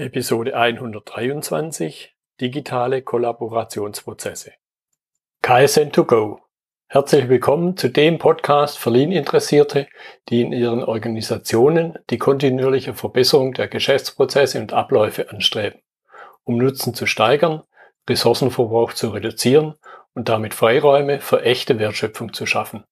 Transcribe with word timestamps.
Episode 0.00 0.56
123 0.56 2.16
Digitale 2.40 3.02
Kollaborationsprozesse. 3.02 4.52
KSN2Go. 5.44 6.38
Herzlich 6.86 7.28
willkommen 7.28 7.76
zu 7.76 7.90
dem 7.90 8.16
Podcast 8.16 8.78
für 8.78 8.88
Lean-Interessierte, 8.88 9.88
die 10.30 10.40
in 10.40 10.52
ihren 10.52 10.82
Organisationen 10.82 11.98
die 12.08 12.16
kontinuierliche 12.16 12.94
Verbesserung 12.94 13.52
der 13.52 13.68
Geschäftsprozesse 13.68 14.58
und 14.58 14.72
Abläufe 14.72 15.28
anstreben, 15.28 15.82
um 16.44 16.56
Nutzen 16.56 16.94
zu 16.94 17.04
steigern, 17.04 17.62
Ressourcenverbrauch 18.08 18.94
zu 18.94 19.10
reduzieren 19.10 19.74
und 20.14 20.30
damit 20.30 20.54
Freiräume 20.54 21.20
für 21.20 21.42
echte 21.42 21.78
Wertschöpfung 21.78 22.32
zu 22.32 22.46
schaffen, 22.46 22.84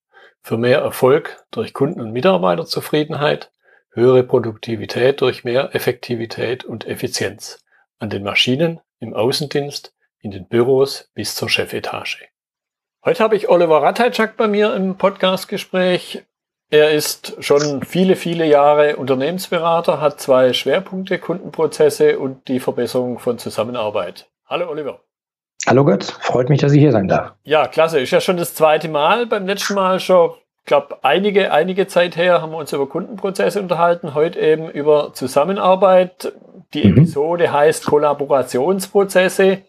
für 0.42 0.58
mehr 0.58 0.80
Erfolg 0.80 1.42
durch 1.52 1.72
Kunden- 1.72 2.02
und 2.02 2.12
Mitarbeiterzufriedenheit, 2.12 3.50
höhere 3.90 4.22
Produktivität 4.22 5.20
durch 5.20 5.44
mehr 5.44 5.74
Effektivität 5.74 6.64
und 6.64 6.86
Effizienz 6.86 7.64
an 7.98 8.10
den 8.10 8.22
Maschinen, 8.22 8.80
im 9.00 9.14
Außendienst, 9.14 9.94
in 10.20 10.30
den 10.30 10.48
Büros 10.48 11.10
bis 11.14 11.34
zur 11.34 11.48
Chefetage. 11.48 12.28
Heute 13.04 13.22
habe 13.22 13.36
ich 13.36 13.48
Oliver 13.48 13.82
Ratajczak 13.82 14.36
bei 14.36 14.48
mir 14.48 14.74
im 14.74 14.96
Podcastgespräch. 14.96 16.24
Er 16.70 16.90
ist 16.90 17.42
schon 17.42 17.82
viele, 17.82 18.16
viele 18.16 18.44
Jahre 18.44 18.96
Unternehmensberater, 18.96 20.00
hat 20.00 20.20
zwei 20.20 20.52
Schwerpunkte, 20.52 21.18
Kundenprozesse 21.18 22.18
und 22.18 22.48
die 22.48 22.60
Verbesserung 22.60 23.18
von 23.18 23.38
Zusammenarbeit. 23.38 24.28
Hallo 24.46 24.68
Oliver. 24.68 25.00
Hallo 25.66 25.84
Gott, 25.84 26.04
freut 26.04 26.48
mich, 26.48 26.60
dass 26.60 26.72
ich 26.72 26.80
hier 26.80 26.92
sein 26.92 27.08
darf. 27.08 27.34
Ja, 27.42 27.66
klasse. 27.68 28.00
Ist 28.00 28.10
ja 28.10 28.20
schon 28.20 28.36
das 28.36 28.54
zweite 28.54 28.88
Mal. 28.88 29.26
Beim 29.26 29.46
letzten 29.46 29.74
Mal 29.74 30.00
schon 30.00 30.32
glaube, 30.68 30.98
einige, 31.02 31.52
einige 31.52 31.88
Zeit 31.88 32.16
her 32.16 32.40
haben 32.40 32.52
wir 32.52 32.58
uns 32.58 32.72
über 32.72 32.88
Kundenprozesse 32.88 33.60
unterhalten, 33.60 34.14
heute 34.14 34.38
eben 34.38 34.70
über 34.70 35.12
Zusammenarbeit. 35.12 36.32
Die 36.74 36.86
mhm. 36.86 36.98
Episode 36.98 37.50
heißt 37.52 37.86
Kollaborationsprozesse. 37.86 39.62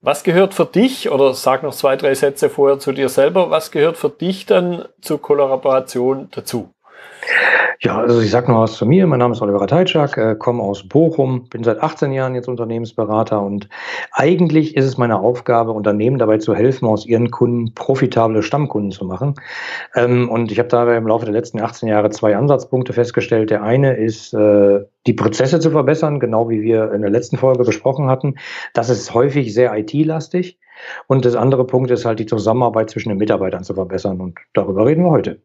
Was 0.00 0.22
gehört 0.22 0.54
für 0.54 0.66
dich, 0.66 1.10
oder 1.10 1.34
sag 1.34 1.62
noch 1.62 1.74
zwei, 1.74 1.96
drei 1.96 2.14
Sätze 2.14 2.50
vorher 2.50 2.78
zu 2.78 2.92
dir 2.92 3.08
selber, 3.08 3.50
was 3.50 3.70
gehört 3.70 3.96
für 3.96 4.10
dich 4.10 4.46
dann 4.46 4.84
zur 5.00 5.20
Kollaboration 5.20 6.28
dazu? 6.32 6.70
Ja, 7.84 7.98
also 7.98 8.20
ich 8.20 8.30
sage 8.30 8.48
noch 8.52 8.60
was 8.60 8.74
zu 8.74 8.86
mir. 8.86 9.08
Mein 9.08 9.18
Name 9.18 9.34
ist 9.34 9.42
Oliver 9.42 9.66
Teitschak, 9.66 10.16
äh, 10.16 10.36
komme 10.36 10.62
aus 10.62 10.86
Bochum, 10.86 11.48
bin 11.48 11.64
seit 11.64 11.82
18 11.82 12.12
Jahren 12.12 12.36
jetzt 12.36 12.46
Unternehmensberater 12.46 13.42
und 13.42 13.68
eigentlich 14.12 14.76
ist 14.76 14.84
es 14.84 14.98
meine 14.98 15.18
Aufgabe, 15.18 15.72
Unternehmen 15.72 16.18
dabei 16.18 16.38
zu 16.38 16.54
helfen, 16.54 16.86
aus 16.86 17.06
ihren 17.06 17.32
Kunden 17.32 17.74
profitable 17.74 18.44
Stammkunden 18.44 18.92
zu 18.92 19.04
machen. 19.04 19.34
Ähm, 19.96 20.30
und 20.30 20.52
ich 20.52 20.60
habe 20.60 20.68
dabei 20.68 20.96
im 20.96 21.08
Laufe 21.08 21.24
der 21.24 21.34
letzten 21.34 21.60
18 21.60 21.88
Jahre 21.88 22.10
zwei 22.10 22.36
Ansatzpunkte 22.36 22.92
festgestellt. 22.92 23.50
Der 23.50 23.64
eine 23.64 23.96
ist, 23.96 24.32
äh, 24.32 24.84
die 25.08 25.14
Prozesse 25.14 25.58
zu 25.58 25.72
verbessern, 25.72 26.20
genau 26.20 26.48
wie 26.48 26.62
wir 26.62 26.92
in 26.92 27.02
der 27.02 27.10
letzten 27.10 27.36
Folge 27.36 27.64
besprochen 27.64 28.06
hatten. 28.06 28.36
Das 28.74 28.90
ist 28.90 29.12
häufig 29.12 29.52
sehr 29.52 29.76
IT-lastig. 29.76 30.56
Und 31.06 31.24
das 31.24 31.34
andere 31.34 31.66
Punkt 31.66 31.90
ist 31.90 32.04
halt 32.04 32.18
die 32.18 32.26
Zusammenarbeit 32.26 32.90
zwischen 32.90 33.10
den 33.10 33.18
Mitarbeitern 33.18 33.64
zu 33.64 33.74
verbessern. 33.74 34.20
Und 34.20 34.38
darüber 34.52 34.86
reden 34.86 35.04
wir 35.04 35.10
heute. 35.10 35.40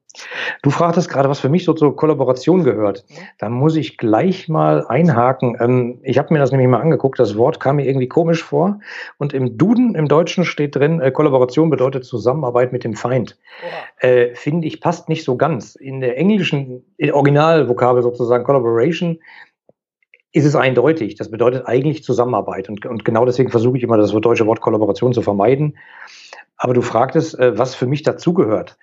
Du 0.63 0.69
fragtest 0.69 1.09
gerade, 1.09 1.29
was 1.29 1.39
für 1.39 1.49
mich 1.49 1.63
so 1.63 1.73
zur 1.73 1.95
Kollaboration 1.95 2.63
gehört. 2.63 3.05
Da 3.37 3.49
muss 3.49 3.75
ich 3.75 3.97
gleich 3.97 4.49
mal 4.49 4.85
einhaken. 4.87 5.57
Ähm, 5.59 5.99
ich 6.03 6.17
habe 6.17 6.33
mir 6.33 6.39
das 6.39 6.51
nämlich 6.51 6.67
mal 6.67 6.81
angeguckt. 6.81 7.19
Das 7.19 7.37
Wort 7.37 7.59
kam 7.59 7.77
mir 7.77 7.85
irgendwie 7.85 8.07
komisch 8.07 8.43
vor. 8.43 8.79
Und 9.17 9.33
im 9.33 9.57
Duden, 9.57 9.95
im 9.95 10.07
Deutschen 10.07 10.45
steht 10.45 10.75
drin, 10.75 10.99
äh, 11.01 11.11
Kollaboration 11.11 11.69
bedeutet 11.69 12.05
Zusammenarbeit 12.05 12.71
mit 12.71 12.83
dem 12.83 12.95
Feind. 12.95 13.37
Äh, 13.99 14.33
Finde 14.35 14.67
ich 14.67 14.81
passt 14.81 15.09
nicht 15.09 15.23
so 15.23 15.37
ganz. 15.37 15.75
In 15.75 16.01
der 16.01 16.17
englischen 16.17 16.83
Originalvokabel 17.11 18.01
sozusagen 18.01 18.43
Collaboration 18.43 19.19
ist 20.31 20.45
es 20.45 20.55
eindeutig. 20.55 21.15
Das 21.15 21.31
bedeutet 21.31 21.67
eigentlich 21.67 22.03
Zusammenarbeit. 22.03 22.69
Und, 22.69 22.85
und 22.85 23.05
genau 23.05 23.25
deswegen 23.25 23.49
versuche 23.49 23.77
ich 23.77 23.83
immer, 23.83 23.97
das 23.97 24.11
deutsche 24.11 24.45
Wort 24.45 24.61
Kollaboration 24.61 25.13
zu 25.13 25.21
vermeiden. 25.21 25.77
Aber 26.57 26.73
du 26.73 26.81
fragtest, 26.81 27.37
äh, 27.39 27.57
was 27.57 27.75
für 27.75 27.87
mich 27.87 28.03
dazugehört. 28.03 28.77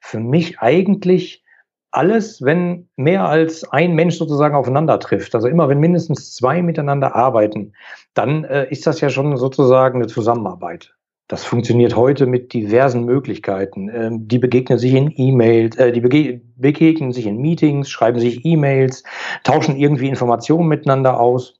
Für 0.00 0.20
mich 0.20 0.58
eigentlich 0.58 1.44
alles, 1.92 2.42
wenn 2.42 2.88
mehr 2.96 3.28
als 3.28 3.70
ein 3.70 3.94
Mensch 3.94 4.16
sozusagen 4.16 4.54
aufeinander 4.54 4.98
trifft. 4.98 5.34
Also 5.34 5.48
immer, 5.48 5.68
wenn 5.68 5.78
mindestens 5.78 6.34
zwei 6.34 6.62
miteinander 6.62 7.14
arbeiten, 7.14 7.74
dann 8.14 8.44
äh, 8.44 8.68
ist 8.70 8.86
das 8.86 9.00
ja 9.00 9.10
schon 9.10 9.36
sozusagen 9.36 9.98
eine 9.98 10.08
Zusammenarbeit. 10.08 10.94
Das 11.32 11.44
funktioniert 11.44 11.96
heute 11.96 12.26
mit 12.26 12.52
diversen 12.52 13.06
Möglichkeiten. 13.06 13.88
Ähm, 13.88 14.28
die 14.28 14.38
begegnen 14.38 14.78
sich 14.78 14.92
in 14.92 15.10
E-Mails, 15.16 15.78
äh, 15.78 15.90
die 15.90 16.02
bege 16.02 16.42
begegnen 16.56 17.10
sich 17.12 17.24
in 17.24 17.38
Meetings, 17.38 17.88
schreiben 17.88 18.20
sich 18.20 18.44
E-Mails, 18.44 19.02
tauschen 19.42 19.78
irgendwie 19.78 20.08
Informationen 20.08 20.68
miteinander 20.68 21.18
aus, 21.18 21.58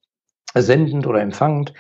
sendend 0.52 1.06
oder 1.06 1.22
empfangend. 1.22 1.72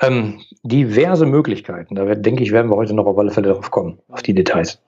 Ähm, 0.00 0.40
diverse 0.64 1.24
Möglichkeiten. 1.24 1.94
Da 1.94 2.16
denke 2.16 2.42
ich, 2.42 2.50
werden 2.50 2.68
wir 2.68 2.74
heute 2.74 2.94
noch 2.94 3.06
auf 3.06 3.16
alle 3.16 3.30
Fälle 3.30 3.50
darauf 3.50 3.70
kommen, 3.70 4.00
auf 4.08 4.22
die 4.22 4.34
Details. 4.34 4.82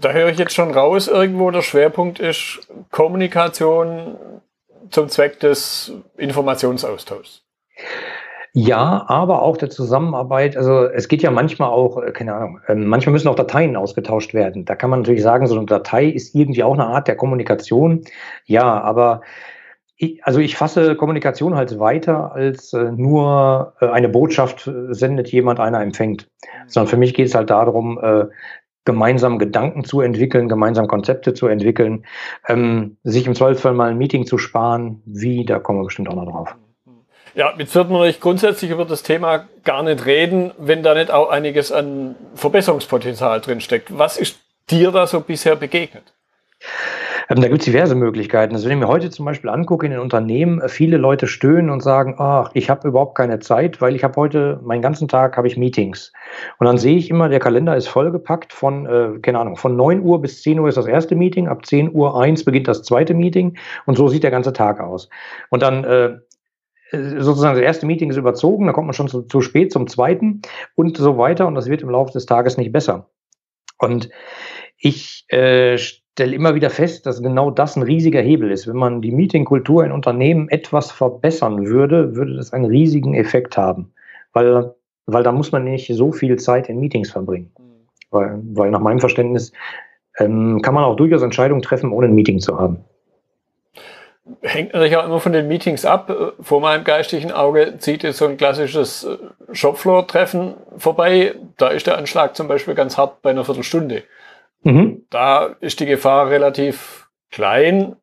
Da 0.00 0.12
höre 0.12 0.30
ich 0.30 0.38
jetzt 0.38 0.54
schon 0.54 0.70
raus, 0.70 1.08
irgendwo 1.08 1.50
der 1.50 1.60
Schwerpunkt 1.60 2.20
ist 2.20 2.66
Kommunikation 2.90 4.16
zum 4.88 5.10
Zweck 5.10 5.40
des 5.40 5.92
Informationsaustauschs. 6.16 7.42
Ja, 8.60 9.04
aber 9.06 9.42
auch 9.42 9.56
der 9.56 9.70
Zusammenarbeit. 9.70 10.56
Also 10.56 10.82
es 10.86 11.06
geht 11.06 11.22
ja 11.22 11.30
manchmal 11.30 11.70
auch, 11.70 12.02
äh, 12.02 12.10
keine 12.10 12.34
Ahnung, 12.34 12.60
ähm, 12.66 12.88
manchmal 12.88 13.12
müssen 13.12 13.28
auch 13.28 13.36
Dateien 13.36 13.76
ausgetauscht 13.76 14.34
werden. 14.34 14.64
Da 14.64 14.74
kann 14.74 14.90
man 14.90 15.00
natürlich 15.00 15.22
sagen, 15.22 15.46
so 15.46 15.56
eine 15.56 15.64
Datei 15.66 16.06
ist 16.06 16.34
irgendwie 16.34 16.64
auch 16.64 16.74
eine 16.74 16.86
Art 16.86 17.06
der 17.06 17.14
Kommunikation. 17.14 18.02
Ja, 18.46 18.80
aber 18.80 19.20
ich, 19.96 20.24
also 20.24 20.40
ich 20.40 20.56
fasse 20.56 20.96
Kommunikation 20.96 21.54
halt 21.54 21.78
weiter 21.78 22.32
als 22.32 22.72
äh, 22.72 22.90
nur 22.90 23.74
äh, 23.80 23.86
eine 23.86 24.08
Botschaft 24.08 24.68
sendet 24.88 25.28
jemand, 25.30 25.60
einer 25.60 25.80
empfängt. 25.80 26.28
Sondern 26.66 26.90
für 26.90 26.96
mich 26.96 27.14
geht 27.14 27.28
es 27.28 27.36
halt 27.36 27.50
darum, 27.50 28.00
gemeinsam 28.84 29.38
Gedanken 29.38 29.84
zu 29.84 30.00
entwickeln, 30.00 30.48
gemeinsam 30.48 30.88
Konzepte 30.88 31.32
zu 31.32 31.46
entwickeln, 31.46 32.06
ähm, 32.48 32.96
sich 33.04 33.26
im 33.26 33.34
Zweifelsfall 33.34 33.74
mal 33.74 33.90
ein 33.90 33.98
Meeting 33.98 34.26
zu 34.26 34.38
sparen. 34.38 35.02
Wie, 35.04 35.44
da 35.44 35.58
kommen 35.60 35.78
wir 35.80 35.84
bestimmt 35.84 36.08
auch 36.08 36.14
noch 36.14 36.30
drauf. 36.30 36.56
Ja, 37.38 37.54
jetzt 37.56 37.72
wird 37.76 37.88
man 37.88 38.04
nicht 38.04 38.20
grundsätzlich 38.20 38.72
über 38.72 38.84
das 38.84 39.04
Thema 39.04 39.46
gar 39.62 39.84
nicht 39.84 40.06
reden, 40.06 40.50
wenn 40.58 40.82
da 40.82 40.92
nicht 40.94 41.12
auch 41.12 41.30
einiges 41.30 41.70
an 41.70 42.16
Verbesserungspotenzial 42.34 43.40
drinsteckt. 43.40 43.96
Was 43.96 44.16
ist 44.16 44.40
dir 44.68 44.90
da 44.90 45.06
so 45.06 45.20
bisher 45.20 45.54
begegnet? 45.54 46.02
Ähm, 47.28 47.40
da 47.40 47.46
gibt 47.46 47.60
es 47.60 47.66
diverse 47.66 47.94
Möglichkeiten. 47.94 48.56
Also 48.56 48.68
wenn 48.68 48.78
ich 48.78 48.84
mir 48.84 48.88
heute 48.88 49.10
zum 49.10 49.24
Beispiel 49.24 49.50
angucke 49.50 49.86
in 49.86 49.92
den 49.92 50.00
Unternehmen, 50.00 50.60
äh, 50.60 50.68
viele 50.68 50.96
Leute 50.96 51.28
stöhnen 51.28 51.70
und 51.70 51.80
sagen, 51.80 52.16
ach, 52.18 52.50
ich 52.54 52.70
habe 52.70 52.88
überhaupt 52.88 53.14
keine 53.14 53.38
Zeit, 53.38 53.80
weil 53.80 53.94
ich 53.94 54.02
habe 54.02 54.16
heute, 54.16 54.58
meinen 54.64 54.82
ganzen 54.82 55.06
Tag 55.06 55.36
habe 55.36 55.46
ich 55.46 55.56
Meetings. 55.56 56.12
Und 56.58 56.66
dann 56.66 56.76
sehe 56.76 56.96
ich 56.96 57.08
immer, 57.08 57.28
der 57.28 57.38
Kalender 57.38 57.76
ist 57.76 57.86
vollgepackt 57.86 58.52
von, 58.52 58.86
äh, 58.86 59.20
keine 59.20 59.38
Ahnung, 59.38 59.56
von 59.56 59.76
9 59.76 60.02
Uhr 60.02 60.20
bis 60.20 60.42
10 60.42 60.58
Uhr 60.58 60.68
ist 60.68 60.76
das 60.76 60.86
erste 60.86 61.14
Meeting, 61.14 61.46
ab 61.46 61.64
10 61.64 61.94
Uhr 61.94 62.20
1 62.20 62.44
beginnt 62.44 62.66
das 62.66 62.82
zweite 62.82 63.14
Meeting 63.14 63.56
und 63.86 63.96
so 63.96 64.08
sieht 64.08 64.24
der 64.24 64.32
ganze 64.32 64.52
Tag 64.52 64.80
aus. 64.80 65.08
Und 65.50 65.62
dann 65.62 65.84
äh, 65.84 66.16
sozusagen 66.90 67.56
das 67.56 67.64
erste 67.64 67.86
Meeting 67.86 68.10
ist 68.10 68.16
überzogen, 68.16 68.66
dann 68.66 68.74
kommt 68.74 68.86
man 68.86 68.94
schon 68.94 69.08
zu, 69.08 69.22
zu 69.22 69.40
spät 69.40 69.72
zum 69.72 69.86
zweiten 69.86 70.42
und 70.74 70.96
so 70.96 71.18
weiter 71.18 71.46
und 71.46 71.54
das 71.54 71.68
wird 71.68 71.82
im 71.82 71.90
Laufe 71.90 72.12
des 72.12 72.26
Tages 72.26 72.56
nicht 72.56 72.72
besser. 72.72 73.10
Und 73.78 74.08
ich 74.78 75.24
äh, 75.28 75.76
stelle 75.76 76.34
immer 76.34 76.54
wieder 76.54 76.70
fest, 76.70 77.06
dass 77.06 77.22
genau 77.22 77.50
das 77.50 77.76
ein 77.76 77.82
riesiger 77.82 78.20
Hebel 78.20 78.50
ist. 78.50 78.66
Wenn 78.66 78.76
man 78.76 79.02
die 79.02 79.12
Meetingkultur 79.12 79.84
in 79.84 79.92
Unternehmen 79.92 80.48
etwas 80.48 80.90
verbessern 80.90 81.66
würde, 81.66 82.16
würde 82.16 82.36
das 82.36 82.52
einen 82.52 82.64
riesigen 82.64 83.14
Effekt 83.14 83.56
haben, 83.56 83.92
weil, 84.32 84.74
weil 85.06 85.22
da 85.22 85.32
muss 85.32 85.52
man 85.52 85.64
nicht 85.64 85.92
so 85.94 86.10
viel 86.10 86.36
Zeit 86.36 86.68
in 86.68 86.80
Meetings 86.80 87.10
verbringen. 87.10 87.52
Mhm. 87.58 87.62
Weil, 88.10 88.40
weil 88.54 88.70
nach 88.70 88.80
meinem 88.80 89.00
Verständnis 89.00 89.52
ähm, 90.18 90.62
kann 90.62 90.74
man 90.74 90.84
auch 90.84 90.96
durchaus 90.96 91.22
Entscheidungen 91.22 91.62
treffen, 91.62 91.92
ohne 91.92 92.06
ein 92.06 92.14
Meeting 92.14 92.40
zu 92.40 92.58
haben 92.58 92.84
hängt 94.42 94.72
natürlich 94.72 94.96
auch 94.96 95.04
immer 95.04 95.20
von 95.20 95.32
den 95.32 95.48
Meetings 95.48 95.84
ab. 95.84 96.34
Vor 96.40 96.60
meinem 96.60 96.84
geistigen 96.84 97.32
Auge 97.32 97.78
zieht 97.78 98.02
jetzt 98.02 98.18
so 98.18 98.26
ein 98.26 98.36
klassisches 98.36 99.04
äh, 99.04 99.16
Shopfloor-Treffen 99.52 100.54
vorbei. 100.76 101.34
Da 101.56 101.68
ist 101.68 101.86
der 101.86 101.98
Anschlag 101.98 102.36
zum 102.36 102.48
Beispiel 102.48 102.74
ganz 102.74 102.96
hart 102.96 103.22
bei 103.22 103.30
einer 103.30 103.44
Viertelstunde. 103.44 104.04
Mhm. 104.62 105.06
Da 105.10 105.56
ist 105.60 105.80
die 105.80 105.86
Gefahr 105.86 106.30
relativ 106.30 107.08
klein, 107.30 107.96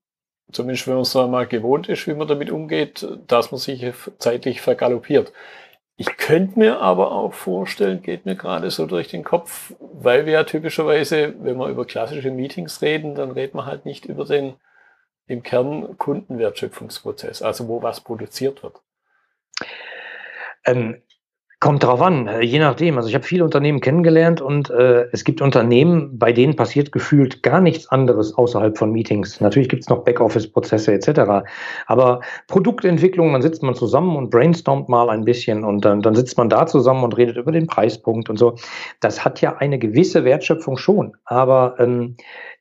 zumindest 0.52 0.88
wenn 0.88 0.96
man 0.96 1.04
es 1.04 1.14
mal 1.14 1.48
gewohnt 1.48 1.90
ist, 1.90 2.08
wie 2.08 2.14
man 2.14 2.28
damit 2.28 2.50
umgeht, 2.50 3.08
dass 3.28 3.52
man 3.52 3.60
sich 3.60 3.86
zeitlich 4.20 4.62
vergaloppiert. 4.62 5.34
Ich 5.98 6.18
könnte 6.18 6.60
mir 6.60 6.82
aber 6.82 7.14
auch 7.14 7.34
vorstellen, 7.34 8.02
geht 8.02 8.26
mir 8.26 8.36
gerade 8.36 8.70
so 8.70 8.86
durch 8.86 9.08
den 9.08 9.24
Kopf, 9.24 9.74
weil 9.80 10.26
wir 10.26 10.34
ja 10.34 10.44
typischerweise, 10.44 11.36
wenn 11.40 11.58
wir 11.58 11.70
über 11.70 11.86
klassische 11.86 12.32
Meetings 12.32 12.82
reden, 12.82 13.16
dann 13.16 13.32
reden 13.32 13.58
wir 13.58 13.66
halt 13.66 13.86
nicht 13.86 14.06
über 14.06 14.26
den 14.26 14.56
im 15.28 15.44
Kern 15.44 15.98
Kundenwertschöpfungsprozess, 15.98 17.42
also 17.42 17.68
wo 17.68 17.82
was 17.82 18.02
produziert 18.02 18.64
wird? 18.64 18.82
Ähm, 20.66 21.02
Kommt 21.66 21.84
drauf 21.84 22.02
an, 22.02 22.28
äh, 22.28 22.42
je 22.42 22.60
nachdem. 22.60 22.98
Also 22.98 23.08
ich 23.08 23.16
habe 23.16 23.24
viele 23.24 23.44
Unternehmen 23.44 23.80
kennengelernt 23.80 24.42
und 24.42 24.70
äh, 24.70 25.06
es 25.14 25.24
gibt 25.24 25.42
Unternehmen, 25.42 26.20
bei 26.20 26.34
denen 26.34 26.56
passiert 26.56 26.92
gefühlt 26.92 27.44
gar 27.44 27.62
nichts 27.62 27.88
anderes 27.88 28.38
außerhalb 28.38 28.78
von 28.78 28.92
Meetings. 28.92 29.40
Natürlich 29.40 29.70
gibt 29.70 29.82
es 29.82 29.90
noch 29.90 30.04
Backoffice-Prozesse 30.04 30.94
etc. 30.94 31.48
Aber 31.88 32.20
Produktentwicklung, 32.48 33.32
dann 33.32 33.42
sitzt 33.42 33.64
man 33.64 33.74
zusammen 33.74 34.18
und 34.18 34.30
brainstormt 34.32 34.90
mal 34.90 35.10
ein 35.10 35.24
bisschen 35.24 35.64
und 35.64 35.86
dann, 35.86 36.02
dann 36.02 36.14
sitzt 36.14 36.38
man 36.38 36.50
da 36.50 36.68
zusammen 36.68 37.04
und 37.06 37.18
redet 37.18 37.38
über 37.38 37.54
den 37.54 37.68
Preispunkt 37.68 38.30
und 38.30 38.38
so. 38.38 38.58
Das 39.00 39.24
hat 39.24 39.40
ja 39.40 39.56
eine 39.56 39.80
gewisse 39.80 40.26
Wertschöpfung 40.26 40.78
schon, 40.78 41.16
aber 41.24 41.78
ähm, 41.80 42.18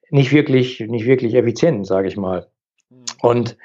nicht 0.09 0.33
wirklich, 0.33 0.81
nicht 0.81 1.05
wirklich 1.05 1.35
effizient, 1.35 1.87
sage 1.87 2.07
ich 2.07 2.17
mal. 2.17 2.47
Und 3.25 3.57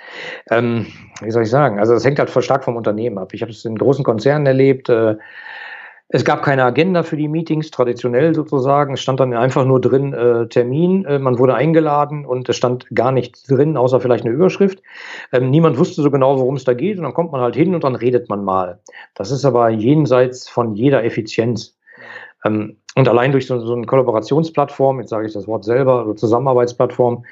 ähm, 0.49 0.87
wie 1.21 1.31
soll 1.31 1.43
ich 1.43 1.49
sagen? 1.49 1.79
Also 1.79 1.93
das 1.93 2.05
hängt 2.05 2.17
halt 2.17 2.29
voll 2.29 2.41
stark 2.41 2.63
vom 2.63 2.77
Unternehmen 2.77 3.17
ab. 3.17 3.33
Ich 3.33 3.41
habe 3.41 3.51
es 3.51 3.65
in 3.65 3.77
großen 3.77 4.05
Konzernen 4.05 4.45
erlebt. 4.45 4.87
Äh, 4.87 5.17
es 6.07 6.23
gab 6.23 6.43
keine 6.43 6.63
Agenda 6.63 7.03
für 7.03 7.17
die 7.17 7.27
Meetings, 7.27 7.69
traditionell 7.69 8.33
sozusagen. 8.33 8.93
Es 8.93 9.01
stand 9.01 9.19
dann 9.19 9.33
einfach 9.33 9.65
nur 9.65 9.81
drin 9.81 10.13
äh, 10.13 10.47
Termin. 10.47 11.03
Äh, 11.03 11.19
man 11.19 11.37
wurde 11.39 11.55
eingeladen 11.55 12.25
und 12.25 12.47
es 12.47 12.55
stand 12.55 12.87
gar 12.95 13.11
nichts 13.11 13.43
drin, 13.43 13.75
außer 13.75 13.99
vielleicht 13.99 14.23
eine 14.23 14.33
Überschrift. 14.33 14.81
Ähm, 15.33 15.49
niemand 15.49 15.77
wusste 15.77 16.01
so 16.01 16.09
genau, 16.09 16.39
worum 16.39 16.55
es 16.55 16.63
da 16.63 16.73
geht. 16.73 16.97
Und 16.97 17.03
dann 17.03 17.13
kommt 17.13 17.33
man 17.33 17.41
halt 17.41 17.57
hin 17.57 17.75
und 17.75 17.83
dann 17.83 17.95
redet 17.95 18.29
man 18.29 18.45
mal. 18.45 18.79
Das 19.13 19.29
ist 19.29 19.43
aber 19.43 19.67
jenseits 19.69 20.47
von 20.47 20.73
jeder 20.75 21.03
Effizienz. 21.03 21.77
Ähm, 22.45 22.77
und 22.95 23.09
allein 23.09 23.33
durch 23.33 23.47
so, 23.47 23.59
so 23.59 23.73
eine 23.73 23.85
Kollaborationsplattform, 23.85 25.01
jetzt 25.01 25.09
sage 25.09 25.27
ich 25.27 25.33
das 25.33 25.47
Wort 25.47 25.65
selber, 25.65 26.05
so 26.05 26.13
Zusammenarbeitsplattform, 26.13 27.25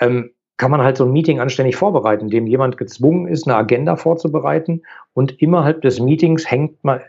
ähm, 0.00 0.30
kann 0.56 0.70
man 0.70 0.82
halt 0.82 0.96
so 0.96 1.04
ein 1.04 1.12
Meeting 1.12 1.40
anständig 1.40 1.76
vorbereiten, 1.76 2.24
indem 2.24 2.46
jemand 2.46 2.76
gezwungen 2.76 3.26
ist, 3.26 3.46
eine 3.46 3.56
Agenda 3.56 3.96
vorzubereiten 3.96 4.82
und 5.12 5.32
innerhalb 5.32 5.82
des 5.82 6.00
Meetings 6.00 6.48
hängt 6.48 6.82
man, 6.84 7.00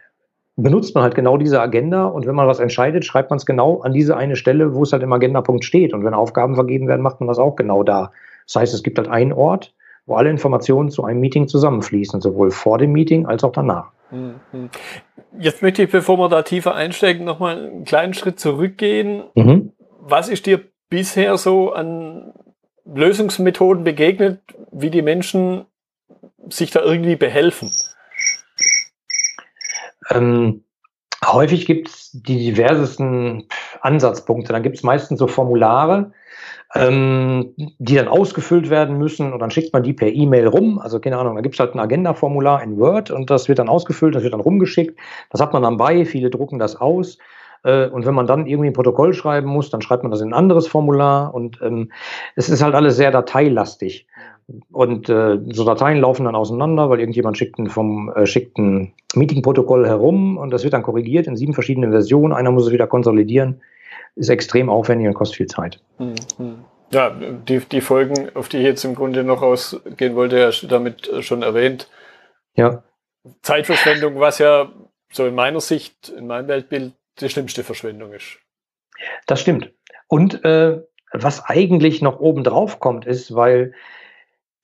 benutzt 0.55 0.95
man 0.95 1.03
halt 1.03 1.15
genau 1.15 1.37
diese 1.37 1.61
Agenda 1.61 2.05
und 2.05 2.25
wenn 2.25 2.35
man 2.35 2.47
was 2.47 2.59
entscheidet, 2.59 3.05
schreibt 3.05 3.29
man 3.29 3.37
es 3.37 3.45
genau 3.45 3.81
an 3.81 3.93
diese 3.93 4.17
eine 4.17 4.35
Stelle, 4.35 4.73
wo 4.73 4.83
es 4.83 4.93
halt 4.93 5.03
im 5.03 5.13
Agendapunkt 5.13 5.65
steht. 5.65 5.93
Und 5.93 6.03
wenn 6.03 6.13
Aufgaben 6.13 6.55
vergeben 6.55 6.87
werden, 6.87 7.01
macht 7.01 7.19
man 7.19 7.27
das 7.27 7.39
auch 7.39 7.55
genau 7.55 7.83
da. 7.83 8.11
Das 8.45 8.55
heißt, 8.55 8.73
es 8.73 8.83
gibt 8.83 8.97
halt 8.97 9.09
einen 9.09 9.33
Ort, 9.33 9.73
wo 10.05 10.15
alle 10.15 10.29
Informationen 10.29 10.89
zu 10.89 11.03
einem 11.03 11.19
Meeting 11.19 11.47
zusammenfließen, 11.47 12.21
sowohl 12.21 12.51
vor 12.51 12.77
dem 12.77 12.91
Meeting 12.93 13.25
als 13.25 13.43
auch 13.43 13.51
danach. 13.51 13.91
Mhm. 14.11 14.69
Jetzt 15.37 15.61
möchte 15.61 15.83
ich, 15.83 15.91
bevor 15.91 16.17
wir 16.17 16.29
da 16.29 16.43
tiefer 16.43 16.75
einsteigen, 16.75 17.25
nochmal 17.25 17.57
einen 17.57 17.83
kleinen 17.83 18.13
Schritt 18.13 18.39
zurückgehen. 18.39 19.23
Mhm. 19.35 19.73
Was 19.99 20.29
ist 20.29 20.45
dir 20.45 20.61
bisher 20.89 21.37
so 21.37 21.73
an 21.73 22.33
Lösungsmethoden 22.85 23.83
begegnet, 23.83 24.41
wie 24.71 24.89
die 24.89 25.01
Menschen 25.01 25.65
sich 26.49 26.71
da 26.71 26.81
irgendwie 26.81 27.15
behelfen? 27.15 27.71
Ähm, 30.11 30.63
häufig 31.25 31.65
gibt 31.65 31.89
es 31.89 32.11
die 32.13 32.37
diversesten 32.37 33.47
Ansatzpunkte. 33.81 34.53
Dann 34.53 34.63
gibt 34.63 34.77
es 34.77 34.83
meistens 34.83 35.19
so 35.19 35.27
Formulare, 35.27 36.11
ähm, 36.75 37.53
die 37.57 37.95
dann 37.95 38.07
ausgefüllt 38.07 38.69
werden 38.69 38.97
müssen 38.97 39.33
und 39.33 39.39
dann 39.39 39.51
schickt 39.51 39.73
man 39.73 39.83
die 39.83 39.93
per 39.93 40.09
E-Mail 40.09 40.47
rum. 40.47 40.77
Also 40.79 40.99
keine 40.99 41.17
Ahnung, 41.17 41.35
da 41.35 41.41
gibt 41.41 41.55
es 41.55 41.59
halt 41.59 41.73
ein 41.73 41.79
Agenda-Formular 41.79 42.61
in 42.61 42.77
Word 42.77 43.09
und 43.11 43.29
das 43.29 43.47
wird 43.47 43.59
dann 43.59 43.69
ausgefüllt, 43.69 44.13
das 44.13 44.23
wird 44.23 44.33
dann 44.33 44.41
rumgeschickt. 44.41 44.99
Das 45.31 45.41
hat 45.41 45.53
man 45.53 45.63
dann 45.63 45.77
bei, 45.77 46.05
viele 46.05 46.29
drucken 46.29 46.59
das 46.59 46.75
aus. 46.75 47.17
Äh, 47.65 47.87
und 47.87 48.05
wenn 48.05 48.13
man 48.13 48.27
dann 48.27 48.45
irgendwie 48.45 48.69
ein 48.69 48.73
Protokoll 48.73 49.13
schreiben 49.13 49.49
muss, 49.49 49.69
dann 49.69 49.81
schreibt 49.81 50.03
man 50.03 50.11
das 50.11 50.21
in 50.21 50.29
ein 50.29 50.33
anderes 50.33 50.67
Formular. 50.67 51.33
Und 51.33 51.59
ähm, 51.61 51.91
es 52.35 52.47
ist 52.47 52.63
halt 52.63 52.75
alles 52.75 52.95
sehr 52.95 53.11
dateilastig. 53.11 54.07
Und 54.71 55.09
äh, 55.09 55.39
so 55.51 55.65
Dateien 55.65 55.99
laufen 55.99 56.25
dann 56.25 56.35
auseinander, 56.35 56.89
weil 56.91 56.99
irgendjemand 56.99 57.37
schickt 57.37 57.57
ein, 57.57 57.67
vom, 57.67 58.13
äh, 58.15 58.27
schickt 58.27 58.59
ein 58.59 58.93
Meeting-Protokoll 59.15 59.87
herum 59.87 60.37
und 60.37 60.51
das 60.51 60.63
wird 60.63 60.73
dann 60.73 60.83
korrigiert 60.83 61.25
in 61.25 61.35
sieben 61.35 61.53
verschiedenen 61.53 61.89
Versionen. 61.89 62.31
Einer 62.31 62.51
muss 62.51 62.67
es 62.67 62.71
wieder 62.71 62.85
konsolidieren. 62.85 63.61
Ist 64.15 64.29
extrem 64.29 64.69
aufwendig 64.69 65.07
und 65.07 65.15
kostet 65.15 65.37
viel 65.37 65.47
Zeit. 65.47 65.81
Mhm. 65.97 66.63
Ja, 66.91 67.09
die, 67.09 67.59
die 67.59 67.81
Folgen, 67.81 68.29
auf 68.35 68.47
die 68.47 68.57
ich 68.57 68.63
jetzt 68.63 68.85
im 68.85 68.93
Grunde 68.93 69.23
noch 69.23 69.41
ausgehen 69.41 70.15
wollte, 70.15 70.37
ja 70.37 70.51
damit 70.69 71.09
schon 71.21 71.41
erwähnt. 71.41 71.89
Ja. 72.55 72.83
Zeitverschwendung, 73.41 74.19
was 74.19 74.37
ja 74.37 74.71
so 75.11 75.25
in 75.25 75.33
meiner 75.33 75.59
Sicht, 75.59 76.09
in 76.09 76.27
meinem 76.27 76.47
Weltbild 76.47 76.93
die 77.19 77.29
schlimmste 77.29 77.63
Verschwendung 77.63 78.13
ist. 78.13 78.37
Das 79.27 79.41
stimmt. 79.41 79.73
Und 80.07 80.43
äh, 80.45 80.81
was 81.11 81.43
eigentlich 81.45 82.01
noch 82.01 82.19
oben 82.19 82.43
drauf 82.43 82.79
kommt, 82.79 83.05
ist, 83.05 83.35
weil 83.35 83.73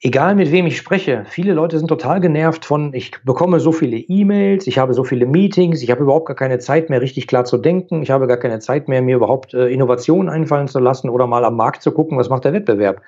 egal 0.02 0.36
mit 0.36 0.52
wem 0.52 0.66
ich 0.66 0.78
spreche, 0.78 1.26
viele 1.28 1.54
Leute 1.54 1.78
sind 1.78 1.88
total 1.88 2.20
genervt 2.20 2.66
von, 2.66 2.94
ich 2.94 3.12
bekomme 3.24 3.60
so 3.60 3.72
viele 3.72 3.98
E-Mails, 3.98 4.66
ich 4.68 4.80
habe 4.80 4.94
so 4.94 5.04
viele 5.04 5.28
Meetings, 5.28 5.82
ich 5.84 5.92
habe 5.92 6.02
überhaupt 6.02 6.26
gar 6.26 6.36
keine 6.36 6.60
Zeit 6.60 6.90
mehr, 6.90 7.02
richtig 7.02 7.28
klar 7.28 7.46
zu 7.46 7.58
denken, 7.58 8.02
ich 8.02 8.10
habe 8.10 8.28
gar 8.28 8.38
keine 8.38 8.60
Zeit 8.60 8.88
mehr, 8.88 9.02
mir 9.02 9.16
überhaupt 9.16 9.54
äh, 9.54 9.68
Innovationen 9.68 10.30
einfallen 10.30 10.68
zu 10.68 10.80
lassen 10.80 11.10
oder 11.10 11.28
mal 11.28 11.46
am 11.46 11.56
Markt 11.56 11.84
zu 11.84 11.92
gucken, 11.92 12.18
was 12.18 12.30
macht 12.30 12.46
der 12.46 12.54
Wettbewerb. 12.54 13.02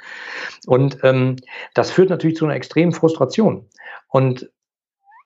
Und 0.68 1.00
ähm, 1.04 1.38
das 1.74 1.92
führt 1.92 2.10
natürlich 2.10 2.38
zu 2.38 2.46
einer 2.46 2.56
extremen 2.56 2.92
Frustration. 2.92 3.68
Und 4.08 4.52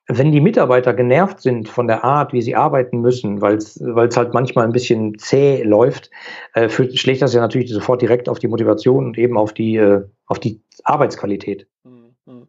wenn 0.08 0.32
die 0.32 0.42
Mitarbeiter 0.42 0.94
genervt 0.94 1.42
sind 1.42 1.68
von 1.68 1.88
der 1.88 2.04
Art, 2.04 2.32
wie 2.32 2.42
sie 2.42 2.56
arbeiten 2.56 3.02
müssen, 3.02 3.42
weil 3.42 3.58
es 3.58 4.18
halt 4.18 4.34
manchmal 4.34 4.66
ein 4.66 4.72
bisschen 4.72 5.20
zäh 5.20 5.64
läuft, 5.64 6.10
äh, 6.54 6.70
für, 6.70 6.90
schlägt 6.96 7.22
das 7.22 7.34
ja 7.34 7.42
natürlich 7.42 7.70
sofort 7.72 8.02
direkt 8.02 8.30
auf 8.30 8.40
die 8.40 8.48
Motivation 8.48 9.08
und 9.08 9.18
eben 9.18 9.38
auf 9.38 9.54
die, 9.54 9.76
äh, 9.76 10.06
auf 10.26 10.40
die 10.40 10.62
Arbeitsqualität. 10.84 11.68
Mhm. 11.84 12.48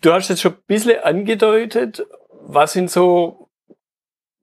Du 0.00 0.12
hast 0.12 0.28
jetzt 0.28 0.40
schon 0.40 0.52
ein 0.52 0.62
bisschen 0.66 0.98
angedeutet, 1.02 2.06
was 2.40 2.72
sind 2.72 2.90
so 2.90 3.48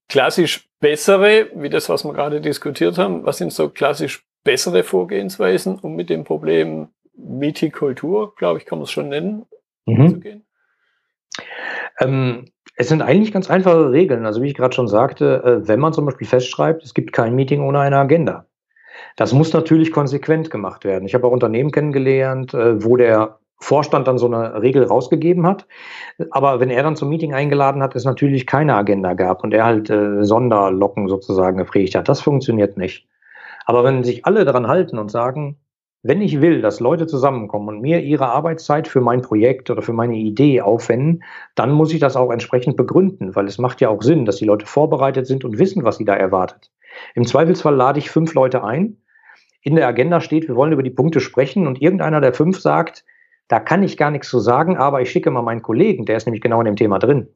klassisch 0.08 0.70
bessere, 0.80 1.50
wie 1.56 1.70
das, 1.70 1.90
was 1.90 2.04
wir 2.04 2.14
gerade 2.14 2.42
diskutiert 2.42 2.98
haben, 2.98 3.26
was 3.26 3.38
sind 3.38 3.52
so 3.52 3.70
klassisch 3.70 4.24
bessere 4.44 4.84
Vorgehensweisen, 4.84 5.80
um 5.80 5.96
mit 5.96 6.10
dem 6.10 6.24
Problem 6.24 6.90
Meeting-Kultur, 7.16 8.36
glaube 8.36 8.60
ich, 8.60 8.66
kann 8.66 8.78
man 8.80 8.84
es 8.84 8.92
schon 8.92 9.10
nennen, 9.10 9.46
mhm. 9.86 10.00
umzugehen? 10.00 10.46
Ähm, 12.00 12.46
es 12.76 12.88
sind 12.88 13.02
eigentlich 13.02 13.34
ganz 13.34 13.50
einfache 13.50 13.92
Regeln. 13.92 14.26
Also 14.26 14.42
wie 14.42 14.48
ich 14.48 14.56
gerade 14.56 14.74
schon 14.74 14.88
sagte, 14.88 15.44
äh, 15.44 15.68
wenn 15.68 15.80
man 15.80 15.94
zum 15.94 16.06
Beispiel 16.06 16.28
festschreibt, 16.28 16.84
es 16.84 16.94
gibt 16.94 17.14
kein 17.14 17.36
Meeting 17.36 17.62
ohne 17.62 17.80
eine 17.80 17.98
Agenda. 17.98 18.46
Das 19.16 19.34
muss 19.34 19.54
natürlich 19.54 19.92
konsequent 19.92 20.50
gemacht 20.50 20.86
werden. 20.86 21.06
Ich 21.06 21.14
habe 21.14 21.28
auch 21.28 21.32
Unternehmen 21.32 21.72
kennengelernt, 21.72 22.54
äh, 22.54 22.84
wo 22.84 22.96
der 22.96 23.40
Vorstand 23.62 24.08
dann 24.08 24.18
so 24.18 24.28
eine 24.28 24.62
Regel 24.62 24.86
rausgegeben 24.86 25.46
hat. 25.46 25.68
Aber 26.32 26.62
wenn 26.62 26.70
er 26.70 26.84
dann 26.84 26.96
zum 26.96 27.10
Meeting 27.10 27.34
eingeladen 27.34 27.84
hat, 27.84 27.96
es 27.96 28.06
natürlich 28.06 28.48
keine 28.48 28.76
Agenda 28.76 29.14
gab 29.14 29.44
und 29.44 29.54
er 29.54 29.66
halt 29.66 29.90
äh, 29.90 30.24
Sonderlocken 30.24 31.10
sozusagen 31.10 31.58
geprägt 31.58 31.96
hat. 31.96 32.08
Das 32.08 32.22
funktioniert 32.22 32.78
nicht. 32.78 33.06
Aber 33.66 33.84
wenn 33.84 34.04
sich 34.04 34.26
alle 34.26 34.46
daran 34.46 34.68
halten 34.68 34.98
und 34.98 35.12
sagen, 35.12 35.58
wenn 36.02 36.22
ich 36.22 36.40
will, 36.40 36.62
dass 36.62 36.80
Leute 36.80 37.08
zusammenkommen 37.08 37.68
und 37.70 37.82
mir 37.82 38.02
ihre 38.02 38.28
Arbeitszeit 38.28 38.88
für 38.88 39.02
mein 39.02 39.22
Projekt 39.22 39.70
oder 39.70 39.82
für 39.82 39.92
meine 39.92 40.16
Idee 40.16 40.62
aufwenden, 40.62 41.24
dann 41.56 41.72
muss 41.72 41.94
ich 41.94 42.00
das 42.00 42.16
auch 42.16 42.32
entsprechend 42.32 42.78
begründen, 42.78 43.36
weil 43.36 43.48
es 43.48 43.58
macht 43.58 43.82
ja 43.82 43.90
auch 43.90 44.02
Sinn, 44.02 44.26
dass 44.26 44.38
die 44.38 44.46
Leute 44.46 44.66
vorbereitet 44.66 45.28
sind 45.28 45.44
und 45.44 45.60
wissen, 45.60 45.84
was 45.84 45.98
sie 45.98 46.06
da 46.06 46.16
erwartet. 46.16 46.72
Im 47.16 47.26
Zweifelsfall 47.26 47.76
lade 47.76 48.00
ich 48.00 48.10
fünf 48.10 48.34
Leute 48.34 48.64
ein. 48.64 48.98
In 49.62 49.76
der 49.76 49.88
Agenda 49.88 50.22
steht, 50.22 50.48
wir 50.48 50.56
wollen 50.56 50.72
über 50.72 50.84
die 50.84 50.90
Punkte 50.90 51.20
sprechen 51.20 51.68
und 51.68 51.82
irgendeiner 51.82 52.22
der 52.22 52.34
fünf 52.34 52.60
sagt, 52.60 53.04
da 53.50 53.60
kann 53.60 53.84
ich 53.84 53.98
gar 53.98 54.12
nichts 54.12 54.30
zu 54.30 54.40
sagen, 54.40 54.78
aber 54.78 55.02
ich 55.02 55.12
schicke 55.12 55.32
mal 55.32 55.42
meinen 55.42 55.62
Kollegen, 55.62 56.06
der 56.06 56.16
ist 56.16 56.26
nämlich 56.26 56.42
genau 56.42 56.60
in 56.60 56.66
dem 56.66 56.76
Thema 56.78 57.00
drin. 57.00 57.28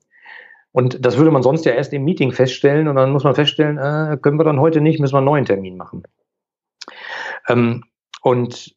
Und 0.72 1.06
das 1.06 1.18
würde 1.18 1.32
man 1.32 1.44
sonst 1.44 1.66
ja 1.66 1.74
erst 1.74 1.92
im 1.92 2.06
Meeting 2.06 2.32
feststellen 2.32 2.88
und 2.88 2.96
dann 2.96 3.12
muss 3.12 3.24
man 3.24 3.36
feststellen, 3.36 3.78
äh, 3.78 4.18
können 4.22 4.40
wir 4.40 4.44
dann 4.44 4.60
heute 4.60 4.80
nicht, 4.80 5.00
müssen 5.00 5.14
wir 5.14 5.18
einen 5.18 5.26
neuen 5.26 5.46
Termin 5.46 5.76
machen. 5.76 6.04
Ähm, 7.48 7.84
und 8.24 8.76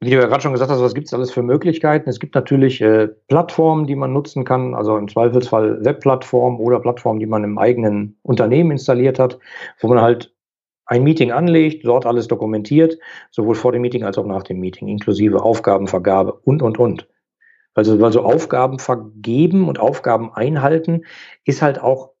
wie 0.00 0.10
du 0.10 0.16
ja 0.16 0.26
gerade 0.26 0.40
schon 0.40 0.52
gesagt 0.52 0.70
hast, 0.70 0.80
was 0.80 0.94
gibt 0.94 1.08
es 1.08 1.14
alles 1.14 1.30
für 1.30 1.42
Möglichkeiten? 1.42 2.08
Es 2.08 2.20
gibt 2.20 2.34
natürlich 2.34 2.80
äh, 2.80 3.08
Plattformen, 3.28 3.86
die 3.86 3.94
man 3.94 4.14
nutzen 4.14 4.44
kann, 4.44 4.74
also 4.74 4.96
im 4.96 5.08
Zweifelsfall 5.08 5.84
Webplattformen 5.84 6.58
oder 6.58 6.80
Plattformen, 6.80 7.20
die 7.20 7.26
man 7.26 7.44
im 7.44 7.58
eigenen 7.58 8.18
Unternehmen 8.22 8.70
installiert 8.70 9.18
hat, 9.18 9.38
wo 9.78 9.88
man 9.88 10.00
halt 10.00 10.34
ein 10.86 11.04
Meeting 11.04 11.30
anlegt, 11.30 11.84
dort 11.84 12.06
alles 12.06 12.28
dokumentiert, 12.28 12.98
sowohl 13.30 13.54
vor 13.54 13.72
dem 13.72 13.82
Meeting 13.82 14.02
als 14.02 14.16
auch 14.16 14.26
nach 14.26 14.42
dem 14.42 14.58
Meeting, 14.58 14.88
inklusive 14.88 15.42
Aufgabenvergabe 15.42 16.32
und, 16.32 16.62
und, 16.62 16.78
und. 16.78 17.06
Also, 17.74 18.02
also 18.02 18.22
Aufgaben 18.22 18.78
vergeben 18.78 19.68
und 19.68 19.78
Aufgaben 19.78 20.32
einhalten 20.32 21.04
ist 21.44 21.60
halt 21.60 21.80
auch 21.80 22.14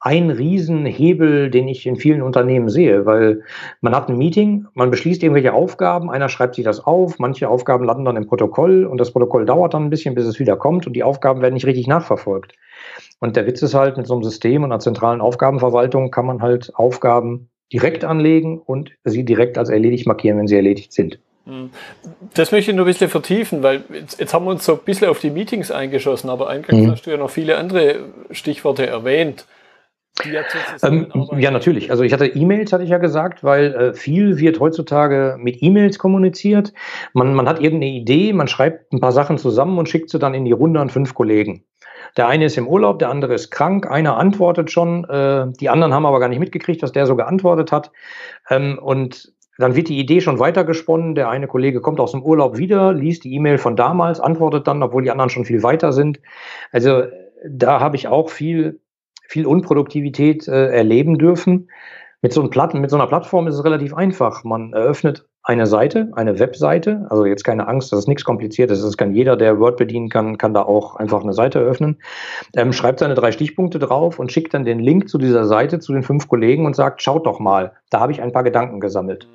ein 0.00 0.30
Riesenhebel, 0.30 1.50
den 1.50 1.66
ich 1.66 1.84
in 1.86 1.96
vielen 1.96 2.22
Unternehmen 2.22 2.68
sehe, 2.68 3.04
weil 3.04 3.42
man 3.80 3.94
hat 3.96 4.08
ein 4.08 4.16
Meeting, 4.16 4.66
man 4.74 4.90
beschließt 4.90 5.22
irgendwelche 5.22 5.52
Aufgaben, 5.52 6.10
einer 6.10 6.28
schreibt 6.28 6.54
sich 6.54 6.64
das 6.64 6.84
auf, 6.84 7.18
manche 7.18 7.48
Aufgaben 7.48 7.84
landen 7.84 8.04
dann 8.04 8.16
im 8.16 8.26
Protokoll 8.26 8.84
und 8.84 8.98
das 8.98 9.12
Protokoll 9.12 9.44
dauert 9.44 9.74
dann 9.74 9.84
ein 9.84 9.90
bisschen, 9.90 10.14
bis 10.14 10.26
es 10.26 10.38
wieder 10.38 10.56
kommt 10.56 10.86
und 10.86 10.92
die 10.92 11.02
Aufgaben 11.02 11.42
werden 11.42 11.54
nicht 11.54 11.66
richtig 11.66 11.88
nachverfolgt. 11.88 12.54
Und 13.18 13.34
der 13.34 13.46
Witz 13.46 13.60
ist 13.62 13.74
halt, 13.74 13.96
mit 13.96 14.06
so 14.06 14.14
einem 14.14 14.22
System 14.22 14.62
und 14.62 14.70
einer 14.70 14.78
zentralen 14.78 15.20
Aufgabenverwaltung 15.20 16.12
kann 16.12 16.26
man 16.26 16.42
halt 16.42 16.72
Aufgaben 16.76 17.48
direkt 17.72 18.04
anlegen 18.04 18.60
und 18.60 18.92
sie 19.04 19.24
direkt 19.24 19.58
als 19.58 19.68
erledigt 19.68 20.06
markieren, 20.06 20.38
wenn 20.38 20.46
sie 20.46 20.56
erledigt 20.56 20.92
sind. 20.92 21.18
Hm. 21.46 21.70
Das 22.34 22.52
möchte 22.52 22.70
ich 22.70 22.76
nur 22.76 22.84
ein 22.84 22.88
bisschen 22.90 23.10
vertiefen, 23.10 23.62
weil 23.62 23.82
jetzt, 23.92 24.20
jetzt 24.20 24.32
haben 24.32 24.44
wir 24.44 24.50
uns 24.52 24.64
so 24.64 24.74
ein 24.74 24.80
bisschen 24.84 25.08
auf 25.08 25.18
die 25.18 25.30
Meetings 25.30 25.70
eingeschossen, 25.70 26.30
aber 26.30 26.48
eingangs 26.48 26.82
mhm. 26.82 26.90
hast 26.90 27.06
du 27.06 27.10
ja 27.10 27.16
noch 27.16 27.30
viele 27.30 27.56
andere 27.56 28.04
Stichworte 28.30 28.86
erwähnt. 28.86 29.46
Ähm, 30.82 31.12
ja, 31.38 31.50
natürlich. 31.50 31.90
Also 31.90 32.02
ich 32.02 32.12
hatte 32.12 32.26
E-Mails, 32.26 32.72
hatte 32.72 32.84
ich 32.84 32.90
ja 32.90 32.98
gesagt, 32.98 33.44
weil 33.44 33.74
äh, 33.74 33.94
viel 33.94 34.38
wird 34.38 34.60
heutzutage 34.60 35.36
mit 35.38 35.62
E-Mails 35.62 35.98
kommuniziert. 35.98 36.72
Man, 37.12 37.34
man 37.34 37.48
hat 37.48 37.60
irgendeine 37.60 37.92
Idee, 37.92 38.32
man 38.32 38.48
schreibt 38.48 38.92
ein 38.92 39.00
paar 39.00 39.12
Sachen 39.12 39.38
zusammen 39.38 39.78
und 39.78 39.88
schickt 39.88 40.10
sie 40.10 40.18
dann 40.18 40.34
in 40.34 40.44
die 40.44 40.52
Runde 40.52 40.80
an 40.80 40.90
fünf 40.90 41.14
Kollegen. 41.14 41.64
Der 42.16 42.28
eine 42.28 42.46
ist 42.46 42.56
im 42.56 42.66
Urlaub, 42.66 42.98
der 42.98 43.10
andere 43.10 43.34
ist 43.34 43.50
krank, 43.50 43.90
einer 43.90 44.16
antwortet 44.16 44.70
schon, 44.70 45.04
äh, 45.04 45.46
die 45.60 45.68
anderen 45.68 45.92
haben 45.92 46.06
aber 46.06 46.20
gar 46.20 46.28
nicht 46.28 46.38
mitgekriegt, 46.38 46.82
dass 46.82 46.92
der 46.92 47.06
so 47.06 47.16
geantwortet 47.16 47.70
hat. 47.70 47.90
Ähm, 48.48 48.78
und 48.80 49.32
dann 49.58 49.74
wird 49.74 49.88
die 49.88 49.98
Idee 49.98 50.20
schon 50.20 50.38
weitergesponnen. 50.38 51.16
Der 51.16 51.28
eine 51.28 51.48
Kollege 51.48 51.80
kommt 51.80 52.00
aus 52.00 52.12
dem 52.12 52.22
Urlaub 52.22 52.56
wieder, 52.56 52.92
liest 52.92 53.24
die 53.24 53.34
E-Mail 53.34 53.58
von 53.58 53.76
damals, 53.76 54.20
antwortet 54.20 54.66
dann, 54.68 54.82
obwohl 54.82 55.02
die 55.02 55.10
anderen 55.10 55.30
schon 55.30 55.44
viel 55.44 55.62
weiter 55.62 55.92
sind. 55.92 56.20
Also 56.70 57.02
da 57.46 57.80
habe 57.80 57.96
ich 57.96 58.08
auch 58.08 58.30
viel 58.30 58.80
viel 59.28 59.46
Unproduktivität 59.46 60.48
äh, 60.48 60.70
erleben 60.70 61.18
dürfen. 61.18 61.70
Mit 62.20 62.32
so, 62.32 62.42
mit 62.42 62.90
so 62.90 62.96
einer 62.96 63.06
Plattform 63.06 63.46
ist 63.46 63.54
es 63.54 63.64
relativ 63.64 63.94
einfach. 63.94 64.42
Man 64.42 64.72
eröffnet 64.72 65.28
eine 65.44 65.66
Seite, 65.66 66.10
eine 66.14 66.38
Webseite. 66.40 67.06
Also 67.10 67.24
jetzt 67.24 67.44
keine 67.44 67.68
Angst, 67.68 67.92
das 67.92 68.00
ist 68.00 68.08
nichts 68.08 68.24
Kompliziertes. 68.24 68.82
Das 68.82 68.96
kann 68.96 69.14
jeder, 69.14 69.36
der 69.36 69.60
Word 69.60 69.76
bedienen 69.76 70.08
kann, 70.08 70.36
kann 70.36 70.52
da 70.52 70.62
auch 70.62 70.96
einfach 70.96 71.22
eine 71.22 71.34
Seite 71.34 71.60
eröffnen. 71.60 72.00
Ähm, 72.56 72.72
schreibt 72.72 72.98
seine 72.98 73.14
drei 73.14 73.30
Stichpunkte 73.30 73.78
drauf 73.78 74.18
und 74.18 74.32
schickt 74.32 74.52
dann 74.54 74.64
den 74.64 74.80
Link 74.80 75.08
zu 75.08 75.18
dieser 75.18 75.44
Seite 75.44 75.78
zu 75.78 75.92
den 75.92 76.02
fünf 76.02 76.26
Kollegen 76.26 76.66
und 76.66 76.74
sagt, 76.74 77.02
schaut 77.02 77.26
doch 77.26 77.38
mal, 77.38 77.72
da 77.90 78.00
habe 78.00 78.12
ich 78.12 78.20
ein 78.20 78.32
paar 78.32 78.44
Gedanken 78.44 78.80
gesammelt. 78.80 79.28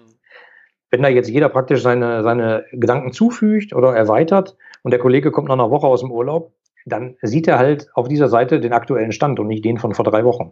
Wenn 0.91 1.03
da 1.03 1.09
jetzt 1.09 1.29
jeder 1.29 1.49
praktisch 1.49 1.81
seine, 1.81 2.21
seine 2.23 2.65
Gedanken 2.71 3.13
zufügt 3.13 3.73
oder 3.73 3.95
erweitert 3.95 4.57
und 4.81 4.91
der 4.91 4.99
Kollege 4.99 5.31
kommt 5.31 5.47
nach 5.47 5.55
einer 5.55 5.71
Woche 5.71 5.87
aus 5.87 6.01
dem 6.01 6.11
Urlaub, 6.11 6.51
dann 6.85 7.15
sieht 7.21 7.47
er 7.47 7.57
halt 7.57 7.89
auf 7.93 8.07
dieser 8.07 8.29
Seite 8.29 8.59
den 8.59 8.73
aktuellen 8.73 9.11
Stand 9.11 9.39
und 9.39 9.47
nicht 9.47 9.63
den 9.65 9.77
von 9.77 9.93
vor 9.93 10.05
drei 10.05 10.23
Wochen. 10.23 10.51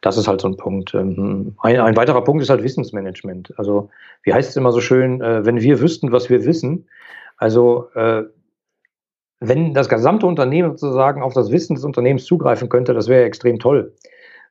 Das 0.00 0.16
ist 0.16 0.28
halt 0.28 0.40
so 0.40 0.48
ein 0.48 0.56
Punkt. 0.56 0.94
Ähm, 0.94 1.56
ein, 1.60 1.80
ein 1.80 1.96
weiterer 1.96 2.22
Punkt 2.22 2.42
ist 2.42 2.50
halt 2.50 2.62
Wissensmanagement. 2.62 3.52
Also, 3.58 3.90
wie 4.22 4.32
heißt 4.32 4.50
es 4.50 4.56
immer 4.56 4.70
so 4.70 4.80
schön, 4.80 5.20
äh, 5.20 5.44
wenn 5.44 5.60
wir 5.60 5.80
wüssten, 5.80 6.12
was 6.12 6.30
wir 6.30 6.44
wissen, 6.44 6.88
also 7.36 7.88
äh, 7.94 8.22
wenn 9.40 9.74
das 9.74 9.88
gesamte 9.88 10.26
Unternehmen 10.26 10.76
sozusagen 10.76 11.22
auf 11.22 11.34
das 11.34 11.50
Wissen 11.50 11.74
des 11.74 11.84
Unternehmens 11.84 12.24
zugreifen 12.24 12.68
könnte, 12.68 12.94
das 12.94 13.08
wäre 13.08 13.24
extrem 13.24 13.58
toll. 13.58 13.94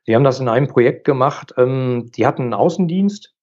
Die 0.06 0.14
haben 0.14 0.24
das 0.24 0.40
in 0.40 0.48
einem 0.48 0.68
Projekt 0.68 1.04
gemacht, 1.04 1.54
ähm, 1.56 2.10
die 2.16 2.26
hatten 2.26 2.42
einen 2.42 2.54
Außendienst, 2.54 3.34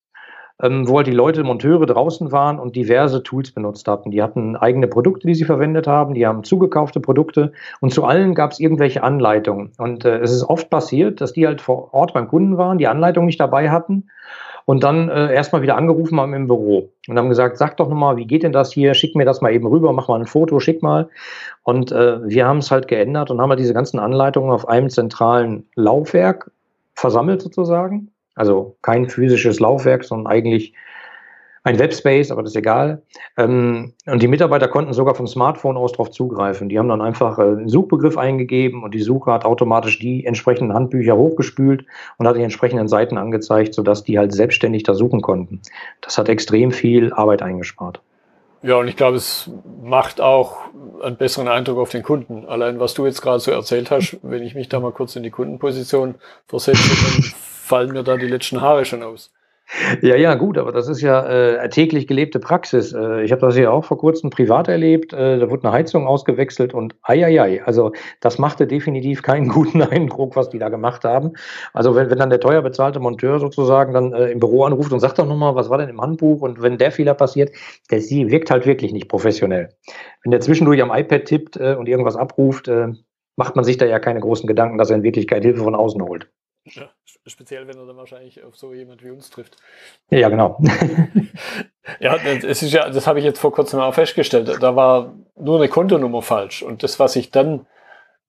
ähm, 0.61 0.87
wo 0.87 0.97
halt 0.97 1.07
die 1.07 1.11
Leute, 1.11 1.43
Monteure 1.43 1.85
draußen 1.85 2.31
waren 2.31 2.59
und 2.59 2.75
diverse 2.75 3.23
Tools 3.23 3.51
benutzt 3.51 3.87
hatten. 3.87 4.11
Die 4.11 4.23
hatten 4.23 4.55
eigene 4.55 4.87
Produkte, 4.87 5.27
die 5.27 5.35
sie 5.35 5.43
verwendet 5.43 5.87
haben, 5.87 6.13
die 6.13 6.25
haben 6.25 6.43
zugekaufte 6.43 6.99
Produkte 6.99 7.51
und 7.81 7.93
zu 7.93 8.05
allen 8.05 8.35
gab 8.35 8.51
es 8.51 8.59
irgendwelche 8.59 9.03
Anleitungen. 9.03 9.71
Und 9.77 10.05
äh, 10.05 10.19
es 10.19 10.31
ist 10.31 10.43
oft 10.43 10.69
passiert, 10.69 11.19
dass 11.21 11.33
die 11.33 11.45
halt 11.45 11.61
vor 11.61 11.93
Ort 11.93 12.13
beim 12.13 12.27
Kunden 12.27 12.57
waren, 12.57 12.77
die 12.77 12.87
Anleitung 12.87 13.25
nicht 13.25 13.39
dabei 13.39 13.69
hatten 13.69 14.09
und 14.63 14.83
dann 14.83 15.09
äh, 15.09 15.33
erstmal 15.33 15.61
wieder 15.61 15.75
angerufen 15.75 16.19
haben 16.19 16.33
im 16.33 16.47
Büro 16.47 16.89
und 17.07 17.17
haben 17.17 17.29
gesagt, 17.29 17.57
sag 17.57 17.77
doch 17.77 17.89
nochmal, 17.89 18.17
wie 18.17 18.25
geht 18.25 18.43
denn 18.43 18.53
das 18.53 18.71
hier? 18.71 18.93
Schick 18.93 19.15
mir 19.15 19.25
das 19.25 19.41
mal 19.41 19.53
eben 19.53 19.67
rüber, 19.67 19.91
mach 19.91 20.07
mal 20.07 20.19
ein 20.19 20.25
Foto, 20.25 20.59
schick 20.59 20.81
mal. 20.81 21.09
Und 21.63 21.91
äh, 21.91 22.27
wir 22.27 22.47
haben 22.47 22.59
es 22.59 22.71
halt 22.71 22.87
geändert 22.87 23.29
und 23.29 23.41
haben 23.41 23.49
halt 23.49 23.59
diese 23.59 23.73
ganzen 23.73 23.99
Anleitungen 23.99 24.51
auf 24.51 24.67
einem 24.67 24.89
zentralen 24.89 25.67
Laufwerk 25.75 26.49
versammelt 26.95 27.41
sozusagen 27.41 28.11
also 28.35 28.77
kein 28.81 29.09
physisches 29.09 29.59
Laufwerk, 29.59 30.03
sondern 30.03 30.31
eigentlich 30.31 30.73
ein 31.65 31.79
Webspace, 31.79 32.31
aber 32.31 32.43
das 32.43 32.51
ist 32.51 32.57
egal. 32.57 33.01
Ähm, 33.37 33.93
und 34.05 34.21
die 34.21 34.27
Mitarbeiter 34.27 34.67
konnten 34.67 34.93
sogar 34.93 35.15
vom 35.15 35.25
Smartphone 35.25 35.77
aus 35.77 35.93
darauf 35.93 36.11
zugreifen. 36.11 36.69
Die 36.69 36.77
haben 36.77 36.87
dann 36.87 37.01
einfach 37.01 37.39
äh, 37.39 37.41
einen 37.41 37.69
Suchbegriff 37.69 38.19
eingegeben 38.19 38.83
und 38.83 38.93
die 38.93 39.01
Suche 39.01 39.31
hat 39.31 39.45
automatisch 39.45 39.97
die 39.97 40.25
entsprechenden 40.25 40.75
Handbücher 40.75 41.17
hochgespült 41.17 41.83
und 42.17 42.27
hat 42.27 42.35
die 42.35 42.43
entsprechenden 42.43 42.87
Seiten 42.87 43.17
angezeigt, 43.17 43.73
sodass 43.73 44.03
die 44.03 44.19
halt 44.19 44.31
selbstständig 44.31 44.83
da 44.83 44.93
suchen 44.93 45.21
konnten. 45.21 45.59
Das 46.01 46.19
hat 46.19 46.29
extrem 46.29 46.71
viel 46.71 47.11
Arbeit 47.11 47.41
eingespart. 47.41 47.99
Ja, 48.61 48.75
und 48.77 48.87
ich 48.87 48.95
glaube, 48.95 49.17
es 49.17 49.49
macht 49.83 50.21
auch 50.21 50.57
einen 51.03 51.17
besseren 51.17 51.47
Eindruck 51.47 51.79
auf 51.79 51.89
den 51.89 52.03
Kunden. 52.03 52.45
Allein 52.45 52.79
was 52.79 52.93
du 52.93 53.07
jetzt 53.07 53.21
gerade 53.21 53.39
so 53.39 53.51
erzählt 53.51 53.89
hast, 53.89 54.17
wenn 54.21 54.43
ich 54.43 54.53
mich 54.53 54.69
da 54.69 54.79
mal 54.79 54.91
kurz 54.91 55.15
in 55.15 55.23
die 55.23 55.31
Kundenposition 55.31 56.15
versetze, 56.47 56.89
dann 56.89 57.33
fallen 57.65 57.91
mir 57.91 58.03
da 58.03 58.17
die 58.17 58.27
letzten 58.27 58.61
Haare 58.61 58.85
schon 58.85 59.03
aus. 59.03 59.31
Ja, 60.03 60.15
ja, 60.15 60.35
gut, 60.35 60.59
aber 60.59 60.71
das 60.71 60.87
ist 60.87 61.01
ja 61.01 61.25
äh, 61.25 61.69
täglich 61.69 62.05
gelebte 62.05 62.39
Praxis. 62.39 62.93
Äh, 62.93 63.23
ich 63.23 63.31
habe 63.31 63.41
das 63.41 63.57
ja 63.57 63.71
auch 63.71 63.83
vor 63.83 63.97
kurzem 63.97 64.29
privat 64.29 64.67
erlebt. 64.67 65.11
Äh, 65.11 65.39
da 65.39 65.49
wurde 65.49 65.63
eine 65.63 65.73
Heizung 65.73 66.05
ausgewechselt 66.05 66.75
und 66.75 66.95
ei, 67.01 67.63
also 67.65 67.91
das 68.21 68.37
machte 68.37 68.67
definitiv 68.67 69.23
keinen 69.23 69.47
guten 69.49 69.81
Eindruck, 69.81 70.35
was 70.35 70.49
die 70.49 70.59
da 70.59 70.69
gemacht 70.69 71.03
haben. 71.03 71.33
Also 71.73 71.95
wenn, 71.95 72.11
wenn 72.11 72.19
dann 72.19 72.29
der 72.29 72.39
teuer 72.39 72.61
bezahlte 72.61 72.99
Monteur 72.99 73.39
sozusagen 73.39 73.93
dann 73.93 74.13
äh, 74.13 74.27
im 74.27 74.39
Büro 74.39 74.65
anruft 74.65 74.93
und 74.93 74.99
sagt 74.99 75.17
doch 75.17 75.27
nochmal, 75.27 75.55
was 75.55 75.71
war 75.71 75.79
denn 75.79 75.89
im 75.89 75.99
Handbuch 75.99 76.41
und 76.41 76.61
wenn 76.61 76.77
der 76.77 76.91
Fehler 76.91 77.15
passiert, 77.15 77.51
der 77.89 78.01
sie 78.01 78.29
wirkt 78.29 78.51
halt 78.51 78.67
wirklich 78.67 78.93
nicht 78.93 79.09
professionell. 79.09 79.69
Wenn 80.23 80.29
der 80.29 80.41
zwischendurch 80.41 80.81
am 80.83 80.91
iPad 80.93 81.25
tippt 81.25 81.57
äh, 81.57 81.75
und 81.75 81.89
irgendwas 81.89 82.15
abruft, 82.15 82.67
äh, 82.67 82.89
macht 83.35 83.55
man 83.55 83.65
sich 83.65 83.77
da 83.77 83.87
ja 83.87 83.97
keine 83.97 84.19
großen 84.19 84.45
Gedanken, 84.45 84.77
dass 84.77 84.91
er 84.91 84.97
in 84.97 85.03
Wirklichkeit 85.03 85.43
Hilfe 85.43 85.63
von 85.63 85.75
außen 85.75 86.01
holt. 86.03 86.29
Ja, 86.65 86.89
speziell, 87.31 87.67
wenn 87.67 87.77
er 87.77 87.85
dann 87.85 87.97
wahrscheinlich 87.97 88.43
auf 88.43 88.55
so 88.55 88.73
jemand 88.73 89.03
wie 89.03 89.09
uns 89.09 89.29
trifft. 89.29 89.57
Ja, 90.09 90.29
genau. 90.29 90.61
ja, 91.99 92.15
es 92.15 92.61
ist 92.61 92.71
ja, 92.71 92.89
das 92.89 93.07
habe 93.07 93.19
ich 93.19 93.25
jetzt 93.25 93.39
vor 93.39 93.51
kurzem 93.51 93.79
auch 93.79 93.93
festgestellt. 93.93 94.47
Da 94.61 94.75
war 94.75 95.15
nur 95.35 95.57
eine 95.57 95.69
Kontonummer 95.69 96.21
falsch. 96.21 96.61
Und 96.61 96.83
das, 96.83 96.99
was 96.99 97.15
ich 97.15 97.31
dann 97.31 97.65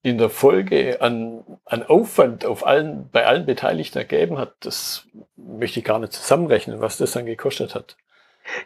in 0.02 0.18
der 0.18 0.30
Folge 0.30 1.00
an, 1.00 1.44
an 1.64 1.82
Aufwand 1.82 2.44
auf 2.44 2.66
allen, 2.66 3.08
bei 3.10 3.26
allen 3.26 3.44
Beteiligten 3.44 3.98
ergeben 3.98 4.38
hat, 4.38 4.54
das 4.60 5.06
möchte 5.36 5.80
ich 5.80 5.84
gar 5.84 5.98
nicht 5.98 6.12
zusammenrechnen, 6.12 6.80
was 6.80 6.96
das 6.96 7.12
dann 7.12 7.26
gekostet 7.26 7.74
hat. 7.74 7.96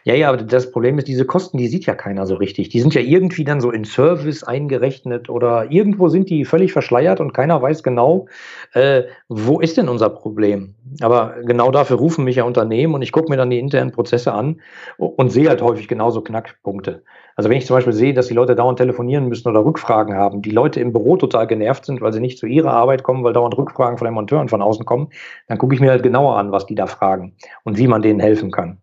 Ja, 0.03 0.13
ja, 0.15 0.29
aber 0.29 0.37
das 0.37 0.71
Problem 0.71 0.97
ist, 0.97 1.07
diese 1.07 1.25
Kosten, 1.25 1.57
die 1.57 1.67
sieht 1.67 1.85
ja 1.85 1.95
keiner 1.95 2.25
so 2.25 2.35
richtig. 2.35 2.69
Die 2.69 2.79
sind 2.79 2.93
ja 2.93 3.01
irgendwie 3.01 3.43
dann 3.43 3.61
so 3.61 3.71
in 3.71 3.85
Service 3.85 4.43
eingerechnet 4.43 5.29
oder 5.29 5.71
irgendwo 5.71 6.09
sind 6.09 6.29
die 6.29 6.45
völlig 6.45 6.73
verschleiert 6.73 7.19
und 7.19 7.33
keiner 7.33 7.61
weiß 7.61 7.83
genau, 7.83 8.27
äh, 8.73 9.03
wo 9.27 9.59
ist 9.59 9.77
denn 9.77 9.89
unser 9.89 10.09
Problem. 10.09 10.75
Aber 11.01 11.35
genau 11.43 11.71
dafür 11.71 11.97
rufen 11.97 12.23
mich 12.23 12.37
ja 12.37 12.43
Unternehmen 12.43 12.93
und 12.93 13.01
ich 13.01 13.11
gucke 13.11 13.29
mir 13.29 13.37
dann 13.37 13.49
die 13.49 13.59
internen 13.59 13.91
Prozesse 13.91 14.33
an 14.33 14.61
und 14.97 15.31
sehe 15.31 15.49
halt 15.49 15.61
häufig 15.61 15.87
genauso 15.87 16.21
Knackpunkte. 16.21 17.03
Also 17.35 17.49
wenn 17.49 17.57
ich 17.57 17.65
zum 17.65 17.75
Beispiel 17.75 17.93
sehe, 17.93 18.13
dass 18.13 18.27
die 18.27 18.33
Leute 18.33 18.55
dauernd 18.55 18.77
telefonieren 18.77 19.27
müssen 19.27 19.47
oder 19.47 19.63
Rückfragen 19.63 20.15
haben, 20.15 20.41
die 20.41 20.51
Leute 20.51 20.79
im 20.79 20.91
Büro 20.91 21.17
total 21.17 21.47
genervt 21.47 21.85
sind, 21.85 22.01
weil 22.01 22.13
sie 22.13 22.19
nicht 22.19 22.37
zu 22.37 22.45
ihrer 22.45 22.73
Arbeit 22.73 23.03
kommen, 23.03 23.23
weil 23.23 23.33
dauernd 23.33 23.57
Rückfragen 23.57 23.97
von 23.97 24.05
den 24.05 24.13
Monteuren 24.13 24.49
von 24.49 24.61
außen 24.61 24.85
kommen, 24.85 25.09
dann 25.47 25.57
gucke 25.57 25.73
ich 25.73 25.81
mir 25.81 25.91
halt 25.91 26.03
genauer 26.03 26.37
an, 26.37 26.51
was 26.51 26.65
die 26.65 26.75
da 26.75 26.87
fragen 26.87 27.35
und 27.63 27.77
wie 27.77 27.87
man 27.87 28.01
denen 28.01 28.19
helfen 28.19 28.51
kann. 28.51 28.81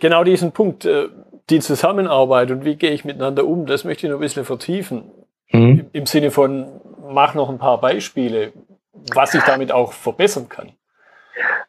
Genau 0.00 0.24
diesen 0.24 0.52
Punkt, 0.52 0.84
äh, 0.84 1.08
die 1.50 1.60
Zusammenarbeit 1.60 2.50
und 2.50 2.64
wie 2.64 2.76
gehe 2.76 2.90
ich 2.90 3.04
miteinander 3.04 3.46
um, 3.46 3.66
das 3.66 3.84
möchte 3.84 4.06
ich 4.06 4.10
noch 4.10 4.18
ein 4.18 4.22
bisschen 4.22 4.44
vertiefen. 4.44 5.10
Mhm. 5.50 5.86
Im 5.92 6.06
Sinne 6.06 6.30
von, 6.30 6.80
mach 7.10 7.34
noch 7.34 7.50
ein 7.50 7.58
paar 7.58 7.80
Beispiele, 7.80 8.52
was 9.14 9.34
ich 9.34 9.42
damit 9.42 9.72
auch 9.72 9.92
verbessern 9.92 10.48
kann. 10.48 10.72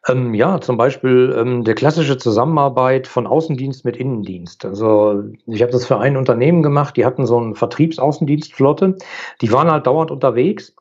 Ähm, 0.08 0.34
ja, 0.36 0.62
zum 0.62 0.78
Beispiel 0.78 1.36
ähm, 1.36 1.64
der 1.64 1.74
klassische 1.74 2.18
Zusammenarbeit 2.18 3.08
von 3.08 3.26
Außendienst 3.26 3.84
mit 3.84 3.98
Innendienst. 3.98 4.64
Also 4.64 5.24
ich 5.48 5.62
habe 5.62 5.72
das 5.72 5.86
für 5.86 6.00
ein 6.00 6.18
Unternehmen 6.18 6.62
gemacht, 6.62 6.96
die 6.96 7.06
hatten 7.06 7.26
so 7.26 7.40
eine 7.40 7.56
Vertriebsaußendienstflotte, 7.56 8.98
die 9.42 9.52
waren 9.52 9.72
halt 9.72 9.88
dauernd 9.88 10.12
unterwegs 10.12 10.76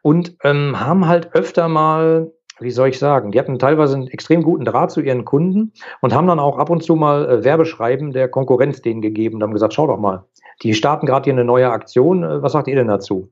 und 0.00 0.36
ähm, 0.44 0.80
haben 0.80 1.06
halt 1.06 1.34
öfter 1.34 1.68
mal 1.68 2.32
wie 2.60 2.70
soll 2.70 2.88
ich 2.88 2.98
sagen, 2.98 3.32
die 3.32 3.38
hatten 3.38 3.58
teilweise 3.58 3.96
einen 3.96 4.08
extrem 4.08 4.42
guten 4.42 4.64
Draht 4.64 4.90
zu 4.90 5.00
ihren 5.00 5.24
Kunden 5.24 5.72
und 6.00 6.14
haben 6.14 6.26
dann 6.26 6.38
auch 6.38 6.58
ab 6.58 6.70
und 6.70 6.82
zu 6.82 6.96
mal 6.96 7.28
äh, 7.28 7.44
Werbeschreiben 7.44 8.12
der 8.12 8.28
Konkurrenz 8.28 8.82
denen 8.82 9.02
gegeben 9.02 9.36
und 9.36 9.42
haben 9.42 9.52
gesagt, 9.52 9.74
schau 9.74 9.86
doch 9.86 9.98
mal, 9.98 10.24
die 10.62 10.74
starten 10.74 11.06
gerade 11.06 11.24
hier 11.24 11.32
eine 11.32 11.44
neue 11.44 11.70
Aktion, 11.70 12.22
äh, 12.22 12.42
was 12.42 12.52
sagt 12.52 12.68
ihr 12.68 12.76
denn 12.76 12.88
dazu? 12.88 13.30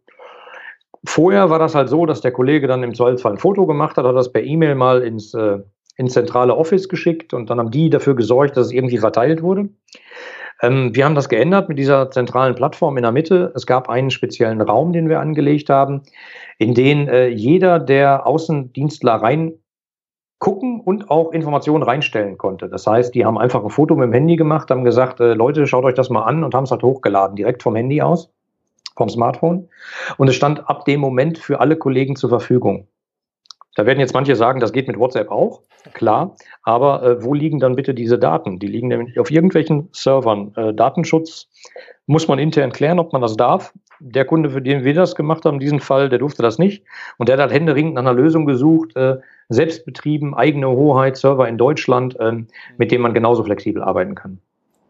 Vorher 1.04 1.50
war 1.50 1.58
das 1.58 1.74
halt 1.74 1.88
so, 1.88 2.06
dass 2.06 2.20
der 2.20 2.32
Kollege 2.32 2.66
dann 2.66 2.82
im 2.82 2.94
Zweifelsfall 2.94 3.32
ein 3.32 3.38
Foto 3.38 3.66
gemacht 3.66 3.96
hat, 3.96 4.04
hat 4.04 4.16
das 4.16 4.32
per 4.32 4.42
E-Mail 4.42 4.74
mal 4.74 5.02
ins, 5.02 5.32
äh, 5.34 5.58
ins 5.96 6.12
zentrale 6.14 6.56
Office 6.56 6.88
geschickt 6.88 7.34
und 7.34 7.50
dann 7.50 7.58
haben 7.58 7.70
die 7.70 7.90
dafür 7.90 8.14
gesorgt, 8.14 8.56
dass 8.56 8.66
es 8.66 8.72
irgendwie 8.72 8.98
verteilt 8.98 9.42
wurde. 9.42 9.68
Ähm, 10.62 10.94
wir 10.94 11.04
haben 11.04 11.14
das 11.14 11.28
geändert 11.28 11.68
mit 11.68 11.78
dieser 11.78 12.10
zentralen 12.10 12.54
Plattform 12.54 12.96
in 12.96 13.02
der 13.02 13.12
Mitte. 13.12 13.52
Es 13.54 13.66
gab 13.66 13.88
einen 13.88 14.10
speziellen 14.10 14.60
Raum, 14.60 14.92
den 14.92 15.08
wir 15.08 15.20
angelegt 15.20 15.70
haben, 15.70 16.02
in 16.58 16.74
den 16.74 17.08
äh, 17.08 17.28
jeder 17.28 17.78
der 17.78 18.26
Außendienstler 18.26 19.14
rein 19.14 19.54
gucken 20.38 20.80
und 20.80 21.10
auch 21.10 21.32
Informationen 21.32 21.82
reinstellen 21.82 22.38
konnte. 22.38 22.68
Das 22.68 22.86
heißt, 22.86 23.14
die 23.14 23.24
haben 23.24 23.38
einfach 23.38 23.62
ein 23.62 23.70
Foto 23.70 23.96
mit 23.96 24.04
dem 24.04 24.12
Handy 24.12 24.36
gemacht, 24.36 24.70
haben 24.70 24.84
gesagt, 24.84 25.20
äh, 25.20 25.34
Leute, 25.34 25.66
schaut 25.66 25.84
euch 25.84 25.94
das 25.94 26.10
mal 26.10 26.22
an 26.22 26.44
und 26.44 26.54
haben 26.54 26.64
es 26.64 26.70
halt 26.70 26.82
hochgeladen, 26.82 27.36
direkt 27.36 27.62
vom 27.62 27.74
Handy 27.74 28.02
aus, 28.02 28.30
vom 28.96 29.08
Smartphone. 29.08 29.68
Und 30.16 30.28
es 30.28 30.36
stand 30.36 30.68
ab 30.68 30.84
dem 30.84 31.00
Moment 31.00 31.38
für 31.38 31.60
alle 31.60 31.76
Kollegen 31.76 32.14
zur 32.14 32.30
Verfügung. 32.30 32.86
Da 33.78 33.86
werden 33.86 34.00
jetzt 34.00 34.12
manche 34.12 34.34
sagen, 34.34 34.58
das 34.58 34.72
geht 34.72 34.88
mit 34.88 34.98
WhatsApp 34.98 35.30
auch, 35.30 35.62
klar. 35.94 36.34
Aber 36.64 37.00
äh, 37.04 37.22
wo 37.22 37.32
liegen 37.32 37.60
dann 37.60 37.76
bitte 37.76 37.94
diese 37.94 38.18
Daten? 38.18 38.58
Die 38.58 38.66
liegen 38.66 38.88
nämlich 38.88 39.20
auf 39.20 39.30
irgendwelchen 39.30 39.88
Servern. 39.92 40.52
Äh, 40.56 40.74
Datenschutz 40.74 41.48
muss 42.06 42.26
man 42.26 42.40
intern 42.40 42.72
klären, 42.72 42.98
ob 42.98 43.12
man 43.12 43.22
das 43.22 43.36
darf. 43.36 43.72
der 44.00 44.24
Kunde, 44.24 44.50
für 44.50 44.60
den 44.60 44.82
wir 44.82 44.94
das 44.94 45.14
gemacht 45.14 45.44
haben, 45.44 45.54
in 45.54 45.60
diesem 45.60 45.78
Fall, 45.78 46.08
der 46.08 46.18
durfte 46.18 46.42
das 46.42 46.58
nicht. 46.58 46.82
Und 47.18 47.28
der 47.28 47.34
hat 47.34 47.40
halt 47.40 47.52
händeringend 47.52 47.94
nach 47.94 48.02
einer 48.02 48.14
Lösung 48.14 48.46
gesucht, 48.46 48.96
äh, 48.96 49.18
selbstbetrieben, 49.48 50.34
eigene 50.34 50.68
Hoheit, 50.68 51.16
Server 51.16 51.46
in 51.46 51.56
Deutschland, 51.56 52.16
ähm, 52.18 52.48
mit 52.78 52.90
dem 52.90 53.02
man 53.02 53.14
genauso 53.14 53.44
flexibel 53.44 53.84
arbeiten 53.84 54.16
kann. 54.16 54.40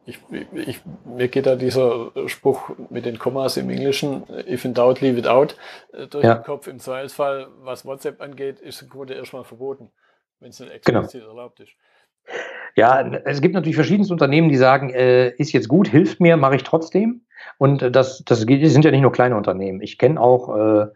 Ich, 0.08 0.18
ich, 0.54 0.80
mir 1.04 1.28
geht 1.28 1.44
da 1.44 1.54
dieser 1.54 2.10
Spruch 2.28 2.70
mit 2.88 3.04
den 3.04 3.18
Kommas 3.18 3.58
im 3.58 3.68
Englischen, 3.68 4.22
if 4.48 4.64
in 4.64 4.72
doubt, 4.72 5.02
leave 5.02 5.18
it 5.18 5.26
out, 5.26 5.54
äh, 5.92 6.06
durch 6.06 6.24
ja. 6.24 6.36
den 6.36 6.44
Kopf. 6.44 6.66
Im 6.66 6.78
Zweifelsfall, 6.78 7.48
was 7.60 7.84
WhatsApp 7.84 8.22
angeht, 8.22 8.58
ist 8.58 8.80
im 8.80 8.88
Grunde 8.88 9.12
erstmal 9.12 9.44
verboten, 9.44 9.90
wenn 10.40 10.48
es 10.48 10.60
nicht 10.60 10.82
genau. 10.86 11.00
explizit 11.00 11.20
genau. 11.20 11.36
erlaubt 11.36 11.60
ist. 11.60 11.72
Ja, 12.74 13.06
es 13.24 13.42
gibt 13.42 13.54
natürlich 13.54 13.76
verschiedenste 13.76 14.14
Unternehmen, 14.14 14.48
die 14.48 14.56
sagen, 14.56 14.88
äh, 14.90 15.28
ist 15.36 15.52
jetzt 15.52 15.68
gut, 15.68 15.88
hilft 15.88 16.20
mir, 16.20 16.38
mache 16.38 16.56
ich 16.56 16.62
trotzdem. 16.62 17.26
Und 17.58 17.82
äh, 17.82 17.90
das, 17.90 18.24
das 18.24 18.40
sind 18.40 18.84
ja 18.84 18.90
nicht 18.90 19.02
nur 19.02 19.12
kleine 19.12 19.36
Unternehmen. 19.36 19.82
Ich 19.82 19.98
kenne 19.98 20.18
auch 20.18 20.56
äh, 20.56 20.86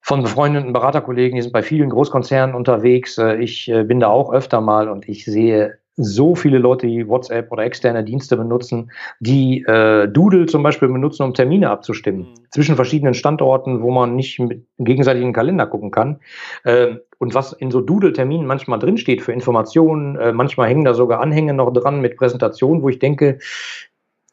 von 0.00 0.22
befreundeten 0.22 0.72
Beraterkollegen, 0.72 1.36
die 1.36 1.42
sind 1.42 1.52
bei 1.52 1.62
vielen 1.62 1.90
Großkonzernen 1.90 2.56
unterwegs. 2.56 3.16
Äh, 3.18 3.36
ich 3.36 3.68
äh, 3.68 3.84
bin 3.84 4.00
da 4.00 4.08
auch 4.08 4.32
öfter 4.32 4.60
mal 4.60 4.88
und 4.88 5.08
ich 5.08 5.24
sehe 5.24 5.78
so 5.96 6.34
viele 6.34 6.58
Leute, 6.58 6.86
die 6.86 7.08
WhatsApp 7.08 7.50
oder 7.50 7.64
externe 7.64 8.04
Dienste 8.04 8.36
benutzen, 8.36 8.90
die 9.18 9.62
äh, 9.62 10.06
Doodle 10.08 10.46
zum 10.46 10.62
Beispiel 10.62 10.88
benutzen, 10.88 11.22
um 11.22 11.34
Termine 11.34 11.70
abzustimmen 11.70 12.20
mhm. 12.20 12.34
zwischen 12.50 12.76
verschiedenen 12.76 13.14
Standorten, 13.14 13.82
wo 13.82 13.90
man 13.90 14.14
nicht 14.14 14.38
mit 14.38 14.66
gegenseitig 14.78 15.22
in 15.22 15.28
den 15.28 15.34
Kalender 15.34 15.66
gucken 15.66 15.90
kann. 15.90 16.20
Äh, 16.64 16.96
und 17.18 17.34
was 17.34 17.54
in 17.54 17.70
so 17.70 17.80
Doodle-Terminen 17.80 18.46
manchmal 18.46 18.78
drinsteht 18.78 19.22
für 19.22 19.32
Informationen, 19.32 20.16
äh, 20.16 20.32
manchmal 20.32 20.68
hängen 20.68 20.84
da 20.84 20.92
sogar 20.92 21.20
Anhänge 21.20 21.54
noch 21.54 21.72
dran 21.72 22.00
mit 22.00 22.16
Präsentationen, 22.18 22.82
wo 22.82 22.90
ich 22.90 22.98
denke, 22.98 23.38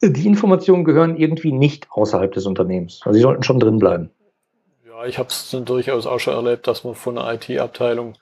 die 0.01 0.27
Informationen 0.27 0.83
gehören 0.83 1.15
irgendwie 1.15 1.53
nicht 1.53 1.87
außerhalb 1.89 2.33
des 2.33 2.45
Unternehmens. 2.45 2.99
Also 3.05 3.15
sie 3.15 3.21
sollten 3.21 3.43
schon 3.43 3.61
drin 3.61 3.79
bleiben. 3.79 4.11
Ja, 4.85 5.05
ich 5.05 5.17
habe 5.17 5.29
es 5.29 5.55
durchaus 5.63 6.05
auch 6.05 6.19
schon 6.19 6.33
erlebt, 6.33 6.67
dass 6.67 6.83
man 6.83 6.93
von 6.93 7.17
einer 7.17 7.33
IT-Abteilung 7.33 8.15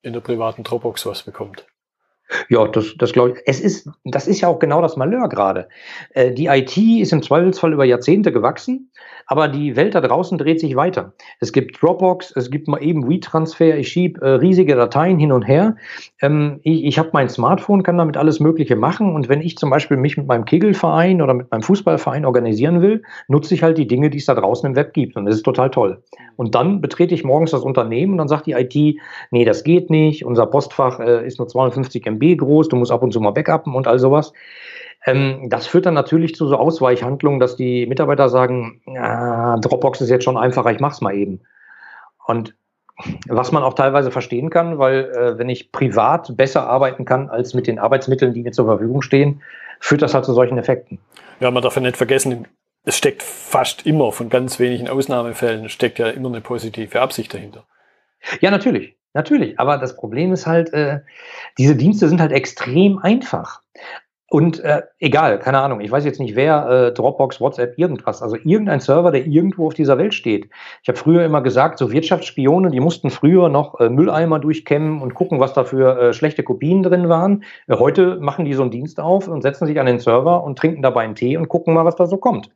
in 0.00 0.14
der 0.14 0.20
privaten 0.20 0.62
Dropbox 0.62 1.04
was 1.04 1.22
bekommt. 1.22 1.66
Ja, 2.48 2.66
das, 2.66 2.94
das 2.98 3.12
glaube 3.12 3.30
ich. 3.30 3.42
Es 3.46 3.60
ist, 3.60 3.88
das 4.04 4.26
ist 4.26 4.40
ja 4.40 4.48
auch 4.48 4.58
genau 4.58 4.82
das 4.82 4.96
Malheur 4.96 5.28
gerade. 5.28 5.68
Äh, 6.10 6.32
die 6.32 6.46
IT 6.46 6.76
ist 6.76 7.12
im 7.12 7.22
Zweifelsfall 7.22 7.72
über 7.72 7.84
Jahrzehnte 7.84 8.32
gewachsen, 8.32 8.90
aber 9.32 9.48
die 9.48 9.76
Welt 9.76 9.94
da 9.94 10.00
draußen 10.00 10.38
dreht 10.38 10.60
sich 10.60 10.76
weiter. 10.76 11.12
Es 11.40 11.52
gibt 11.52 11.82
Dropbox, 11.82 12.34
es 12.36 12.50
gibt 12.50 12.68
mal 12.68 12.82
eben 12.82 13.08
WeTransfer, 13.08 13.76
ich 13.76 13.88
schiebe 13.88 14.20
äh, 14.20 14.30
riesige 14.34 14.76
Dateien 14.76 15.18
hin 15.18 15.32
und 15.32 15.42
her. 15.42 15.76
Ähm, 16.20 16.60
ich 16.62 16.84
ich 16.84 16.98
habe 16.98 17.10
mein 17.12 17.28
Smartphone, 17.28 17.82
kann 17.82 17.98
damit 17.98 18.16
alles 18.16 18.40
Mögliche 18.40 18.76
machen 18.76 19.14
und 19.14 19.28
wenn 19.28 19.42
ich 19.42 19.58
zum 19.58 19.68
Beispiel 19.68 19.96
mich 19.96 20.16
mit 20.16 20.26
meinem 20.26 20.44
Kegelverein 20.46 21.20
oder 21.20 21.34
mit 21.34 21.50
meinem 21.50 21.62
Fußballverein 21.62 22.24
organisieren 22.24 22.80
will, 22.80 23.02
nutze 23.28 23.54
ich 23.54 23.62
halt 23.62 23.78
die 23.78 23.86
Dinge, 23.86 24.10
die 24.10 24.18
es 24.18 24.26
da 24.26 24.34
draußen 24.34 24.66
im 24.68 24.76
Web 24.76 24.94
gibt 24.94 25.16
und 25.16 25.26
das 25.26 25.34
ist 25.34 25.42
total 25.42 25.70
toll. 25.70 26.02
Und 26.36 26.54
dann 26.54 26.80
betrete 26.80 27.14
ich 27.14 27.24
morgens 27.24 27.50
das 27.50 27.62
Unternehmen 27.62 28.12
und 28.12 28.18
dann 28.18 28.28
sagt 28.28 28.46
die 28.46 28.52
IT, 28.52 29.00
nee, 29.30 29.44
das 29.44 29.64
geht 29.64 29.90
nicht, 29.90 30.24
unser 30.24 30.46
Postfach 30.46 31.00
äh, 31.00 31.26
ist 31.26 31.38
nur 31.38 31.48
250 31.48 32.06
MB 32.06 32.22
MB 32.22 32.38
groß, 32.38 32.68
du 32.68 32.76
musst 32.76 32.92
ab 32.92 33.02
und 33.02 33.12
zu 33.12 33.20
mal 33.20 33.32
backuppen 33.32 33.74
und 33.74 33.86
all 33.86 33.98
sowas. 33.98 34.32
Ähm, 35.04 35.48
das 35.48 35.66
führt 35.66 35.86
dann 35.86 35.94
natürlich 35.94 36.34
zu 36.34 36.46
so 36.46 36.56
Ausweichhandlungen, 36.56 37.40
dass 37.40 37.56
die 37.56 37.86
Mitarbeiter 37.86 38.28
sagen, 38.28 38.82
ja, 38.86 39.56
Dropbox 39.58 40.00
ist 40.00 40.10
jetzt 40.10 40.24
schon 40.24 40.36
einfacher, 40.36 40.70
ich 40.70 40.80
mach's 40.80 41.00
mal 41.00 41.14
eben. 41.14 41.40
Und 42.26 42.54
was 43.26 43.52
man 43.52 43.62
auch 43.62 43.74
teilweise 43.74 44.10
verstehen 44.10 44.50
kann, 44.50 44.78
weil 44.78 45.10
äh, 45.16 45.38
wenn 45.38 45.48
ich 45.48 45.72
privat 45.72 46.36
besser 46.36 46.68
arbeiten 46.68 47.04
kann 47.04 47.30
als 47.30 47.54
mit 47.54 47.66
den 47.66 47.78
Arbeitsmitteln, 47.78 48.34
die 48.34 48.42
mir 48.42 48.52
zur 48.52 48.66
Verfügung 48.66 49.02
stehen, 49.02 49.42
führt 49.80 50.02
das 50.02 50.14
halt 50.14 50.24
zu 50.24 50.34
solchen 50.34 50.58
Effekten. 50.58 50.98
Ja, 51.40 51.50
man 51.50 51.62
darf 51.62 51.74
ja 51.74 51.82
nicht 51.82 51.96
vergessen, 51.96 52.46
es 52.84 52.96
steckt 52.96 53.22
fast 53.22 53.86
immer, 53.86 54.12
von 54.12 54.28
ganz 54.28 54.58
wenigen 54.60 54.88
Ausnahmefällen, 54.88 55.68
steckt 55.68 55.98
ja 55.98 56.08
immer 56.08 56.28
eine 56.28 56.40
positive 56.40 57.00
Absicht 57.00 57.34
dahinter. 57.34 57.64
Ja, 58.40 58.50
natürlich. 58.50 58.96
Natürlich, 59.14 59.60
aber 59.60 59.76
das 59.76 59.96
Problem 59.96 60.32
ist 60.32 60.46
halt, 60.46 60.72
äh, 60.72 61.00
diese 61.58 61.76
Dienste 61.76 62.08
sind 62.08 62.20
halt 62.20 62.32
extrem 62.32 62.98
einfach. 62.98 63.60
Und 64.32 64.60
äh, 64.60 64.80
egal, 64.98 65.38
keine 65.40 65.60
Ahnung, 65.60 65.82
ich 65.82 65.90
weiß 65.90 66.06
jetzt 66.06 66.18
nicht, 66.18 66.34
wer 66.34 66.66
äh, 66.66 66.92
Dropbox, 66.94 67.38
WhatsApp, 67.38 67.78
irgendwas, 67.78 68.22
also 68.22 68.36
irgendein 68.36 68.80
Server, 68.80 69.10
der 69.10 69.26
irgendwo 69.26 69.66
auf 69.66 69.74
dieser 69.74 69.98
Welt 69.98 70.14
steht. 70.14 70.48
Ich 70.82 70.88
habe 70.88 70.96
früher 70.96 71.22
immer 71.22 71.42
gesagt, 71.42 71.78
so 71.78 71.92
Wirtschaftsspione, 71.92 72.70
die 72.70 72.80
mussten 72.80 73.10
früher 73.10 73.50
noch 73.50 73.78
äh, 73.78 73.90
Mülleimer 73.90 74.38
durchkämmen 74.38 75.02
und 75.02 75.12
gucken, 75.12 75.38
was 75.38 75.52
da 75.52 75.64
für 75.64 76.00
äh, 76.00 76.12
schlechte 76.14 76.44
Kopien 76.44 76.82
drin 76.82 77.10
waren. 77.10 77.44
Äh, 77.66 77.76
heute 77.76 78.20
machen 78.20 78.46
die 78.46 78.54
so 78.54 78.62
einen 78.62 78.70
Dienst 78.70 79.00
auf 79.00 79.28
und 79.28 79.42
setzen 79.42 79.66
sich 79.66 79.78
an 79.78 79.84
den 79.84 79.98
Server 79.98 80.42
und 80.42 80.58
trinken 80.58 80.80
dabei 80.80 81.02
einen 81.02 81.14
Tee 81.14 81.36
und 81.36 81.50
gucken 81.50 81.74
mal, 81.74 81.84
was 81.84 81.96
da 81.96 82.06
so 82.06 82.16
kommt. 82.16 82.48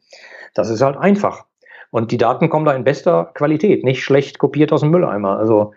Das 0.55 0.71
ist 0.71 0.81
halt 0.81 0.97
einfach. 0.97 1.45
Und 1.91 2.11
die 2.11 2.17
Daten 2.17 2.49
kommen 2.49 2.65
da 2.65 2.73
in 2.73 2.85
bester 2.85 3.33
Qualität, 3.35 3.85
nicht 3.85 4.03
schlecht 4.03 4.39
kopiert 4.39 4.73
aus 4.73 4.81
dem 4.81 4.93
Mülleimer. 4.93 5.39
Also 5.39 5.75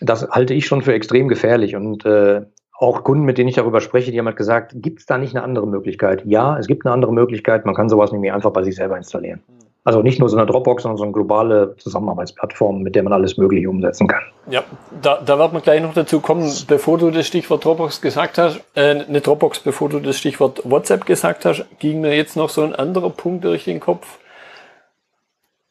das 0.00 0.26
halte 0.30 0.54
ich 0.54 0.64
schon 0.64 0.80
für 0.80 0.94
extrem 0.94 1.28
gefährlich. 1.28 1.76
Und 1.76 2.06
äh, 2.06 2.46
auch 2.82 3.04
Kunden, 3.04 3.24
mit 3.24 3.38
denen 3.38 3.48
ich 3.48 3.54
darüber 3.54 3.80
spreche, 3.80 4.10
die 4.10 4.18
haben 4.18 4.26
halt 4.26 4.36
gesagt, 4.36 4.72
gibt 4.74 5.00
es 5.00 5.06
da 5.06 5.16
nicht 5.16 5.36
eine 5.36 5.44
andere 5.44 5.66
Möglichkeit? 5.66 6.24
Ja, 6.26 6.58
es 6.58 6.66
gibt 6.66 6.84
eine 6.84 6.92
andere 6.92 7.12
Möglichkeit. 7.12 7.64
Man 7.64 7.74
kann 7.74 7.88
sowas 7.88 8.10
nämlich 8.10 8.32
einfach 8.32 8.50
bei 8.50 8.64
sich 8.64 8.74
selber 8.74 8.96
installieren. 8.96 9.40
Also 9.84 10.02
nicht 10.02 10.20
nur 10.20 10.28
so 10.28 10.36
eine 10.36 10.46
Dropbox, 10.46 10.82
sondern 10.82 10.96
so 10.96 11.04
eine 11.04 11.12
globale 11.12 11.76
Zusammenarbeitsplattform, 11.76 12.82
mit 12.82 12.94
der 12.94 13.02
man 13.02 13.12
alles 13.12 13.36
Mögliche 13.36 13.68
umsetzen 13.68 14.06
kann. 14.06 14.22
Ja, 14.48 14.62
da, 15.00 15.20
da 15.24 15.38
wird 15.38 15.52
man 15.52 15.62
gleich 15.62 15.80
noch 15.80 15.94
dazu 15.94 16.20
kommen, 16.20 16.52
bevor 16.68 16.98
du 16.98 17.10
das 17.10 17.26
Stichwort 17.26 17.64
Dropbox 17.64 18.00
gesagt 18.00 18.38
hast, 18.38 18.60
äh, 18.74 19.04
eine 19.06 19.20
Dropbox, 19.20 19.60
bevor 19.60 19.88
du 19.88 19.98
das 19.98 20.18
Stichwort 20.18 20.62
WhatsApp 20.64 21.04
gesagt 21.04 21.44
hast, 21.44 21.64
ging 21.78 22.00
mir 22.00 22.16
jetzt 22.16 22.36
noch 22.36 22.48
so 22.48 22.62
ein 22.62 22.74
anderer 22.74 23.10
Punkt 23.10 23.44
durch 23.44 23.64
den 23.64 23.80
Kopf. 23.80 24.18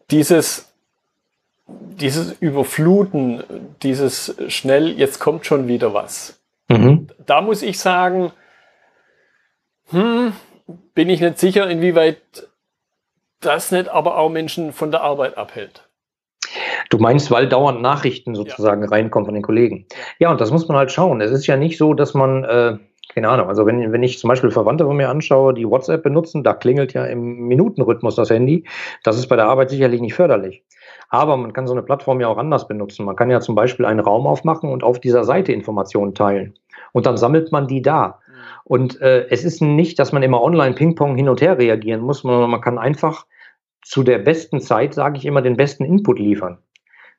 Dieses 0.10 0.68
dieses 1.68 2.34
Überfluten, 2.34 3.44
dieses 3.82 4.36
schnell, 4.50 4.90
jetzt 4.90 5.20
kommt 5.20 5.46
schon 5.46 5.70
wieder 5.70 5.94
was. 5.94 6.41
Mhm. 6.78 7.08
Da 7.26 7.42
muss 7.42 7.62
ich 7.62 7.80
sagen, 7.80 8.32
hm, 9.90 10.34
bin 10.94 11.10
ich 11.10 11.22
nicht 11.22 11.40
sicher, 11.40 11.70
inwieweit 11.70 12.22
das 13.42 13.72
nicht 13.72 13.90
aber 13.90 14.18
auch 14.18 14.30
Menschen 14.30 14.72
von 14.72 14.92
der 14.92 15.02
Arbeit 15.02 15.38
abhält. 15.38 15.88
Du 16.90 16.98
meinst, 16.98 17.32
weil 17.32 17.48
dauernd 17.48 17.82
Nachrichten 17.82 18.36
sozusagen 18.36 18.84
ja. 18.84 18.90
reinkommen 18.90 19.26
von 19.26 19.34
den 19.34 19.44
Kollegen. 19.44 19.86
Ja, 20.20 20.32
und 20.32 20.42
das 20.42 20.52
muss 20.52 20.68
man 20.68 20.78
halt 20.78 20.92
schauen. 20.92 21.22
Es 21.22 21.32
ist 21.32 21.48
ja 21.48 21.56
nicht 21.56 21.78
so, 21.78 21.94
dass 21.94 22.14
man, 22.14 22.44
äh, 22.44 22.78
keine 23.14 23.30
Ahnung, 23.30 23.48
also 23.48 23.66
wenn, 23.66 23.92
wenn 23.92 24.04
ich 24.04 24.20
zum 24.20 24.28
Beispiel 24.28 24.52
Verwandte 24.52 24.86
von 24.86 24.98
mir 24.98 25.10
anschaue, 25.10 25.54
die 25.54 25.68
WhatsApp 25.68 26.04
benutzen, 26.04 26.44
da 26.44 26.54
klingelt 26.54 26.94
ja 26.94 27.06
im 27.06 27.48
Minutenrhythmus 27.48 28.16
das 28.16 28.30
Handy. 28.30 28.66
Das 29.04 29.18
ist 29.18 29.28
bei 29.28 29.36
der 29.36 29.46
Arbeit 29.46 29.70
sicherlich 29.70 30.02
nicht 30.02 30.14
förderlich. 30.14 30.64
Aber 31.12 31.36
man 31.36 31.52
kann 31.52 31.68
so 31.68 31.74
eine 31.74 31.84
Plattform 31.84 32.22
ja 32.22 32.30
auch 32.30 32.38
anders 32.38 32.70
benutzen. 32.70 33.06
Man 33.06 33.18
kann 33.18 33.30
ja 33.30 33.42
zum 33.42 33.54
Beispiel 33.54 33.86
einen 33.86 34.00
Raum 34.00 34.26
aufmachen 34.26 34.72
und 34.72 34.82
auf 34.82 34.98
dieser 34.98 35.26
Seite 35.26 35.52
Informationen 35.52 36.16
teilen. 36.16 36.58
Und 36.94 37.06
dann 37.06 37.18
sammelt 37.18 37.52
man 37.52 37.68
die 37.68 37.82
da. 37.82 38.20
Mhm. 38.28 38.34
Und 38.64 39.02
äh, 39.02 39.28
es 39.30 39.44
ist 39.44 39.62
nicht, 39.62 40.00
dass 40.00 40.14
man 40.14 40.24
immer 40.24 40.42
online 40.42 40.74
Ping-Pong 40.74 41.18
hin 41.18 41.28
und 41.28 41.42
her 41.42 41.58
reagieren 41.58 42.00
muss, 42.00 42.22
sondern 42.22 42.50
man 42.50 42.62
kann 42.62 42.80
einfach 42.80 43.26
zu 43.84 44.04
der 44.04 44.20
besten 44.20 44.62
Zeit, 44.62 44.94
sage 44.94 45.18
ich 45.18 45.26
immer, 45.26 45.42
den 45.42 45.58
besten 45.58 45.84
Input 45.84 46.18
liefern. 46.18 46.60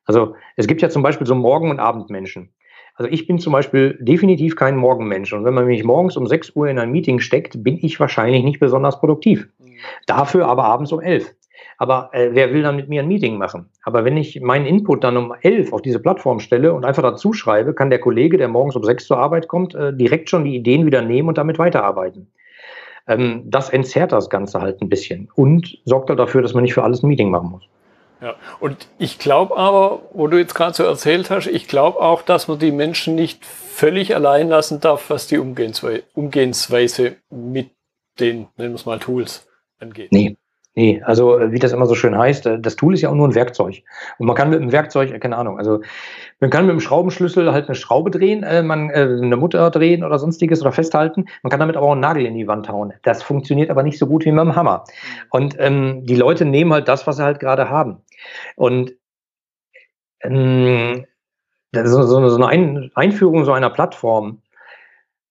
Also 0.06 0.36
es 0.56 0.66
gibt 0.66 0.80
ja 0.80 0.88
zum 0.88 1.02
Beispiel 1.02 1.26
so 1.26 1.34
Morgen- 1.34 1.70
und 1.70 1.78
Abendmenschen. 1.78 2.50
Also 2.94 3.10
ich 3.10 3.26
bin 3.26 3.38
zum 3.38 3.52
Beispiel 3.52 3.98
definitiv 4.00 4.56
kein 4.56 4.76
Morgenmensch. 4.76 5.34
Und 5.34 5.44
wenn 5.44 5.54
man 5.54 5.66
mich 5.66 5.84
morgens 5.84 6.16
um 6.16 6.26
6 6.26 6.56
Uhr 6.56 6.66
in 6.68 6.78
ein 6.78 6.92
Meeting 6.92 7.18
steckt, 7.20 7.62
bin 7.62 7.78
ich 7.82 8.00
wahrscheinlich 8.00 8.42
nicht 8.42 8.58
besonders 8.58 9.00
produktiv. 9.00 9.48
Mhm. 9.58 9.74
Dafür 10.06 10.46
aber 10.48 10.64
abends 10.64 10.92
um 10.92 11.00
11. 11.00 11.34
Aber 11.78 12.10
äh, 12.12 12.30
wer 12.32 12.52
will 12.52 12.62
dann 12.62 12.76
mit 12.76 12.88
mir 12.88 13.02
ein 13.02 13.08
Meeting 13.08 13.38
machen? 13.38 13.70
Aber 13.82 14.04
wenn 14.04 14.16
ich 14.16 14.40
meinen 14.40 14.66
Input 14.66 15.04
dann 15.04 15.16
um 15.16 15.34
elf 15.40 15.72
auf 15.72 15.82
diese 15.82 15.98
Plattform 15.98 16.40
stelle 16.40 16.72
und 16.72 16.84
einfach 16.84 17.02
dazu 17.02 17.32
schreibe, 17.32 17.74
kann 17.74 17.90
der 17.90 17.98
Kollege, 17.98 18.38
der 18.38 18.48
morgens 18.48 18.76
um 18.76 18.84
sechs 18.84 19.06
zur 19.06 19.18
Arbeit 19.18 19.48
kommt, 19.48 19.74
äh, 19.74 19.92
direkt 19.92 20.30
schon 20.30 20.44
die 20.44 20.56
Ideen 20.56 20.86
wieder 20.86 21.02
nehmen 21.02 21.28
und 21.28 21.38
damit 21.38 21.58
weiterarbeiten. 21.58 22.30
Ähm, 23.06 23.42
das 23.46 23.70
entzerrt 23.70 24.12
das 24.12 24.30
Ganze 24.30 24.60
halt 24.60 24.80
ein 24.80 24.88
bisschen 24.88 25.28
und 25.34 25.78
sorgt 25.84 26.08
halt 26.08 26.18
dafür, 26.18 26.42
dass 26.42 26.54
man 26.54 26.62
nicht 26.62 26.74
für 26.74 26.84
alles 26.84 27.02
ein 27.02 27.08
Meeting 27.08 27.30
machen 27.30 27.50
muss. 27.50 27.62
Ja, 28.20 28.36
und 28.60 28.86
ich 28.98 29.18
glaube 29.18 29.56
aber, 29.56 30.02
wo 30.12 30.28
du 30.28 30.38
jetzt 30.38 30.54
gerade 30.54 30.74
so 30.74 30.84
erzählt 30.84 31.28
hast, 31.28 31.48
ich 31.48 31.66
glaube 31.66 32.00
auch, 32.00 32.22
dass 32.22 32.46
man 32.46 32.60
die 32.60 32.70
Menschen 32.70 33.16
nicht 33.16 33.44
völlig 33.44 34.14
allein 34.14 34.48
lassen 34.48 34.80
darf, 34.80 35.10
was 35.10 35.26
die 35.26 35.38
Umgehensweise, 35.38 36.04
Umgehensweise 36.14 37.16
mit 37.30 37.70
den, 38.20 38.46
nennen 38.56 38.72
wir 38.72 38.74
es 38.76 38.86
mal, 38.86 39.00
Tools 39.00 39.48
angeht. 39.80 40.12
Nee, 40.12 40.36
Nee, 40.74 41.02
also 41.04 41.38
äh, 41.38 41.52
wie 41.52 41.58
das 41.58 41.72
immer 41.72 41.84
so 41.84 41.94
schön 41.94 42.16
heißt, 42.16 42.46
äh, 42.46 42.58
das 42.58 42.76
Tool 42.76 42.94
ist 42.94 43.02
ja 43.02 43.10
auch 43.10 43.14
nur 43.14 43.28
ein 43.28 43.34
Werkzeug. 43.34 43.82
Und 44.18 44.26
man 44.26 44.34
kann 44.34 44.48
mit 44.48 44.60
dem 44.60 44.72
Werkzeug, 44.72 45.10
äh, 45.12 45.18
keine 45.18 45.36
Ahnung, 45.36 45.58
also 45.58 45.82
man 46.40 46.48
kann 46.48 46.64
mit 46.66 46.72
dem 46.72 46.80
Schraubenschlüssel 46.80 47.52
halt 47.52 47.66
eine 47.66 47.74
Schraube 47.74 48.10
drehen, 48.10 48.42
äh, 48.42 48.62
man 48.62 48.88
äh, 48.88 49.02
eine 49.02 49.36
Mutter 49.36 49.70
drehen 49.70 50.02
oder 50.02 50.18
sonstiges 50.18 50.62
oder 50.62 50.72
festhalten. 50.72 51.26
Man 51.42 51.50
kann 51.50 51.60
damit 51.60 51.76
aber 51.76 51.86
auch 51.86 51.92
einen 51.92 52.00
Nagel 52.00 52.24
in 52.24 52.34
die 52.34 52.48
Wand 52.48 52.70
hauen. 52.70 52.94
Das 53.02 53.22
funktioniert 53.22 53.70
aber 53.70 53.82
nicht 53.82 53.98
so 53.98 54.06
gut 54.06 54.24
wie 54.24 54.32
mit 54.32 54.40
dem 54.40 54.56
Hammer. 54.56 54.84
Und 55.28 55.56
ähm, 55.58 56.06
die 56.06 56.16
Leute 56.16 56.46
nehmen 56.46 56.72
halt 56.72 56.88
das, 56.88 57.06
was 57.06 57.16
sie 57.16 57.22
halt 57.22 57.38
gerade 57.38 57.68
haben. 57.68 57.98
Und 58.56 58.94
ähm, 60.22 61.04
das 61.72 61.90
ist 61.90 61.94
so 61.94 62.16
eine, 62.16 62.30
so 62.30 62.42
eine 62.42 62.90
Einführung 62.94 63.44
so 63.44 63.52
einer 63.52 63.70
Plattform. 63.70 64.40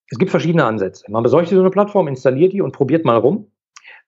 Es 0.10 0.20
gibt 0.20 0.32
verschiedene 0.32 0.66
Ansätze. 0.66 1.10
Man 1.10 1.24
besorgt 1.24 1.48
sich 1.48 1.56
so 1.56 1.62
eine 1.62 1.72
Plattform, 1.72 2.08
installiert 2.08 2.54
die 2.54 2.62
und 2.62 2.74
probiert 2.74 3.06
mal 3.06 3.18
rum. 3.18 3.51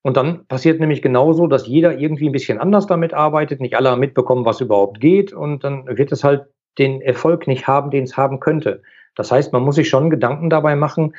Und 0.03 0.17
dann 0.17 0.45
passiert 0.47 0.79
nämlich 0.79 1.01
genauso, 1.01 1.47
dass 1.47 1.65
jeder 1.65 1.97
irgendwie 1.97 2.27
ein 2.27 2.33
bisschen 2.33 2.59
anders 2.59 2.87
damit 2.87 3.13
arbeitet, 3.13 3.61
nicht 3.61 3.75
alle 3.75 3.95
mitbekommen, 3.95 4.45
was 4.45 4.61
überhaupt 4.61 4.99
geht 4.99 5.33
und 5.33 5.63
dann 5.63 5.87
wird 5.87 6.11
es 6.11 6.23
halt 6.23 6.45
den 6.77 7.01
Erfolg 7.01 7.47
nicht 7.47 7.67
haben, 7.67 7.89
den 7.89 8.03
es 8.03 8.17
haben 8.17 8.39
könnte. 8.39 8.81
Das 9.15 9.31
heißt, 9.31 9.53
man 9.53 9.63
muss 9.63 9.75
sich 9.75 9.87
schon 9.89 10.09
Gedanken 10.09 10.49
dabei 10.49 10.75
machen, 10.75 11.15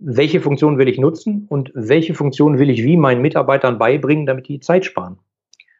welche 0.00 0.40
Funktion 0.40 0.78
will 0.78 0.88
ich 0.88 0.98
nutzen 0.98 1.46
und 1.48 1.70
welche 1.74 2.14
Funktion 2.14 2.58
will 2.58 2.70
ich 2.70 2.82
wie 2.82 2.96
meinen 2.96 3.20
Mitarbeitern 3.20 3.78
beibringen, 3.78 4.26
damit 4.26 4.48
die 4.48 4.60
Zeit 4.60 4.84
sparen. 4.84 5.18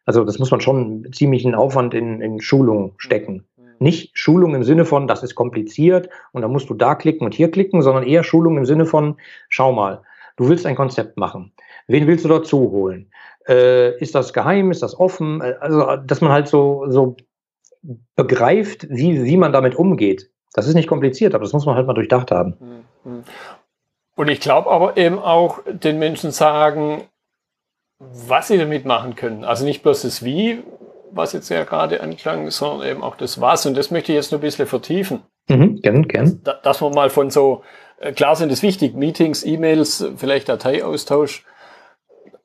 Also 0.05 0.25
das 0.25 0.39
muss 0.39 0.51
man 0.51 0.61
schon 0.61 1.07
ziemlichen 1.13 1.55
Aufwand 1.55 1.95
in, 1.95 2.21
in 2.21 2.41
Schulung 2.41 2.95
stecken. 2.99 3.45
Mhm. 3.57 3.65
Nicht 3.79 4.19
Schulung 4.19 4.55
im 4.55 4.65
Sinne 4.65 4.85
von, 4.85 5.07
das 5.07 5.23
ist 5.23 5.35
kompliziert 5.35 6.09
und 6.33 6.43
dann 6.43 6.51
musst 6.51 6.69
du 6.69 6.75
da 6.75 6.95
klicken 6.95 7.25
und 7.25 7.35
hier 7.35 7.51
klicken, 7.51 7.81
sondern 7.81 8.05
eher 8.05 8.25
Schulung 8.25 8.57
im 8.59 8.65
Sinne 8.67 8.87
von, 8.87 9.17
schau 9.49 9.73
mal, 9.73 10.03
du 10.37 10.49
willst 10.49 10.67
ein 10.67 10.77
Konzept 10.77 11.17
machen. 11.17 11.53
Wen 11.89 12.07
willst 12.07 12.25
du 12.25 12.29
dazu 12.29 12.71
holen? 12.71 13.11
Äh, 13.49 13.99
ist 13.99 14.15
das 14.15 14.33
geheim? 14.33 14.71
Ist 14.71 14.83
das 14.83 14.99
offen? 14.99 15.41
Äh, 15.41 15.55
also, 15.61 15.97
dass 15.97 16.21
man 16.21 16.31
halt 16.31 16.49
so, 16.49 16.85
so 16.89 17.17
begreift, 18.15 18.87
wie, 18.91 19.25
wie 19.25 19.37
man 19.37 19.53
damit 19.53 19.75
umgeht. 19.75 20.31
Das 20.53 20.67
ist 20.67 20.75
nicht 20.75 20.89
kompliziert, 20.89 21.35
aber 21.35 21.45
das 21.45 21.53
muss 21.53 21.67
man 21.67 21.75
halt 21.75 21.87
mal 21.87 21.95
durchdacht 21.95 22.31
haben. 22.31 22.85
Mhm. 23.05 23.25
Und 24.17 24.29
ich 24.29 24.41
glaube 24.41 24.71
aber 24.71 24.97
eben 24.97 25.19
auch 25.19 25.61
den 25.67 25.99
Menschen 25.99 26.33
sagen, 26.33 27.05
was 27.99 28.49
sie 28.49 28.59
damit 28.59 28.85
machen 28.85 29.15
können. 29.15 29.45
Also 29.45 29.65
nicht 29.65 29.83
bloß 29.83 30.03
das 30.03 30.25
Wie, 30.25 30.63
was 31.11 31.33
jetzt 31.33 31.49
ja 31.49 31.65
gerade 31.65 32.01
anklang, 32.01 32.51
sondern 32.51 32.89
eben 32.89 33.03
auch 33.03 33.17
das 33.17 33.41
Was. 33.41 33.65
Und 33.67 33.77
das 33.77 33.91
möchte 33.91 34.13
ich 34.13 34.17
jetzt 34.17 34.33
nur 34.33 34.41
ein 34.41 34.43
bisschen 34.43 34.67
vertiefen. 34.67 35.23
Mhm, 35.49 35.81
gern, 35.81 36.07
gern. 36.09 36.41
Dass, 36.45 36.63
dass 36.63 36.83
wir 36.83 36.91
mal 36.91 37.11
von 37.11 37.31
so, 37.31 37.63
äh, 37.99 38.13
klar 38.13 38.37
sind 38.37 38.53
es 38.53 38.63
wichtig, 38.63 38.95
Meetings, 38.95 39.45
E-Mails, 39.45 40.05
vielleicht 40.17 40.49
Dateiaustausch. 40.49 41.45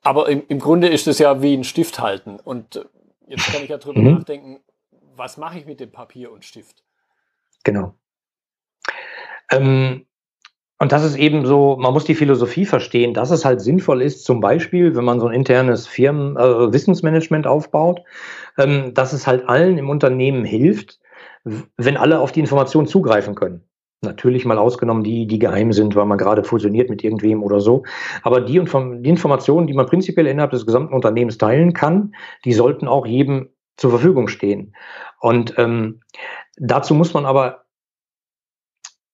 Aber 0.04 0.28
im, 0.28 0.44
im 0.48 0.60
Grunde 0.60 0.88
ist 0.88 1.08
es 1.08 1.18
ja 1.18 1.42
wie 1.42 1.54
ein 1.54 1.64
Stift 1.64 1.98
halten. 1.98 2.38
Und 2.42 2.76
äh, 2.76 2.84
jetzt 3.26 3.46
kann 3.46 3.62
ich 3.62 3.70
ja 3.70 3.78
drüber 3.78 4.00
mhm. 4.00 4.14
nachdenken, 4.14 4.60
was 5.16 5.36
mache 5.36 5.58
ich 5.58 5.66
mit 5.66 5.80
dem 5.80 5.90
Papier 5.90 6.30
und 6.30 6.44
Stift? 6.44 6.84
Genau. 7.64 7.94
Ähm, 9.50 10.06
und 10.78 10.92
das 10.92 11.04
ist 11.04 11.16
eben 11.16 11.46
so, 11.46 11.76
man 11.78 11.92
muss 11.92 12.04
die 12.04 12.14
Philosophie 12.14 12.66
verstehen, 12.66 13.14
dass 13.14 13.30
es 13.30 13.44
halt 13.44 13.60
sinnvoll 13.60 14.02
ist, 14.02 14.24
zum 14.24 14.40
Beispiel, 14.40 14.94
wenn 14.94 15.04
man 15.04 15.20
so 15.20 15.26
ein 15.26 15.34
internes 15.34 15.86
Firmen-Wissensmanagement 15.86 17.46
äh, 17.46 17.48
aufbaut, 17.48 18.02
ähm, 18.58 18.92
dass 18.92 19.12
es 19.12 19.26
halt 19.26 19.48
allen 19.48 19.78
im 19.78 19.88
Unternehmen 19.88 20.44
hilft, 20.44 21.00
wenn 21.44 21.96
alle 21.96 22.20
auf 22.20 22.32
die 22.32 22.40
Information 22.40 22.86
zugreifen 22.86 23.34
können. 23.34 23.64
Natürlich 24.02 24.44
mal 24.44 24.58
ausgenommen 24.58 25.02
die, 25.02 25.26
die 25.26 25.38
geheim 25.38 25.72
sind, 25.72 25.96
weil 25.96 26.04
man 26.04 26.18
gerade 26.18 26.44
fusioniert 26.44 26.90
mit 26.90 27.02
irgendwem 27.02 27.42
oder 27.42 27.60
so. 27.60 27.84
Aber 28.22 28.40
die, 28.40 28.52
die 28.62 29.08
Informationen, 29.08 29.66
die 29.66 29.74
man 29.74 29.86
prinzipiell 29.86 30.26
innerhalb 30.26 30.50
des 30.50 30.66
gesamten 30.66 30.94
Unternehmens 30.94 31.38
teilen 31.38 31.72
kann, 31.72 32.14
die 32.44 32.52
sollten 32.52 32.86
auch 32.86 33.06
jedem 33.06 33.48
zur 33.76 33.90
Verfügung 33.90 34.28
stehen. 34.28 34.74
Und 35.20 35.54
ähm, 35.58 36.00
dazu 36.56 36.94
muss 36.94 37.14
man 37.14 37.24
aber 37.24 37.64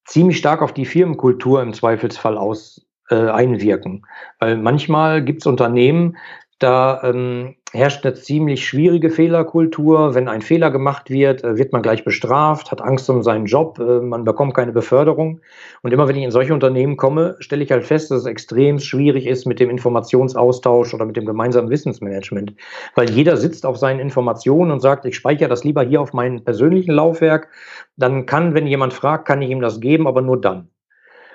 ziemlich 0.05 0.39
stark 0.39 0.61
auf 0.61 0.75
die 0.75 0.85
Firmenkultur 0.85 1.63
im 1.63 1.73
Zweifelsfall 1.73 2.37
aus 2.37 2.87
äh, 3.11 3.29
einwirken. 3.29 4.07
Weil 4.39 4.57
manchmal 4.57 5.25
gibt 5.25 5.43
es 5.43 5.47
Unternehmen, 5.47 6.17
da 6.61 7.03
ähm, 7.05 7.57
herrscht 7.73 8.05
eine 8.05 8.15
ziemlich 8.15 8.67
schwierige 8.69 9.11
Fehlerkultur. 9.11 10.15
Wenn 10.15 10.29
ein 10.29 10.43
Fehler 10.43 10.71
gemacht 10.71 11.09
wird, 11.09 11.43
äh, 11.43 11.57
wird 11.57 11.73
man 11.73 11.81
gleich 11.81 12.05
bestraft, 12.05 12.71
hat 12.71 12.83
Angst 12.83 13.09
um 13.09 13.23
seinen 13.23 13.47
Job, 13.47 13.79
äh, 13.79 14.01
man 14.01 14.25
bekommt 14.25 14.55
keine 14.55 14.73
Beförderung. 14.73 15.41
Und 15.83 15.93
immer 15.93 16.07
wenn 16.07 16.17
ich 16.17 16.23
in 16.23 16.31
solche 16.31 16.53
Unternehmen 16.53 16.99
komme, 16.99 17.37
stelle 17.41 17.65
ich 17.65 17.73
halt 17.73 17.87
fest, 17.87 18.11
dass 18.11 18.21
es 18.21 18.27
extrem 18.27 18.79
schwierig 18.79 19.27
ist 19.27 19.47
mit 19.47 19.59
dem 19.59 19.71
Informationsaustausch 19.71 20.93
oder 20.93 21.07
mit 21.07 21.17
dem 21.17 21.25
gemeinsamen 21.25 21.71
Wissensmanagement. 21.71 22.55
Weil 22.95 23.11
jeder 23.11 23.39
sitzt 23.39 23.65
auf 23.65 23.79
seinen 23.79 23.99
Informationen 23.99 24.71
und 24.71 24.81
sagt, 24.81 25.07
ich 25.07 25.17
speichere 25.17 25.49
das 25.49 25.65
lieber 25.65 25.83
hier 25.83 26.03
auf 26.03 26.13
meinem 26.13 26.45
persönlichen 26.45 26.93
Laufwerk. 26.93 27.49
Dann 27.97 28.27
kann, 28.27 28.55
wenn 28.55 28.67
jemand 28.67 28.93
fragt, 28.93 29.27
kann 29.27 29.41
ich 29.41 29.49
ihm 29.49 29.63
das 29.63 29.81
geben, 29.81 30.07
aber 30.07 30.21
nur 30.21 30.39
dann 30.39 30.69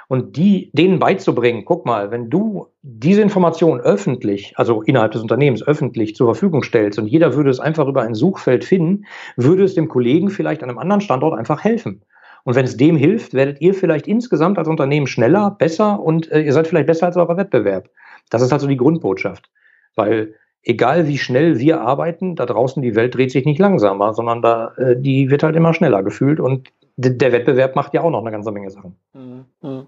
und 0.07 0.37
die, 0.37 0.69
denen 0.73 0.99
beizubringen, 0.99 1.65
guck 1.65 1.85
mal, 1.85 2.11
wenn 2.11 2.29
du 2.29 2.67
diese 2.81 3.21
Information 3.21 3.79
öffentlich, 3.79 4.53
also 4.55 4.81
innerhalb 4.81 5.11
des 5.11 5.21
Unternehmens 5.21 5.65
öffentlich 5.65 6.15
zur 6.15 6.27
Verfügung 6.27 6.63
stellst 6.63 6.99
und 6.99 7.07
jeder 7.07 7.35
würde 7.35 7.49
es 7.49 7.59
einfach 7.59 7.87
über 7.87 8.01
ein 8.01 8.13
Suchfeld 8.13 8.63
finden, 8.63 9.05
würde 9.35 9.63
es 9.63 9.75
dem 9.75 9.87
Kollegen 9.87 10.29
vielleicht 10.29 10.63
an 10.63 10.69
einem 10.69 10.79
anderen 10.79 11.01
Standort 11.01 11.37
einfach 11.37 11.63
helfen. 11.63 12.01
Und 12.43 12.55
wenn 12.55 12.65
es 12.65 12.77
dem 12.77 12.95
hilft, 12.95 13.33
werdet 13.33 13.59
ihr 13.59 13.73
vielleicht 13.73 14.07
insgesamt 14.07 14.59
als 14.59 14.67
Unternehmen 14.67 15.07
schneller, 15.07 15.51
besser 15.51 15.99
und 15.99 16.31
äh, 16.31 16.41
ihr 16.41 16.53
seid 16.53 16.67
vielleicht 16.67 16.87
besser 16.87 17.07
als 17.07 17.17
euer 17.17 17.37
Wettbewerb. 17.37 17.89
Das 18.29 18.43
ist 18.43 18.53
also 18.53 18.67
die 18.67 18.77
Grundbotschaft. 18.77 19.49
Weil 19.95 20.35
egal 20.61 21.07
wie 21.07 21.17
schnell 21.17 21.59
wir 21.59 21.81
arbeiten, 21.81 22.35
da 22.35 22.45
draußen 22.45 22.83
die 22.83 22.95
Welt 22.95 23.15
dreht 23.15 23.31
sich 23.31 23.45
nicht 23.45 23.59
langsamer, 23.59 24.13
sondern 24.13 24.43
da 24.43 24.73
äh, 24.77 24.95
die 24.95 25.31
wird 25.31 25.41
halt 25.41 25.55
immer 25.55 25.73
schneller 25.73 26.03
gefühlt 26.03 26.39
und 26.39 26.69
der 26.97 27.31
Wettbewerb 27.31 27.75
macht 27.75 27.93
ja 27.93 28.01
auch 28.01 28.09
noch 28.09 28.21
eine 28.21 28.31
ganze 28.31 28.51
Menge 28.51 28.69
Sachen. 28.69 28.97
Mhm. 29.13 29.87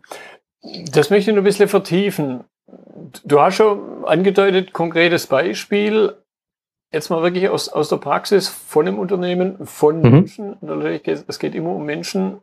Das 0.92 1.10
möchte 1.10 1.30
ich 1.30 1.36
nur 1.36 1.44
ein 1.44 1.46
bisschen 1.46 1.70
vertiefen. 1.70 2.44
Du 3.24 3.40
hast 3.40 3.56
schon 3.56 4.06
angedeutet, 4.06 4.74
konkretes 4.74 5.28
Beispiel. 5.28 6.16
Jetzt 6.92 7.10
mal 7.10 7.22
wirklich 7.22 7.50
aus, 7.50 7.70
aus 7.70 7.90
der 7.90 7.98
Praxis 7.98 8.50
von 8.50 8.88
einem 8.88 9.00
Unternehmen, 9.00 9.66
von 9.66 10.02
mhm. 10.02 10.12
Menschen. 10.12 10.58
Natürlich, 10.62 11.08
es 11.08 11.40
geht 11.40 11.56
immer 11.56 11.72
um 11.72 11.86
Menschen. 11.86 12.40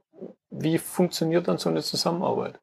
Wie 0.51 0.79
funktioniert 0.79 1.49
dann 1.49 1.59
so 1.59 1.69
eine 1.69 1.83
Zusammenarbeit? 1.83 2.61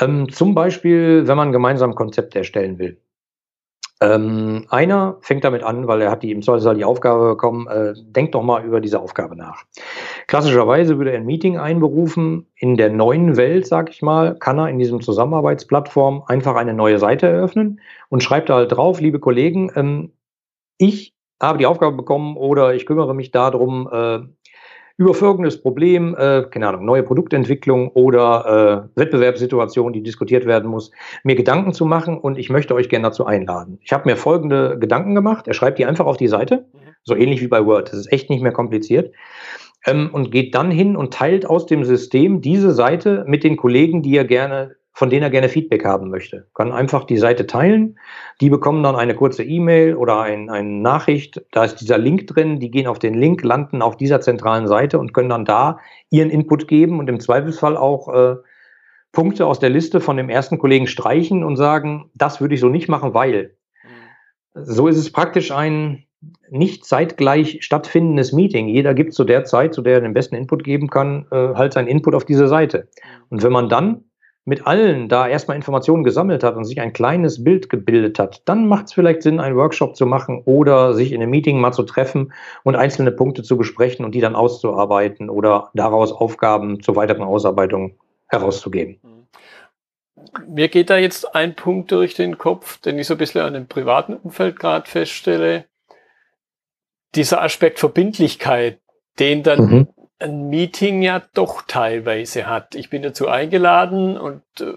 Ähm, 0.00 0.30
zum 0.30 0.54
Beispiel, 0.54 1.26
wenn 1.26 1.36
man 1.36 1.52
gemeinsam 1.52 1.90
ein 1.90 1.96
Konzept 1.96 2.36
erstellen 2.36 2.78
will. 2.78 3.00
Ähm, 4.00 4.64
einer 4.68 5.16
fängt 5.22 5.42
damit 5.42 5.64
an, 5.64 5.88
weil 5.88 6.02
er 6.02 6.10
hat 6.12 6.22
die 6.22 6.30
im 6.30 6.40
Zweifelsfall 6.40 6.76
die 6.76 6.84
Aufgabe 6.84 7.30
bekommen, 7.30 7.66
äh, 7.66 7.94
denkt 7.96 8.34
doch 8.34 8.44
mal 8.44 8.64
über 8.64 8.80
diese 8.80 9.00
Aufgabe 9.00 9.34
nach. 9.34 9.64
Klassischerweise 10.28 10.98
würde 10.98 11.10
er 11.10 11.18
ein 11.18 11.26
Meeting 11.26 11.58
einberufen. 11.58 12.46
In 12.54 12.76
der 12.76 12.90
neuen 12.90 13.36
Welt, 13.36 13.66
sag 13.66 13.90
ich 13.90 14.00
mal, 14.00 14.36
kann 14.38 14.58
er 14.58 14.68
in 14.68 14.78
diesem 14.78 15.00
Zusammenarbeitsplattform 15.00 16.22
einfach 16.28 16.54
eine 16.54 16.74
neue 16.74 17.00
Seite 17.00 17.26
eröffnen 17.26 17.80
und 18.08 18.22
schreibt 18.22 18.50
da 18.50 18.54
halt 18.54 18.70
drauf, 18.70 19.00
liebe 19.00 19.18
Kollegen, 19.18 19.72
ähm, 19.74 20.12
ich 20.76 21.14
habe 21.42 21.58
die 21.58 21.66
Aufgabe 21.66 21.96
bekommen 21.96 22.36
oder 22.36 22.74
ich 22.74 22.86
kümmere 22.86 23.14
mich 23.14 23.32
darum, 23.32 23.88
äh, 23.90 24.20
über 24.98 25.14
folgendes 25.14 25.62
Problem, 25.62 26.16
äh, 26.18 26.42
keine 26.50 26.68
Ahnung, 26.68 26.84
neue 26.84 27.04
Produktentwicklung 27.04 27.88
oder 27.90 28.88
äh, 28.94 29.00
Wettbewerbssituation, 29.00 29.92
die 29.92 30.02
diskutiert 30.02 30.44
werden 30.44 30.68
muss, 30.68 30.90
mir 31.22 31.36
Gedanken 31.36 31.72
zu 31.72 31.86
machen 31.86 32.18
und 32.18 32.36
ich 32.36 32.50
möchte 32.50 32.74
euch 32.74 32.88
gerne 32.88 33.06
dazu 33.06 33.24
einladen. 33.24 33.78
Ich 33.82 33.92
habe 33.92 34.08
mir 34.08 34.16
folgende 34.16 34.76
Gedanken 34.78 35.14
gemacht. 35.14 35.46
Er 35.46 35.54
schreibt 35.54 35.78
die 35.78 35.86
einfach 35.86 36.04
auf 36.04 36.16
die 36.16 36.26
Seite, 36.26 36.66
so 37.04 37.14
ähnlich 37.14 37.40
wie 37.40 37.46
bei 37.46 37.64
Word. 37.64 37.92
Das 37.92 37.98
ist 37.98 38.12
echt 38.12 38.28
nicht 38.28 38.42
mehr 38.42 38.52
kompliziert. 38.52 39.14
Ähm, 39.86 40.10
und 40.12 40.32
geht 40.32 40.56
dann 40.56 40.72
hin 40.72 40.96
und 40.96 41.14
teilt 41.14 41.46
aus 41.46 41.66
dem 41.66 41.84
System 41.84 42.40
diese 42.40 42.72
Seite 42.72 43.24
mit 43.28 43.44
den 43.44 43.56
Kollegen, 43.56 44.02
die 44.02 44.16
er 44.16 44.24
gerne 44.24 44.74
von 44.98 45.10
denen 45.10 45.22
er 45.22 45.30
gerne 45.30 45.48
Feedback 45.48 45.84
haben 45.84 46.10
möchte. 46.10 46.48
Kann 46.54 46.72
einfach 46.72 47.04
die 47.04 47.18
Seite 47.18 47.46
teilen. 47.46 48.00
Die 48.40 48.50
bekommen 48.50 48.82
dann 48.82 48.96
eine 48.96 49.14
kurze 49.14 49.44
E-Mail 49.44 49.94
oder 49.94 50.22
ein, 50.22 50.50
eine 50.50 50.68
Nachricht. 50.68 51.40
Da 51.52 51.62
ist 51.62 51.76
dieser 51.76 51.98
Link 51.98 52.26
drin. 52.26 52.58
Die 52.58 52.68
gehen 52.68 52.88
auf 52.88 52.98
den 52.98 53.14
Link, 53.14 53.44
landen 53.44 53.80
auf 53.80 53.96
dieser 53.96 54.20
zentralen 54.20 54.66
Seite 54.66 54.98
und 54.98 55.14
können 55.14 55.28
dann 55.28 55.44
da 55.44 55.78
ihren 56.10 56.30
Input 56.30 56.66
geben 56.66 56.98
und 56.98 57.08
im 57.08 57.20
Zweifelsfall 57.20 57.76
auch 57.76 58.08
äh, 58.12 58.36
Punkte 59.12 59.46
aus 59.46 59.60
der 59.60 59.70
Liste 59.70 60.00
von 60.00 60.16
dem 60.16 60.28
ersten 60.28 60.58
Kollegen 60.58 60.88
streichen 60.88 61.44
und 61.44 61.54
sagen, 61.54 62.10
das 62.14 62.40
würde 62.40 62.56
ich 62.56 62.60
so 62.60 62.68
nicht 62.68 62.88
machen, 62.88 63.14
weil. 63.14 63.54
So 64.52 64.88
ist 64.88 64.96
es 64.96 65.12
praktisch 65.12 65.52
ein 65.52 66.06
nicht 66.50 66.84
zeitgleich 66.84 67.58
stattfindendes 67.60 68.32
Meeting. 68.32 68.66
Jeder 68.66 68.94
gibt 68.94 69.14
zu 69.14 69.22
der 69.22 69.44
Zeit, 69.44 69.74
zu 69.74 69.82
der 69.82 69.94
er 69.94 70.00
den 70.00 70.12
besten 70.12 70.34
Input 70.34 70.64
geben 70.64 70.88
kann, 70.90 71.26
äh, 71.30 71.54
halt 71.54 71.72
seinen 71.72 71.86
Input 71.86 72.16
auf 72.16 72.24
diese 72.24 72.48
Seite. 72.48 72.88
Und 73.28 73.44
wenn 73.44 73.52
man 73.52 73.68
dann 73.68 74.07
mit 74.48 74.66
allen 74.66 75.10
da 75.10 75.28
erstmal 75.28 75.58
Informationen 75.58 76.04
gesammelt 76.04 76.42
hat 76.42 76.56
und 76.56 76.64
sich 76.64 76.80
ein 76.80 76.94
kleines 76.94 77.44
Bild 77.44 77.68
gebildet 77.68 78.18
hat, 78.18 78.40
dann 78.46 78.66
macht 78.66 78.86
es 78.86 78.94
vielleicht 78.94 79.22
Sinn, 79.22 79.40
einen 79.40 79.56
Workshop 79.56 79.94
zu 79.94 80.06
machen 80.06 80.40
oder 80.46 80.94
sich 80.94 81.12
in 81.12 81.20
einem 81.20 81.30
Meeting 81.30 81.60
mal 81.60 81.72
zu 81.72 81.82
treffen 81.82 82.32
und 82.64 82.74
einzelne 82.74 83.12
Punkte 83.12 83.42
zu 83.42 83.58
besprechen 83.58 84.06
und 84.06 84.14
die 84.14 84.22
dann 84.22 84.34
auszuarbeiten 84.34 85.28
oder 85.28 85.68
daraus 85.74 86.12
Aufgaben 86.12 86.80
zur 86.82 86.96
weiteren 86.96 87.24
Ausarbeitung 87.24 87.98
herauszugeben. 88.26 88.98
Mir 90.46 90.68
geht 90.68 90.88
da 90.88 90.96
jetzt 90.96 91.34
ein 91.34 91.54
Punkt 91.54 91.92
durch 91.92 92.14
den 92.14 92.38
Kopf, 92.38 92.78
den 92.80 92.98
ich 92.98 93.06
so 93.06 93.14
ein 93.14 93.18
bisschen 93.18 93.42
an 93.42 93.52
dem 93.52 93.66
privaten 93.66 94.14
Umfeld 94.14 94.58
gerade 94.58 94.88
feststelle. 94.88 95.66
Dieser 97.14 97.42
Aspekt 97.42 97.78
Verbindlichkeit, 97.78 98.80
den 99.18 99.42
dann 99.42 99.70
mhm 99.70 99.88
ein 100.18 100.48
Meeting 100.48 101.02
ja 101.02 101.22
doch 101.34 101.62
teilweise 101.62 102.46
hat. 102.46 102.74
Ich 102.74 102.90
bin 102.90 103.02
dazu 103.02 103.28
eingeladen 103.28 104.18
und 104.18 104.42
äh, 104.60 104.74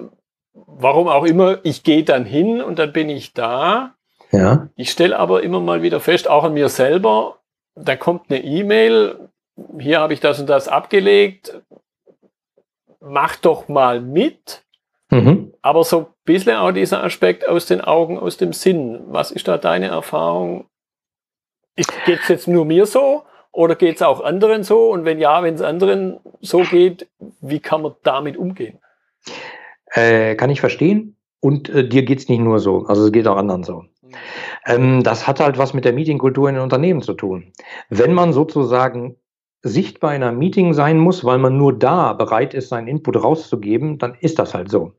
warum 0.53 1.07
auch 1.07 1.25
immer, 1.25 1.59
ich 1.63 1.83
gehe 1.83 2.03
dann 2.03 2.25
hin 2.25 2.61
und 2.61 2.79
dann 2.79 2.93
bin 2.93 3.09
ich 3.09 3.33
da. 3.33 3.95
Ja. 4.31 4.69
Ich 4.75 4.91
stelle 4.91 5.17
aber 5.17 5.43
immer 5.43 5.59
mal 5.59 5.81
wieder 5.81 5.99
fest, 5.99 6.29
auch 6.29 6.43
an 6.43 6.53
mir 6.53 6.69
selber, 6.69 7.39
da 7.75 7.95
kommt 7.95 8.29
eine 8.29 8.43
E-Mail, 8.43 9.29
hier 9.79 9.99
habe 9.99 10.13
ich 10.13 10.19
das 10.19 10.39
und 10.39 10.47
das 10.47 10.67
abgelegt, 10.67 11.61
mach 12.99 13.35
doch 13.35 13.67
mal 13.67 13.99
mit. 13.99 14.63
Mhm. 15.09 15.53
Aber 15.61 15.83
so 15.83 15.99
ein 15.99 16.05
bisschen 16.23 16.55
auch 16.55 16.71
dieser 16.71 17.03
Aspekt 17.03 17.47
aus 17.47 17.65
den 17.65 17.81
Augen, 17.81 18.17
aus 18.17 18.37
dem 18.37 18.53
Sinn. 18.53 19.01
Was 19.07 19.31
ist 19.31 19.47
da 19.47 19.57
deine 19.57 19.87
Erfahrung? 19.87 20.69
Geht 21.75 22.19
es 22.21 22.27
jetzt 22.29 22.47
nur 22.47 22.63
mir 22.63 22.85
so 22.85 23.23
oder 23.51 23.75
geht 23.75 23.95
es 23.97 24.01
auch 24.01 24.23
anderen 24.23 24.63
so? 24.63 24.89
Und 24.89 25.05
wenn 25.05 25.19
ja, 25.19 25.43
wenn 25.43 25.55
es 25.55 25.61
anderen 25.61 26.19
so 26.39 26.61
geht, 26.61 27.07
wie 27.41 27.59
kann 27.59 27.81
man 27.81 27.93
damit 28.03 28.37
umgehen? 28.37 28.79
Äh, 29.87 30.35
kann 30.35 30.49
ich 30.49 30.61
verstehen. 30.61 31.17
Und 31.41 31.69
äh, 31.69 31.87
dir 31.87 32.03
geht 32.03 32.19
es 32.19 32.29
nicht 32.29 32.39
nur 32.39 32.59
so, 32.59 32.85
also 32.85 33.05
es 33.05 33.11
geht 33.11 33.27
auch 33.27 33.37
anderen 33.37 33.63
so. 33.63 33.81
Mhm. 33.81 34.11
Ähm, 34.65 35.03
das 35.03 35.27
hat 35.27 35.39
halt 35.39 35.57
was 35.57 35.73
mit 35.73 35.85
der 35.85 35.93
Meetingkultur 35.93 36.47
in 36.49 36.55
den 36.55 36.63
Unternehmen 36.63 37.01
zu 37.01 37.13
tun. 37.13 37.51
Wenn 37.89 38.13
man 38.13 38.31
sozusagen 38.31 39.17
sichtbar 39.63 40.15
in 40.15 40.23
einem 40.23 40.39
Meeting 40.39 40.73
sein 40.73 40.97
muss, 40.97 41.23
weil 41.23 41.37
man 41.37 41.57
nur 41.57 41.77
da 41.77 42.13
bereit 42.13 42.53
ist, 42.53 42.69
seinen 42.69 42.87
Input 42.87 43.21
rauszugeben, 43.23 43.97
dann 43.97 44.15
ist 44.19 44.39
das 44.39 44.53
halt 44.53 44.69
so. 44.69 44.93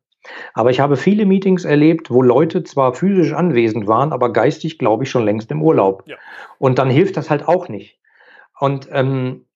Aber 0.55 0.71
ich 0.71 0.79
habe 0.79 0.97
viele 0.97 1.27
Meetings 1.27 1.65
erlebt, 1.65 2.11
wo 2.11 2.23
Leute 2.23 2.63
zwar 2.63 2.95
physisch 2.95 3.33
anwesend 3.33 3.89
waren, 3.89 4.13
aber 4.13 4.33
geistig, 4.33 4.79
glaube 4.79 5.03
ich, 5.05 5.11
schon 5.11 5.25
längst 5.25 5.51
im 5.51 5.63
Urlaub. 5.63 6.05
Ja. 6.07 6.17
Und 6.59 6.79
dann 6.79 6.91
hilft 6.91 7.17
das 7.17 7.29
halt 7.29 7.49
auch 7.49 7.69
nicht. 7.69 7.99
Und 8.63 8.89
ähm, 8.93 9.47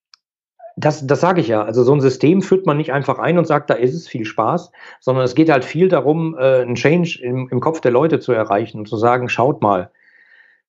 das, 0.75 1.07
das 1.07 1.21
sage 1.21 1.39
ich 1.39 1.47
ja. 1.47 1.63
Also 1.63 1.81
so 1.83 1.93
ein 1.93 2.01
System 2.01 2.41
führt 2.41 2.65
man 2.65 2.75
nicht 2.75 2.91
einfach 2.91 3.19
ein 3.19 3.37
und 3.37 3.47
sagt, 3.47 3.69
da 3.69 3.73
ist 3.73 3.93
es 3.93 4.05
viel 4.05 4.25
Spaß, 4.25 4.69
sondern 4.99 5.23
es 5.23 5.33
geht 5.33 5.49
halt 5.49 5.63
viel 5.63 5.87
darum, 5.87 6.35
äh, 6.37 6.59
einen 6.59 6.75
Change 6.75 7.21
im, 7.23 7.47
im 7.47 7.61
Kopf 7.61 7.79
der 7.79 7.91
Leute 7.91 8.19
zu 8.19 8.33
erreichen 8.33 8.79
und 8.79 8.89
zu 8.89 8.97
sagen, 8.97 9.29
schaut 9.29 9.61
mal, 9.61 9.91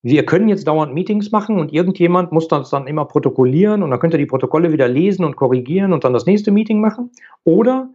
wir 0.03 0.25
können 0.25 0.49
jetzt 0.49 0.69
dauernd 0.69 0.95
Meetings 0.95 1.33
machen 1.33 1.59
und 1.59 1.73
irgendjemand 1.73 2.31
muss 2.31 2.47
das 2.47 2.71
dann 2.71 2.87
immer 2.87 3.07
protokollieren 3.07 3.83
und 3.83 3.91
dann 3.91 3.99
könnt 3.99 4.15
ihr 4.15 4.19
die 4.19 4.27
Protokolle 4.27 4.71
wieder 4.71 4.87
lesen 4.87 5.25
und 5.25 5.35
korrigieren 5.35 5.93
und 5.93 6.05
dann 6.05 6.13
das 6.13 6.27
nächste 6.27 6.53
Meeting 6.53 6.81
machen. 6.81 7.11
Oder 7.43 7.91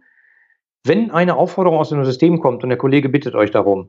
wenn 0.84 1.10
eine 1.10 1.36
Aufforderung 1.36 1.78
aus 1.78 1.88
dem 1.88 2.04
System 2.04 2.38
kommt 2.38 2.62
und 2.62 2.68
der 2.68 2.76
Kollege 2.76 3.08
bittet 3.08 3.34
euch 3.34 3.50
darum, 3.50 3.88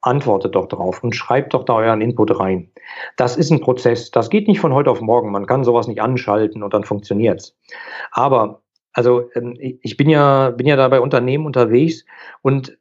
antwortet 0.00 0.54
doch 0.54 0.66
drauf 0.66 1.02
und 1.02 1.14
schreibt 1.14 1.54
doch 1.54 1.64
da 1.64 1.74
euren 1.74 2.00
Input 2.00 2.38
rein. 2.38 2.70
Das 3.16 3.36
ist 3.36 3.50
ein 3.50 3.60
Prozess. 3.60 4.10
Das 4.10 4.30
geht 4.30 4.48
nicht 4.48 4.60
von 4.60 4.72
heute 4.72 4.90
auf 4.90 5.00
morgen. 5.00 5.32
Man 5.32 5.46
kann 5.46 5.64
sowas 5.64 5.88
nicht 5.88 6.00
anschalten 6.00 6.62
und 6.62 6.72
dann 6.72 6.84
funktioniert's. 6.84 7.56
Aber 8.12 8.62
also 8.92 9.30
ähm, 9.34 9.56
ich 9.58 9.96
bin 9.96 10.08
ja 10.08 10.50
bin 10.50 10.66
ja 10.66 10.76
da 10.76 10.88
bei 10.88 11.00
Unternehmen 11.00 11.46
unterwegs 11.46 12.04
und 12.42 12.78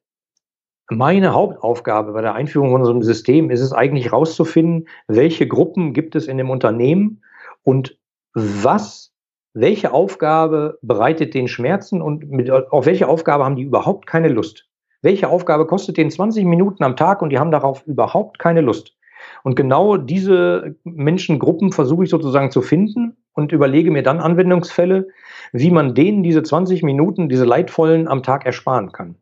meine 0.90 1.34
Hauptaufgabe 1.34 2.14
bei 2.14 2.22
der 2.22 2.34
Einführung 2.34 2.72
von 2.72 2.82
unserem 2.82 3.04
System 3.04 3.50
ist 3.52 3.60
es 3.60 3.74
eigentlich 3.74 4.06
herauszufinden, 4.06 4.88
welche 5.08 5.48
Gruppen 5.48 5.94
gibt 5.94 6.16
es 6.16 6.28
in 6.28 6.38
dem 6.38 6.50
Unternehmen 6.50 7.24
und 7.64 7.98
was, 8.34 9.14
welche 9.54 9.92
Aufgabe 9.92 10.80
bereitet 10.82 11.34
den 11.34 11.50
Schmerzen 11.50 12.02
und 12.02 12.30
mit, 12.30 12.50
auf 12.50 12.86
welche 12.86 13.08
Aufgabe 13.10 13.44
haben 13.44 13.58
die 13.58 13.64
überhaupt 13.64 14.08
keine 14.08 14.30
Lust? 14.30 14.70
Welche 15.02 15.30
Aufgabe 15.30 15.68
kostet 15.68 15.98
den 15.98 16.10
20 16.12 16.46
Minuten 16.46 16.84
am 16.84 16.96
Tag 16.96 17.22
und 17.22 17.30
die 17.30 17.40
haben 17.40 17.52
darauf 17.52 17.86
überhaupt 17.86 18.40
keine 18.40 18.62
Lust? 18.62 18.96
Und 19.44 19.56
genau 19.56 19.98
diese 19.98 20.76
Menschengruppen 20.84 21.72
versuche 21.72 22.04
ich 22.04 22.10
sozusagen 22.10 22.52
zu 22.52 22.62
finden 22.62 23.18
und 23.34 23.52
überlege 23.52 23.92
mir 23.92 24.04
dann 24.04 24.20
Anwendungsfälle, 24.20 25.08
wie 25.54 25.72
man 25.72 25.96
denen 25.96 26.24
diese 26.24 26.44
20 26.44 26.84
Minuten, 26.84 27.30
diese 27.30 27.46
leidvollen 27.46 28.08
am 28.08 28.24
Tag 28.24 28.46
ersparen 28.46 28.92
kann. 28.92 29.16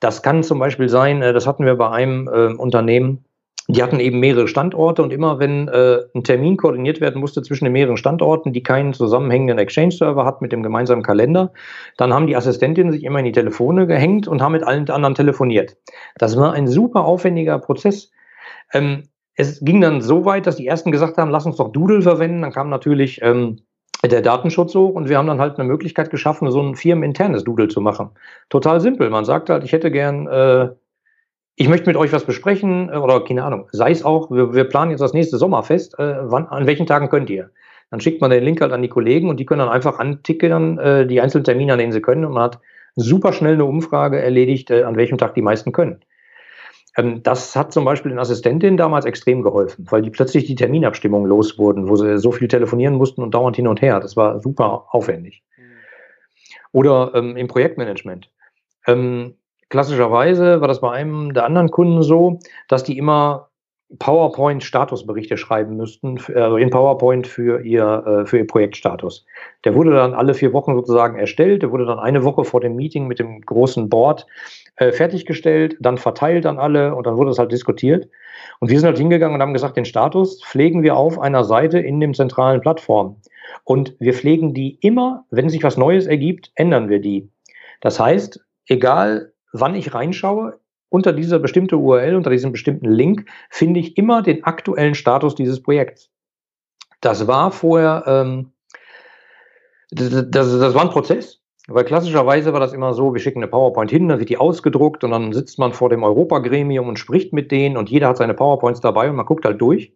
Das 0.00 0.22
kann 0.22 0.42
zum 0.42 0.58
Beispiel 0.58 0.88
sein, 0.88 1.22
äh, 1.22 1.32
das 1.32 1.46
hatten 1.46 1.64
wir 1.64 1.76
bei 1.76 1.90
einem 1.90 2.28
äh, 2.28 2.54
Unternehmen, 2.54 3.25
die 3.68 3.82
hatten 3.82 3.98
eben 3.98 4.20
mehrere 4.20 4.46
Standorte 4.46 5.02
und 5.02 5.12
immer 5.12 5.38
wenn 5.38 5.68
äh, 5.68 5.98
ein 6.14 6.22
Termin 6.22 6.56
koordiniert 6.56 7.00
werden 7.00 7.20
musste 7.20 7.42
zwischen 7.42 7.64
den 7.64 7.72
mehreren 7.72 7.96
Standorten, 7.96 8.52
die 8.52 8.62
keinen 8.62 8.92
zusammenhängenden 8.92 9.58
Exchange-Server 9.58 10.24
hat 10.24 10.40
mit 10.40 10.52
dem 10.52 10.62
gemeinsamen 10.62 11.02
Kalender, 11.02 11.52
dann 11.96 12.14
haben 12.14 12.26
die 12.26 12.36
Assistentinnen 12.36 12.92
sich 12.92 13.04
immer 13.04 13.18
in 13.18 13.24
die 13.24 13.32
Telefone 13.32 13.86
gehängt 13.86 14.28
und 14.28 14.40
haben 14.40 14.52
mit 14.52 14.62
allen 14.62 14.88
anderen 14.88 15.14
telefoniert. 15.14 15.76
Das 16.16 16.36
war 16.36 16.52
ein 16.52 16.68
super 16.68 17.04
aufwendiger 17.04 17.58
Prozess. 17.58 18.10
Ähm, 18.72 19.04
es 19.34 19.60
ging 19.60 19.80
dann 19.80 20.00
so 20.00 20.24
weit, 20.24 20.46
dass 20.46 20.56
die 20.56 20.66
ersten 20.66 20.92
gesagt 20.92 21.18
haben, 21.18 21.30
lass 21.30 21.44
uns 21.44 21.56
doch 21.56 21.72
Doodle 21.72 22.02
verwenden. 22.02 22.42
Dann 22.42 22.52
kam 22.52 22.70
natürlich 22.70 23.20
ähm, 23.22 23.60
der 24.04 24.22
Datenschutz 24.22 24.74
hoch 24.74 24.94
und 24.94 25.08
wir 25.08 25.18
haben 25.18 25.26
dann 25.26 25.40
halt 25.40 25.58
eine 25.58 25.68
Möglichkeit 25.68 26.10
geschaffen, 26.10 26.50
so 26.50 26.62
ein 26.62 26.76
firmeninternes 26.76 27.44
Doodle 27.44 27.68
zu 27.68 27.80
machen. 27.80 28.10
Total 28.48 28.80
simpel. 28.80 29.10
Man 29.10 29.24
sagt 29.24 29.50
halt, 29.50 29.64
ich 29.64 29.72
hätte 29.72 29.90
gern, 29.90 30.26
äh, 30.26 30.68
ich 31.56 31.68
möchte 31.68 31.88
mit 31.88 31.96
euch 31.96 32.12
was 32.12 32.24
besprechen 32.24 32.90
äh, 32.90 32.96
oder 32.96 33.24
keine 33.24 33.44
Ahnung, 33.44 33.68
sei 33.72 33.90
es 33.90 34.04
auch, 34.04 34.30
wir, 34.30 34.54
wir 34.54 34.64
planen 34.64 34.90
jetzt 34.90 35.00
das 35.00 35.14
nächste 35.14 35.38
Sommerfest, 35.38 35.98
äh, 35.98 36.30
wann, 36.30 36.46
an 36.46 36.66
welchen 36.66 36.86
Tagen 36.86 37.08
könnt 37.08 37.30
ihr? 37.30 37.50
Dann 37.90 38.00
schickt 38.00 38.20
man 38.20 38.30
den 38.30 38.44
Link 38.44 38.60
halt 38.60 38.72
an 38.72 38.82
die 38.82 38.88
Kollegen 38.88 39.28
und 39.30 39.38
die 39.38 39.46
können 39.46 39.60
dann 39.60 39.68
einfach 39.68 39.98
antickern, 39.98 40.78
äh, 40.78 41.06
die 41.06 41.20
einzelnen 41.20 41.44
Termine, 41.44 41.72
an 41.72 41.78
denen 41.78 41.92
sie 41.92 42.02
können 42.02 42.24
und 42.24 42.32
man 42.32 42.44
hat 42.44 42.60
super 42.94 43.32
schnell 43.32 43.54
eine 43.54 43.64
Umfrage 43.64 44.20
erledigt, 44.20 44.70
äh, 44.70 44.82
an 44.82 44.96
welchem 44.96 45.18
Tag 45.18 45.34
die 45.34 45.42
meisten 45.42 45.72
können. 45.72 46.04
Ähm, 46.96 47.22
das 47.22 47.56
hat 47.56 47.72
zum 47.72 47.84
Beispiel 47.84 48.10
den 48.10 48.18
Assistentinnen 48.18 48.76
damals 48.76 49.06
extrem 49.06 49.42
geholfen, 49.42 49.86
weil 49.90 50.02
die 50.02 50.10
plötzlich 50.10 50.44
die 50.44 50.54
Terminabstimmung 50.54 51.24
los 51.26 51.58
wurden, 51.58 51.88
wo 51.88 51.96
sie 51.96 52.18
so 52.18 52.32
viel 52.32 52.48
telefonieren 52.48 52.94
mussten 52.94 53.22
und 53.22 53.32
dauernd 53.32 53.56
hin 53.56 53.68
und 53.68 53.80
her. 53.80 54.00
Das 54.00 54.16
war 54.16 54.40
super 54.40 54.86
aufwendig. 54.90 55.42
Mhm. 55.56 55.62
Oder 56.72 57.12
ähm, 57.14 57.36
im 57.36 57.48
Projektmanagement. 57.48 58.30
Ähm, 58.86 59.36
klassischerweise 59.68 60.60
war 60.60 60.68
das 60.68 60.80
bei 60.80 60.90
einem 60.90 61.34
der 61.34 61.44
anderen 61.44 61.70
Kunden 61.70 62.02
so, 62.02 62.38
dass 62.68 62.84
die 62.84 62.98
immer 62.98 63.50
PowerPoint-Statusberichte 63.98 65.36
schreiben 65.36 65.76
müssten, 65.76 66.18
also 66.34 66.56
in 66.56 66.70
PowerPoint 66.70 67.26
für 67.26 67.60
ihr, 67.64 68.04
äh, 68.06 68.26
für 68.26 68.38
ihr 68.38 68.46
Projektstatus. 68.46 69.24
Der 69.64 69.76
wurde 69.76 69.92
dann 69.92 70.12
alle 70.12 70.34
vier 70.34 70.52
Wochen 70.52 70.74
sozusagen 70.74 71.18
erstellt. 71.18 71.62
Der 71.62 71.70
wurde 71.70 71.86
dann 71.86 72.00
eine 72.00 72.24
Woche 72.24 72.44
vor 72.44 72.60
dem 72.60 72.74
Meeting 72.74 73.06
mit 73.06 73.20
dem 73.20 73.40
großen 73.42 73.88
Board 73.88 74.26
äh, 74.76 74.90
fertiggestellt, 74.90 75.76
dann 75.80 75.98
verteilt 75.98 76.46
an 76.46 76.58
alle 76.58 76.96
und 76.96 77.06
dann 77.06 77.16
wurde 77.16 77.30
es 77.30 77.38
halt 77.38 77.52
diskutiert. 77.52 78.08
Und 78.58 78.70
wir 78.70 78.78
sind 78.78 78.86
halt 78.86 78.98
hingegangen 78.98 79.36
und 79.36 79.40
haben 79.40 79.52
gesagt, 79.52 79.76
den 79.76 79.84
Status 79.84 80.42
pflegen 80.42 80.82
wir 80.82 80.96
auf 80.96 81.18
einer 81.20 81.44
Seite 81.44 81.78
in 81.78 82.00
dem 82.00 82.12
zentralen 82.12 82.60
Plattform. 82.60 83.16
Und 83.62 83.94
wir 84.00 84.14
pflegen 84.14 84.52
die 84.52 84.78
immer, 84.80 85.24
wenn 85.30 85.48
sich 85.48 85.62
was 85.62 85.76
Neues 85.76 86.06
ergibt, 86.06 86.50
ändern 86.56 86.88
wir 86.88 86.98
die. 86.98 87.30
Das 87.80 88.00
heißt, 88.00 88.40
egal 88.66 89.32
wann 89.60 89.74
ich 89.74 89.94
reinschaue, 89.94 90.60
unter 90.88 91.12
dieser 91.12 91.38
bestimmten 91.38 91.76
URL, 91.76 92.14
unter 92.14 92.30
diesem 92.30 92.52
bestimmten 92.52 92.90
Link, 92.90 93.28
finde 93.50 93.80
ich 93.80 93.96
immer 93.96 94.22
den 94.22 94.44
aktuellen 94.44 94.94
Status 94.94 95.34
dieses 95.34 95.62
Projekts. 95.62 96.10
Das 97.00 97.26
war 97.26 97.50
vorher, 97.50 98.04
ähm, 98.06 98.52
das, 99.90 100.10
das, 100.30 100.58
das 100.58 100.74
war 100.74 100.82
ein 100.82 100.90
Prozess. 100.90 101.42
Weil 101.68 101.84
klassischerweise 101.84 102.52
war 102.52 102.60
das 102.60 102.72
immer 102.72 102.94
so, 102.94 103.12
wir 103.12 103.20
schicken 103.20 103.40
eine 103.40 103.48
PowerPoint 103.48 103.90
hin, 103.90 104.08
dann 104.08 104.20
wird 104.20 104.28
die 104.28 104.38
ausgedruckt 104.38 105.02
und 105.02 105.10
dann 105.10 105.32
sitzt 105.32 105.58
man 105.58 105.72
vor 105.72 105.88
dem 105.88 106.04
Europagremium 106.04 106.86
und 106.86 106.96
spricht 106.96 107.32
mit 107.32 107.50
denen 107.50 107.76
und 107.76 107.90
jeder 107.90 108.06
hat 108.08 108.18
seine 108.18 108.34
PowerPoints 108.34 108.80
dabei 108.80 109.10
und 109.10 109.16
man 109.16 109.26
guckt 109.26 109.44
halt 109.44 109.60
durch. 109.60 109.92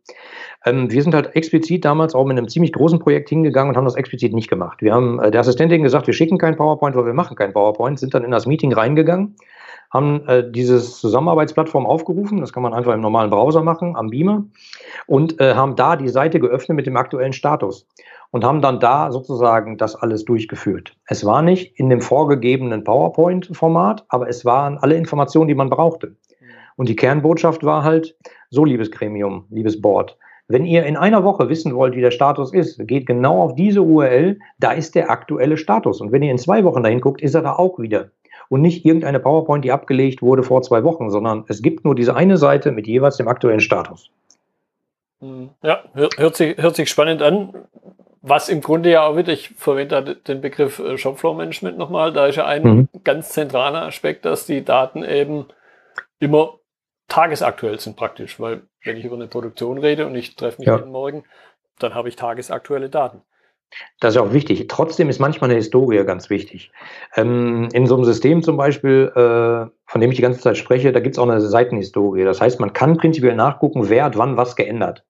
Ähm, 0.66 0.90
wir 0.90 1.00
sind 1.00 1.14
halt 1.14 1.36
explizit 1.36 1.84
damals 1.84 2.16
auch 2.16 2.24
mit 2.24 2.36
einem 2.36 2.48
ziemlich 2.48 2.72
großen 2.72 2.98
Projekt 2.98 3.28
hingegangen 3.28 3.70
und 3.70 3.76
haben 3.76 3.84
das 3.84 3.94
explizit 3.94 4.32
nicht 4.32 4.50
gemacht. 4.50 4.82
Wir 4.82 4.92
haben 4.92 5.20
äh, 5.20 5.30
der 5.30 5.42
Assistentin 5.42 5.84
gesagt, 5.84 6.08
wir 6.08 6.14
schicken 6.14 6.38
kein 6.38 6.56
PowerPoint, 6.56 6.96
weil 6.96 7.06
wir 7.06 7.14
machen 7.14 7.36
kein 7.36 7.52
PowerPoint, 7.52 8.00
sind 8.00 8.14
dann 8.14 8.24
in 8.24 8.32
das 8.32 8.46
Meeting 8.46 8.72
reingegangen, 8.72 9.36
haben 9.90 10.26
äh, 10.28 10.50
dieses 10.50 11.00
Zusammenarbeitsplattform 11.00 11.86
aufgerufen, 11.86 12.40
das 12.40 12.52
kann 12.52 12.62
man 12.62 12.74
einfach 12.74 12.94
im 12.94 13.00
normalen 13.00 13.30
Browser 13.30 13.62
machen, 13.62 13.96
am 13.96 14.10
Beamer, 14.10 14.44
und 15.06 15.40
äh, 15.40 15.54
haben 15.54 15.76
da 15.76 15.96
die 15.96 16.08
Seite 16.08 16.40
geöffnet 16.40 16.76
mit 16.76 16.86
dem 16.86 16.96
aktuellen 16.96 17.32
Status 17.32 17.86
und 18.30 18.44
haben 18.44 18.62
dann 18.62 18.80
da 18.80 19.10
sozusagen 19.10 19.76
das 19.76 19.96
alles 19.96 20.24
durchgeführt. 20.24 20.96
Es 21.06 21.24
war 21.24 21.42
nicht 21.42 21.78
in 21.78 21.90
dem 21.90 22.00
vorgegebenen 22.00 22.84
PowerPoint-Format, 22.84 24.04
aber 24.08 24.28
es 24.28 24.44
waren 24.44 24.78
alle 24.78 24.96
Informationen, 24.96 25.48
die 25.48 25.54
man 25.54 25.70
brauchte. 25.70 26.14
Und 26.76 26.88
die 26.88 26.96
Kernbotschaft 26.96 27.64
war 27.64 27.84
halt, 27.84 28.16
so 28.50 28.64
liebes 28.64 28.90
Gremium, 28.90 29.44
liebes 29.50 29.80
Board, 29.80 30.16
wenn 30.50 30.64
ihr 30.64 30.84
in 30.84 30.96
einer 30.96 31.22
Woche 31.22 31.48
wissen 31.48 31.76
wollt, 31.76 31.94
wie 31.94 32.00
der 32.00 32.10
Status 32.10 32.52
ist, 32.52 32.84
geht 32.88 33.06
genau 33.06 33.40
auf 33.40 33.54
diese 33.54 33.82
URL, 33.82 34.36
da 34.58 34.72
ist 34.72 34.96
der 34.96 35.08
aktuelle 35.08 35.56
Status. 35.56 36.00
Und 36.00 36.10
wenn 36.10 36.24
ihr 36.24 36.32
in 36.32 36.38
zwei 36.38 36.64
Wochen 36.64 36.82
dahin 36.82 37.00
guckt, 37.00 37.22
ist 37.22 37.36
er 37.36 37.42
da 37.42 37.52
auch 37.52 37.78
wieder. 37.78 38.10
Und 38.50 38.62
nicht 38.62 38.84
irgendeine 38.84 39.20
PowerPoint, 39.20 39.64
die 39.64 39.70
abgelegt 39.72 40.22
wurde 40.22 40.42
vor 40.42 40.60
zwei 40.62 40.84
Wochen, 40.84 41.08
sondern 41.08 41.44
es 41.46 41.62
gibt 41.62 41.84
nur 41.84 41.94
diese 41.94 42.16
eine 42.16 42.36
Seite 42.36 42.72
mit 42.72 42.86
jeweils 42.86 43.16
dem 43.16 43.28
aktuellen 43.28 43.60
Status. 43.60 44.10
Ja, 45.62 45.84
hört 45.94 46.36
sich, 46.36 46.58
hört 46.58 46.74
sich 46.76 46.90
spannend 46.90 47.22
an. 47.22 47.54
Was 48.22 48.48
im 48.48 48.60
Grunde 48.60 48.90
ja 48.90 49.06
auch 49.06 49.16
wieder, 49.16 49.32
ich 49.32 49.50
verwende 49.50 50.16
den 50.16 50.40
Begriff 50.40 50.78
äh, 50.78 50.98
Shopfloor 50.98 51.36
Management 51.36 51.78
nochmal, 51.78 52.12
da 52.12 52.26
ist 52.26 52.36
ja 52.36 52.44
ein 52.44 52.62
mhm. 52.62 52.88
ganz 53.02 53.30
zentraler 53.30 53.82
Aspekt, 53.82 54.26
dass 54.26 54.44
die 54.44 54.62
Daten 54.62 55.04
eben 55.04 55.46
immer 56.18 56.58
tagesaktuell 57.08 57.80
sind 57.80 57.96
praktisch, 57.96 58.38
weil 58.38 58.62
wenn 58.84 58.96
ich 58.96 59.04
über 59.04 59.16
eine 59.16 59.26
Produktion 59.26 59.78
rede 59.78 60.06
und 60.06 60.14
ich 60.16 60.36
treffe 60.36 60.60
mich 60.60 60.68
ja. 60.68 60.76
jeden 60.76 60.90
Morgen, 60.90 61.24
dann 61.78 61.94
habe 61.94 62.08
ich 62.08 62.16
tagesaktuelle 62.16 62.90
Daten. 62.90 63.22
Das 64.00 64.14
ist 64.14 64.20
auch 64.20 64.32
wichtig. 64.32 64.66
Trotzdem 64.68 65.08
ist 65.08 65.20
manchmal 65.20 65.50
eine 65.50 65.56
Historie 65.58 66.04
ganz 66.04 66.30
wichtig. 66.30 66.72
Ähm, 67.16 67.68
in 67.72 67.86
so 67.86 67.94
einem 67.94 68.04
System 68.04 68.42
zum 68.42 68.56
Beispiel, 68.56 69.12
äh, 69.14 69.70
von 69.86 70.00
dem 70.00 70.10
ich 70.10 70.16
die 70.16 70.22
ganze 70.22 70.40
Zeit 70.40 70.56
spreche, 70.56 70.92
da 70.92 71.00
gibt 71.00 71.14
es 71.14 71.18
auch 71.18 71.28
eine 71.28 71.40
Seitenhistorie. 71.40 72.24
Das 72.24 72.40
heißt, 72.40 72.60
man 72.60 72.72
kann 72.72 72.96
prinzipiell 72.96 73.36
nachgucken, 73.36 73.88
wer 73.88 74.04
hat 74.04 74.18
wann 74.18 74.36
was 74.36 74.56
geändert. 74.56 75.04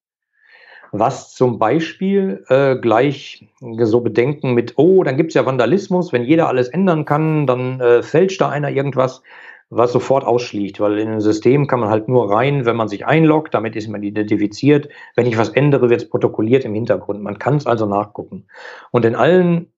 was 0.92 1.34
zum 1.34 1.58
Beispiel 1.58 2.44
äh, 2.48 2.76
gleich 2.76 3.46
so 3.60 4.00
Bedenken 4.00 4.54
mit, 4.54 4.74
oh, 4.76 5.04
dann 5.04 5.16
gibt 5.16 5.30
es 5.30 5.34
ja 5.34 5.46
Vandalismus, 5.46 6.12
wenn 6.12 6.24
jeder 6.24 6.48
alles 6.48 6.68
ändern 6.68 7.04
kann, 7.04 7.46
dann 7.46 7.80
äh, 7.80 8.02
fälscht 8.02 8.40
da 8.40 8.48
einer 8.48 8.70
irgendwas, 8.70 9.22
was 9.70 9.92
sofort 9.92 10.24
ausschließt, 10.24 10.80
weil 10.80 10.98
in 10.98 11.08
ein 11.08 11.20
System 11.20 11.68
kann 11.68 11.80
man 11.80 11.90
halt 11.90 12.08
nur 12.08 12.30
rein, 12.30 12.66
wenn 12.66 12.76
man 12.76 12.88
sich 12.88 13.06
einloggt, 13.06 13.54
damit 13.54 13.76
ist 13.76 13.88
man 13.88 14.02
identifiziert. 14.02 14.88
Wenn 15.14 15.26
ich 15.26 15.38
was 15.38 15.50
ändere, 15.50 15.88
wird 15.88 16.02
es 16.02 16.08
protokolliert 16.08 16.64
im 16.64 16.74
Hintergrund. 16.74 17.22
Man 17.22 17.38
kann 17.38 17.56
es 17.56 17.66
also 17.66 17.86
nachgucken. 17.86 18.46
Und 18.90 19.04
in 19.04 19.14
allen 19.14 19.72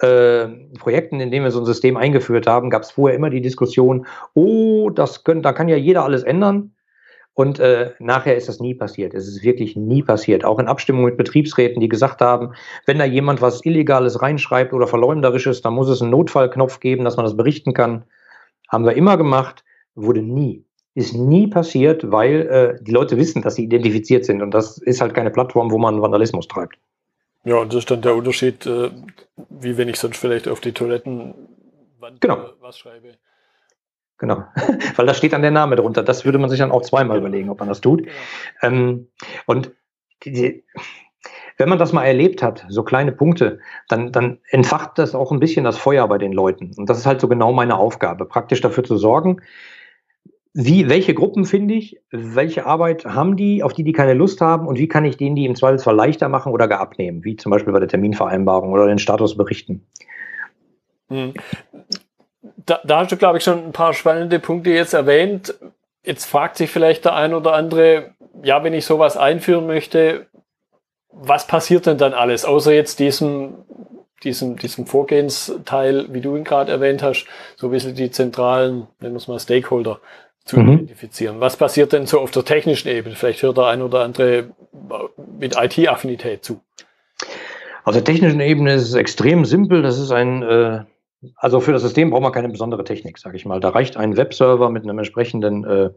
äh, 0.00 0.46
Projekten, 0.78 1.20
in 1.20 1.30
denen 1.30 1.44
wir 1.44 1.50
so 1.50 1.60
ein 1.60 1.66
System 1.66 1.96
eingeführt 1.96 2.46
haben, 2.46 2.68
gab 2.68 2.82
es 2.82 2.90
vorher 2.90 3.16
immer 3.16 3.30
die 3.30 3.40
Diskussion, 3.40 4.06
oh, 4.34 4.90
das 4.90 5.24
können, 5.24 5.42
da 5.42 5.54
kann 5.54 5.68
ja 5.68 5.76
jeder 5.76 6.04
alles 6.04 6.22
ändern. 6.22 6.74
Und 7.32 7.58
äh, 7.60 7.92
nachher 7.98 8.36
ist 8.36 8.50
das 8.50 8.60
nie 8.60 8.74
passiert. 8.74 9.14
Es 9.14 9.26
ist 9.26 9.42
wirklich 9.42 9.74
nie 9.74 10.02
passiert. 10.02 10.44
Auch 10.44 10.58
in 10.58 10.68
Abstimmung 10.68 11.04
mit 11.04 11.16
Betriebsräten, 11.16 11.80
die 11.80 11.88
gesagt 11.88 12.20
haben, 12.20 12.52
wenn 12.84 12.98
da 12.98 13.06
jemand 13.06 13.40
was 13.40 13.64
Illegales 13.64 14.20
reinschreibt 14.20 14.74
oder 14.74 14.86
Verleumderisches, 14.86 15.62
dann 15.62 15.72
muss 15.72 15.88
es 15.88 16.02
einen 16.02 16.10
Notfallknopf 16.10 16.80
geben, 16.80 17.04
dass 17.04 17.16
man 17.16 17.24
das 17.24 17.36
berichten 17.36 17.72
kann. 17.72 18.04
Haben 18.70 18.84
wir 18.84 18.94
immer 18.94 19.16
gemacht, 19.16 19.64
wurde 19.94 20.22
nie. 20.22 20.64
Ist 20.94 21.14
nie 21.14 21.46
passiert, 21.46 22.10
weil 22.10 22.46
äh, 22.48 22.82
die 22.82 22.92
Leute 22.92 23.16
wissen, 23.16 23.42
dass 23.42 23.56
sie 23.56 23.64
identifiziert 23.64 24.24
sind. 24.24 24.42
Und 24.42 24.52
das 24.52 24.78
ist 24.78 25.00
halt 25.00 25.14
keine 25.14 25.30
Plattform, 25.30 25.70
wo 25.70 25.78
man 25.78 26.00
Vandalismus 26.00 26.48
treibt. 26.48 26.78
Ja, 27.44 27.56
und 27.56 27.72
das 27.72 27.80
ist 27.80 27.90
dann 27.90 28.02
der 28.02 28.14
Unterschied, 28.14 28.66
äh, 28.66 28.90
wie 29.48 29.76
wenn 29.76 29.88
ich 29.88 29.96
sonst 29.96 30.18
vielleicht 30.18 30.48
auf 30.48 30.60
die 30.60 30.72
Toilettenwand 30.72 32.20
genau. 32.20 32.50
was 32.60 32.78
schreibe. 32.78 33.14
Genau, 34.18 34.44
weil 34.96 35.06
da 35.06 35.14
steht 35.14 35.32
dann 35.32 35.42
der 35.42 35.50
Name 35.50 35.76
drunter. 35.76 36.02
Das 36.02 36.24
würde 36.24 36.38
man 36.38 36.50
sich 36.50 36.58
dann 36.58 36.72
auch 36.72 36.82
zweimal 36.82 37.16
genau. 37.16 37.28
überlegen, 37.28 37.50
ob 37.50 37.58
man 37.58 37.68
das 37.68 37.80
tut. 37.80 38.02
Genau. 38.02 38.12
Ähm, 38.62 39.08
und 39.46 39.72
die, 40.24 40.64
wenn 41.60 41.68
man 41.68 41.78
das 41.78 41.92
mal 41.92 42.04
erlebt 42.04 42.42
hat, 42.42 42.66
so 42.68 42.82
kleine 42.82 43.12
Punkte, 43.12 43.60
dann, 43.88 44.10
dann 44.10 44.38
entfacht 44.50 44.98
das 44.98 45.14
auch 45.14 45.30
ein 45.30 45.38
bisschen 45.38 45.64
das 45.64 45.78
Feuer 45.78 46.08
bei 46.08 46.18
den 46.18 46.32
Leuten. 46.32 46.72
Und 46.76 46.90
das 46.90 46.98
ist 46.98 47.06
halt 47.06 47.20
so 47.20 47.28
genau 47.28 47.52
meine 47.52 47.76
Aufgabe, 47.76 48.24
praktisch 48.24 48.60
dafür 48.60 48.82
zu 48.82 48.96
sorgen, 48.96 49.40
wie, 50.52 50.88
welche 50.88 51.14
Gruppen 51.14 51.44
finde 51.44 51.74
ich, 51.74 52.00
welche 52.10 52.66
Arbeit 52.66 53.04
haben 53.04 53.36
die, 53.36 53.62
auf 53.62 53.72
die 53.72 53.84
die 53.84 53.92
keine 53.92 54.14
Lust 54.14 54.40
haben 54.40 54.66
und 54.66 54.78
wie 54.78 54.88
kann 54.88 55.04
ich 55.04 55.16
denen 55.16 55.36
die 55.36 55.46
im 55.46 55.54
Zweifelsfall 55.54 55.94
leichter 55.94 56.28
machen 56.28 56.52
oder 56.52 56.66
gar 56.66 56.80
abnehmen, 56.80 57.22
wie 57.22 57.36
zum 57.36 57.50
Beispiel 57.50 57.72
bei 57.72 57.78
der 57.78 57.88
Terminvereinbarung 57.88 58.72
oder 58.72 58.88
den 58.88 58.98
Statusberichten. 58.98 59.86
Hm 61.08 61.34
da, 62.70 62.80
da 62.84 63.00
hast 63.00 63.12
du, 63.12 63.16
glaube 63.16 63.38
ich, 63.38 63.44
schon 63.44 63.64
ein 63.64 63.72
paar 63.72 63.94
spannende 63.94 64.38
Punkte 64.38 64.70
jetzt 64.70 64.94
erwähnt. 64.94 65.54
Jetzt 66.04 66.24
fragt 66.24 66.56
sich 66.56 66.70
vielleicht 66.70 67.04
der 67.04 67.14
ein 67.14 67.34
oder 67.34 67.52
andere, 67.52 68.14
ja, 68.42 68.64
wenn 68.64 68.74
ich 68.74 68.86
sowas 68.86 69.16
einführen 69.16 69.66
möchte, 69.66 70.26
was 71.12 71.46
passiert 71.46 71.86
denn 71.86 71.98
dann 71.98 72.14
alles, 72.14 72.44
außer 72.44 72.72
jetzt 72.72 72.98
diesem, 72.98 73.54
diesem, 74.22 74.56
diesem 74.56 74.86
Vorgehensteil, 74.86 76.06
wie 76.12 76.20
du 76.20 76.36
ihn 76.36 76.44
gerade 76.44 76.72
erwähnt 76.72 77.02
hast, 77.02 77.26
so 77.56 77.68
ein 77.68 77.72
bisschen 77.72 77.94
die 77.94 78.10
zentralen, 78.10 78.86
nennen 79.00 79.14
wir 79.14 79.18
es 79.18 79.28
mal 79.28 79.38
Stakeholder 79.38 80.00
zu 80.44 80.58
mhm. 80.58 80.72
identifizieren. 80.72 81.40
Was 81.40 81.56
passiert 81.56 81.92
denn 81.92 82.06
so 82.06 82.20
auf 82.20 82.30
der 82.30 82.44
technischen 82.44 82.88
Ebene? 82.88 83.14
Vielleicht 83.14 83.42
hört 83.42 83.56
der 83.56 83.66
ein 83.66 83.82
oder 83.82 84.00
andere 84.00 84.50
mit 85.38 85.56
IT-Affinität 85.56 86.44
zu. 86.44 86.60
Auf 87.84 87.94
der 87.94 88.04
technischen 88.04 88.40
Ebene 88.40 88.74
ist 88.74 88.82
es 88.82 88.94
extrem 88.94 89.44
simpel. 89.44 89.82
Das 89.82 89.98
ist 89.98 90.10
ein 90.10 90.42
äh, 90.42 90.80
also 91.36 91.60
für 91.60 91.72
das 91.72 91.82
System 91.82 92.10
braucht 92.10 92.22
man 92.22 92.32
keine 92.32 92.48
besondere 92.48 92.84
Technik, 92.84 93.18
sage 93.18 93.36
ich 93.36 93.44
mal. 93.44 93.60
Da 93.60 93.70
reicht 93.70 93.96
ein 93.96 94.16
Webserver 94.16 94.70
mit 94.70 94.84
einem 94.84 94.98
entsprechenden 94.98 95.64
äh, 95.64 95.90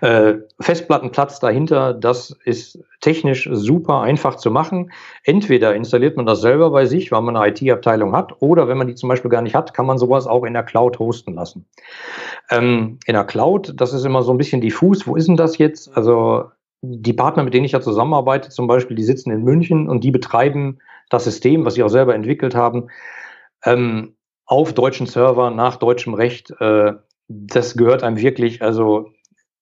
äh, 0.00 0.34
Festplattenplatz 0.60 1.40
dahinter. 1.40 1.94
Das 1.94 2.36
ist 2.44 2.78
technisch 3.00 3.48
super 3.52 4.00
einfach 4.00 4.36
zu 4.36 4.50
machen. 4.50 4.92
Entweder 5.24 5.74
installiert 5.74 6.16
man 6.16 6.26
das 6.26 6.40
selber 6.40 6.70
bei 6.70 6.86
sich, 6.86 7.12
weil 7.12 7.22
man 7.22 7.36
eine 7.36 7.48
IT-Abteilung 7.48 8.14
hat, 8.14 8.40
oder 8.40 8.68
wenn 8.68 8.78
man 8.78 8.86
die 8.86 8.94
zum 8.94 9.08
Beispiel 9.08 9.30
gar 9.30 9.42
nicht 9.42 9.54
hat, 9.54 9.74
kann 9.74 9.86
man 9.86 9.98
sowas 9.98 10.26
auch 10.26 10.44
in 10.44 10.54
der 10.54 10.62
Cloud 10.62 10.98
hosten 10.98 11.34
lassen. 11.34 11.66
Ähm, 12.50 12.98
in 13.06 13.14
der 13.14 13.24
Cloud, 13.24 13.74
das 13.76 13.92
ist 13.92 14.04
immer 14.04 14.22
so 14.22 14.32
ein 14.32 14.38
bisschen 14.38 14.60
diffus. 14.60 15.06
Wo 15.06 15.16
ist 15.16 15.28
denn 15.28 15.36
das 15.36 15.58
jetzt? 15.58 15.96
Also 15.96 16.50
die 16.82 17.12
Partner, 17.12 17.42
mit 17.42 17.54
denen 17.54 17.64
ich 17.64 17.72
ja 17.72 17.80
zusammenarbeite, 17.80 18.50
zum 18.50 18.66
Beispiel, 18.66 18.96
die 18.96 19.04
sitzen 19.04 19.30
in 19.30 19.42
München 19.42 19.88
und 19.88 20.04
die 20.04 20.10
betreiben 20.10 20.78
das 21.08 21.24
System, 21.24 21.64
was 21.64 21.74
sie 21.74 21.82
auch 21.82 21.88
selber 21.88 22.14
entwickelt 22.14 22.54
haben, 22.54 22.88
ähm, 23.64 24.14
auf 24.44 24.72
deutschen 24.72 25.06
Server 25.06 25.50
nach 25.50 25.76
deutschem 25.76 26.14
Recht. 26.14 26.52
Äh, 26.60 26.92
das 27.28 27.76
gehört 27.76 28.02
einem 28.02 28.18
wirklich, 28.18 28.62
also 28.62 29.12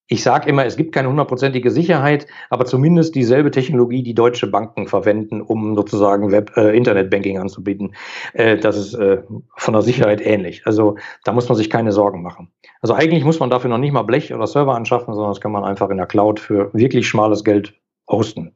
ich 0.07 0.23
sage 0.23 0.49
immer, 0.51 0.67
es 0.67 0.77
gibt 0.77 0.95
keine 0.95 1.09
hundertprozentige 1.09 1.71
Sicherheit, 1.71 2.27
aber 2.51 2.67
zumindest 2.67 3.15
dieselbe 3.15 3.51
Technologie, 3.51 4.03
die 4.03 4.15
deutsche 4.15 4.47
Banken 4.47 4.87
verwenden, 4.87 5.41
um 5.41 5.75
sozusagen 5.77 6.31
Web, 6.31 6.53
äh, 6.57 6.77
Internetbanking 6.77 7.39
anzubieten. 7.39 7.95
Äh, 8.35 8.59
das 8.59 8.77
ist 8.77 8.95
äh, 8.95 9.23
von 9.57 9.73
der 9.73 9.83
Sicherheit 9.83 10.21
ähnlich. 10.21 10.67
Also 10.67 10.97
da 11.25 11.33
muss 11.33 11.49
man 11.49 11.57
sich 11.57 11.71
keine 11.71 11.93
Sorgen 11.93 12.23
machen. 12.23 12.53
Also 12.83 12.93
eigentlich 12.93 13.25
muss 13.25 13.41
man 13.41 13.49
dafür 13.49 13.71
noch 13.71 13.79
nicht 13.79 13.93
mal 13.93 14.03
Blech 14.03 14.35
oder 14.35 14.47
Server 14.47 14.75
anschaffen, 14.75 15.15
sondern 15.15 15.33
das 15.33 15.41
kann 15.41 15.53
man 15.53 15.65
einfach 15.65 15.89
in 15.89 15.97
der 15.97 16.07
Cloud 16.07 16.39
für 16.39 16.71
wirklich 16.75 17.09
schmales 17.09 17.43
Geld 17.43 17.75
hosten. 18.09 18.55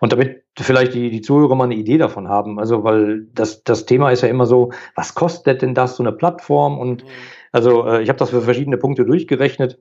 Und 0.00 0.12
damit 0.12 0.44
vielleicht 0.58 0.94
die, 0.94 1.10
die 1.10 1.22
Zuhörer 1.22 1.54
mal 1.54 1.64
eine 1.64 1.74
Idee 1.74 1.98
davon 1.98 2.28
haben, 2.28 2.60
also 2.60 2.84
weil 2.84 3.26
das, 3.32 3.64
das 3.64 3.86
Thema 3.86 4.10
ist 4.10 4.22
ja 4.22 4.28
immer 4.28 4.46
so, 4.46 4.72
was 4.94 5.14
kostet 5.14 5.62
denn 5.62 5.74
das, 5.74 5.96
so 5.96 6.02
eine 6.02 6.12
Plattform? 6.12 6.78
Und 6.78 7.02
mhm. 7.02 7.08
also 7.52 7.86
äh, 7.86 8.02
ich 8.02 8.08
habe 8.10 8.18
das 8.18 8.30
für 8.30 8.42
verschiedene 8.42 8.76
Punkte 8.76 9.04
durchgerechnet. 9.04 9.80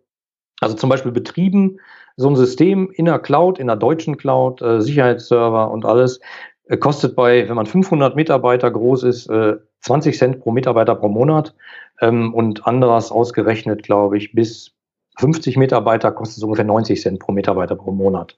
Also 0.61 0.75
zum 0.75 0.89
Beispiel 0.89 1.11
betrieben, 1.11 1.79
so 2.17 2.29
ein 2.29 2.35
System 2.35 2.89
in 2.91 3.05
der 3.05 3.19
Cloud, 3.19 3.59
in 3.59 3.67
der 3.67 3.75
deutschen 3.75 4.17
Cloud, 4.17 4.61
äh, 4.61 4.81
Sicherheitsserver 4.81 5.69
und 5.71 5.85
alles, 5.85 6.19
äh, 6.67 6.77
kostet 6.77 7.15
bei, 7.15 7.47
wenn 7.47 7.55
man 7.55 7.65
500 7.65 8.15
Mitarbeiter 8.15 8.71
groß 8.71 9.03
ist, 9.03 9.29
äh, 9.29 9.57
20 9.81 10.17
Cent 10.17 10.39
pro 10.39 10.51
Mitarbeiter 10.51 10.95
pro 10.95 11.09
Monat 11.09 11.53
ähm, 12.01 12.33
und 12.33 12.65
anderes 12.65 13.11
ausgerechnet, 13.11 13.83
glaube 13.83 14.17
ich, 14.17 14.33
bis 14.33 14.71
50 15.17 15.57
Mitarbeiter 15.57 16.11
kostet 16.11 16.37
es 16.37 16.43
ungefähr 16.43 16.65
90 16.65 17.01
Cent 17.01 17.19
pro 17.19 17.31
Mitarbeiter 17.31 17.75
pro 17.75 17.91
Monat. 17.91 18.37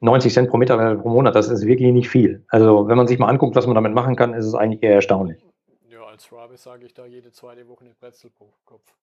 90 0.00 0.32
Cent 0.32 0.50
pro 0.50 0.56
Mitarbeiter 0.56 0.96
pro 0.96 1.08
Monat, 1.08 1.34
das 1.34 1.48
ist 1.48 1.66
wirklich 1.66 1.92
nicht 1.92 2.08
viel. 2.08 2.44
Also 2.48 2.88
wenn 2.88 2.96
man 2.96 3.06
sich 3.06 3.18
mal 3.18 3.28
anguckt, 3.28 3.56
was 3.56 3.66
man 3.66 3.74
damit 3.74 3.94
machen 3.94 4.16
kann, 4.16 4.34
ist 4.34 4.46
es 4.46 4.54
eigentlich 4.54 4.82
eher 4.82 4.94
erstaunlich. 4.94 5.44
Ja, 5.88 6.04
als 6.04 6.30
Rabe 6.32 6.56
sage 6.56 6.86
ich 6.86 6.94
da 6.94 7.06
jede 7.06 7.32
zweite 7.32 7.66
Woche 7.68 7.84
eine 7.84 7.94
Brezel 7.94 8.30
pro 8.30 8.52
Kopf. 8.64 8.94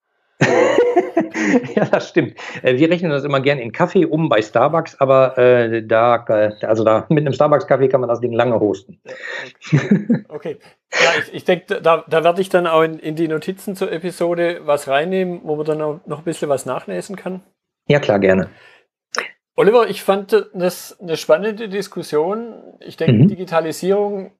Ja, 1.75 1.85
das 1.85 2.09
stimmt. 2.09 2.35
Äh, 2.61 2.77
wir 2.77 2.89
rechnen 2.89 3.11
das 3.11 3.23
immer 3.23 3.39
gern 3.41 3.59
in 3.59 3.71
Kaffee 3.71 4.05
um 4.05 4.29
bei 4.29 4.41
Starbucks, 4.41 4.99
aber 4.99 5.37
äh, 5.37 5.85
da, 5.85 6.25
äh, 6.27 6.65
also 6.65 6.83
da 6.83 7.05
mit 7.09 7.19
einem 7.19 7.33
Starbucks-Kaffee 7.33 7.87
kann 7.87 8.01
man 8.01 8.09
das 8.09 8.19
Ding 8.19 8.33
lange 8.33 8.59
hosten. 8.59 8.99
Okay. 9.71 10.25
okay. 10.29 10.57
Ja, 10.93 11.09
ich, 11.19 11.33
ich 11.33 11.43
denke, 11.45 11.81
da, 11.81 12.03
da 12.07 12.23
werde 12.23 12.41
ich 12.41 12.49
dann 12.49 12.67
auch 12.67 12.83
in, 12.83 12.99
in, 12.99 13.15
die 13.15 13.27
Notizen 13.27 13.75
zur 13.75 13.91
Episode 13.91 14.61
was 14.65 14.87
reinnehmen, 14.87 15.41
wo 15.43 15.55
man 15.55 15.65
dann 15.65 15.81
auch 15.81 15.99
noch 16.05 16.19
ein 16.19 16.25
bisschen 16.25 16.49
was 16.49 16.65
nachlesen 16.65 17.15
kann. 17.15 17.41
Ja, 17.87 17.99
klar, 17.99 18.19
gerne. 18.19 18.49
Oliver, 19.55 19.87
ich 19.87 20.01
fand 20.01 20.49
das 20.53 20.99
eine 20.99 21.15
spannende 21.15 21.69
Diskussion. 21.69 22.55
Ich 22.79 22.97
denke, 22.97 23.23
mhm. 23.23 23.27
Digitalisierung 23.27 24.31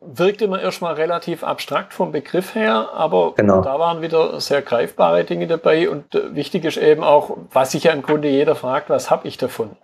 wirkt 0.00 0.42
immer 0.42 0.60
erstmal 0.60 0.94
relativ 0.94 1.44
abstrakt 1.44 1.94
vom 1.94 2.12
Begriff 2.12 2.54
her, 2.54 2.90
aber 2.94 3.34
genau. 3.36 3.62
da 3.62 3.78
waren 3.78 4.02
wieder 4.02 4.40
sehr 4.40 4.62
greifbare 4.62 5.24
Dinge 5.24 5.46
dabei 5.46 5.88
und 5.88 6.14
äh, 6.14 6.34
wichtig 6.34 6.64
ist 6.64 6.76
eben 6.76 7.02
auch, 7.02 7.36
was 7.52 7.72
sich 7.72 7.84
ja 7.84 7.92
im 7.92 8.02
Grunde 8.02 8.28
jeder 8.28 8.54
fragt, 8.54 8.90
was 8.90 9.10
habe 9.10 9.28
ich 9.28 9.38
davon? 9.38 9.76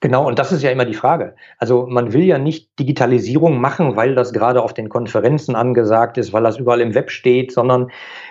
Genau, 0.00 0.24
und 0.26 0.38
das 0.38 0.52
ist 0.52 0.62
ja 0.62 0.70
immer 0.70 0.84
die 0.84 0.94
Frage. 0.94 1.34
Also 1.58 1.86
man 1.88 2.12
will 2.12 2.22
ja 2.22 2.38
nicht 2.38 2.78
Digitalisierung 2.78 3.60
machen, 3.60 3.96
weil 3.96 4.14
das 4.14 4.32
gerade 4.32 4.62
auf 4.62 4.72
den 4.72 4.88
Konferenzen 4.88 5.56
angesagt 5.56 6.16
ist, 6.16 6.32
weil 6.32 6.44
das 6.44 6.58
überall 6.58 6.80
im 6.80 6.94
Web 6.94 7.10
steht, 7.10 7.50
sondern 7.50 7.90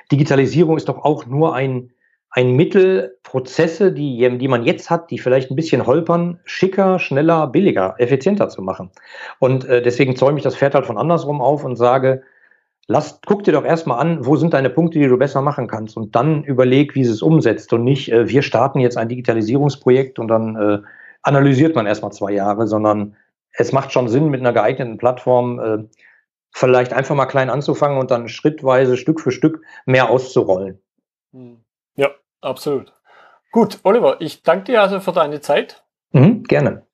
Digitalisierung 0.10 0.78
ist 0.78 0.88
doch 0.88 1.04
auch 1.04 1.26
nur 1.26 1.54
ein 1.54 1.91
ein 2.30 2.56
Mittel, 2.56 3.18
Prozesse, 3.24 3.92
die, 3.92 4.38
die 4.38 4.48
man 4.48 4.63
jetzt 4.63 4.90
hat, 4.90 5.10
die 5.12 5.20
vielleicht 5.20 5.50
ein 5.50 5.56
bisschen 5.56 5.86
holpern, 5.86 6.40
schicker, 6.44 7.00
schneller, 7.00 7.48
billiger, 7.48 7.96
effizienter 7.98 8.50
zu 8.50 8.62
machen. 8.62 8.92
Und 9.40 9.66
äh, 9.66 9.82
deswegen 9.82 10.16
zäume 10.16 10.38
ich 10.38 10.44
das 10.44 10.56
Pferd 10.56 10.76
halt 10.76 10.86
von 10.86 10.98
andersrum 10.98 11.42
auf 11.42 11.63
und 11.63 11.78
sage, 11.78 12.24
lass, 12.88 13.20
guck 13.26 13.44
dir 13.44 13.54
doch 13.54 13.66
erstmal 13.66 14.00
an, 14.00 14.26
wo 14.26 14.36
sind 14.36 14.54
deine 14.54 14.70
Punkte, 14.70 15.00
die 15.00 15.08
du 15.08 15.18
besser 15.18 15.42
machen 15.42 15.68
kannst 15.68 15.98
und 15.98 16.16
dann 16.16 16.44
überleg, 16.44 16.96
wie 16.96 17.06
sie 17.06 17.12
es 17.12 17.22
umsetzt 17.22 17.72
und 17.74 17.84
nicht, 17.84 18.12
äh, 18.12 18.28
wir 18.30 18.42
starten 18.42 18.80
jetzt 18.80 18.98
ein 18.98 19.10
Digitalisierungsprojekt 19.10 20.20
und 20.20 20.28
dann 20.28 20.56
äh, 20.56 20.80
analysiert 21.22 21.76
man 21.76 21.86
erstmal 21.86 22.12
zwei 22.12 22.32
Jahre, 22.32 22.68
sondern 22.68 23.16
es 23.54 23.72
macht 23.72 23.92
schon 23.92 24.08
Sinn, 24.08 24.30
mit 24.30 24.42
einer 24.42 24.54
geeigneten 24.54 24.98
Plattform 24.98 25.60
äh, 25.60 25.84
vielleicht 26.52 26.94
einfach 26.94 27.16
mal 27.16 27.26
klein 27.26 27.50
anzufangen 27.50 27.98
und 27.98 28.12
dann 28.12 28.30
schrittweise, 28.30 28.98
Stück 28.98 29.22
für 29.22 29.32
Stück 29.32 29.62
mehr 29.86 30.10
auszurollen. 30.10 30.80
Hm. 31.34 31.64
Absolut. 32.42 32.94
Gut, 33.52 33.80
Oliver, 33.84 34.18
ich 34.20 34.44
danke 34.44 34.66
dir 34.72 34.82
also 34.82 35.00
für 35.00 35.14
deine 35.14 35.42
Zeit. 35.42 35.84
Mhm, 36.12 36.44
gerne. 36.44 36.86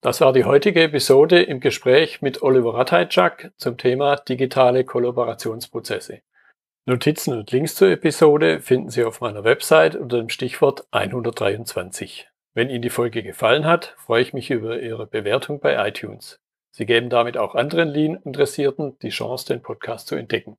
Das 0.00 0.20
war 0.20 0.32
die 0.32 0.44
heutige 0.44 0.82
Episode 0.82 1.42
im 1.42 1.58
Gespräch 1.60 2.22
mit 2.22 2.42
Oliver 2.42 2.74
Ratajczak 2.74 3.52
zum 3.56 3.78
Thema 3.78 4.16
digitale 4.16 4.84
Kollaborationsprozesse. 4.84 6.20
Notizen 6.86 7.36
und 7.36 7.50
Links 7.50 7.74
zur 7.74 7.90
Episode 7.90 8.60
finden 8.60 8.90
Sie 8.90 9.04
auf 9.04 9.20
meiner 9.20 9.44
Website 9.44 9.96
unter 9.96 10.18
dem 10.18 10.28
Stichwort 10.28 10.86
123. 10.92 12.28
Wenn 12.54 12.70
Ihnen 12.70 12.82
die 12.82 12.90
Folge 12.90 13.22
gefallen 13.22 13.64
hat, 13.64 13.94
freue 13.98 14.22
ich 14.22 14.32
mich 14.32 14.50
über 14.50 14.80
Ihre 14.80 15.06
Bewertung 15.06 15.60
bei 15.60 15.86
iTunes. 15.86 16.40
Sie 16.70 16.86
geben 16.86 17.10
damit 17.10 17.36
auch 17.36 17.54
anderen 17.54 17.88
Lean-Interessierten 17.88 18.98
die 19.00 19.10
Chance, 19.10 19.46
den 19.46 19.62
Podcast 19.62 20.06
zu 20.06 20.14
entdecken. 20.14 20.58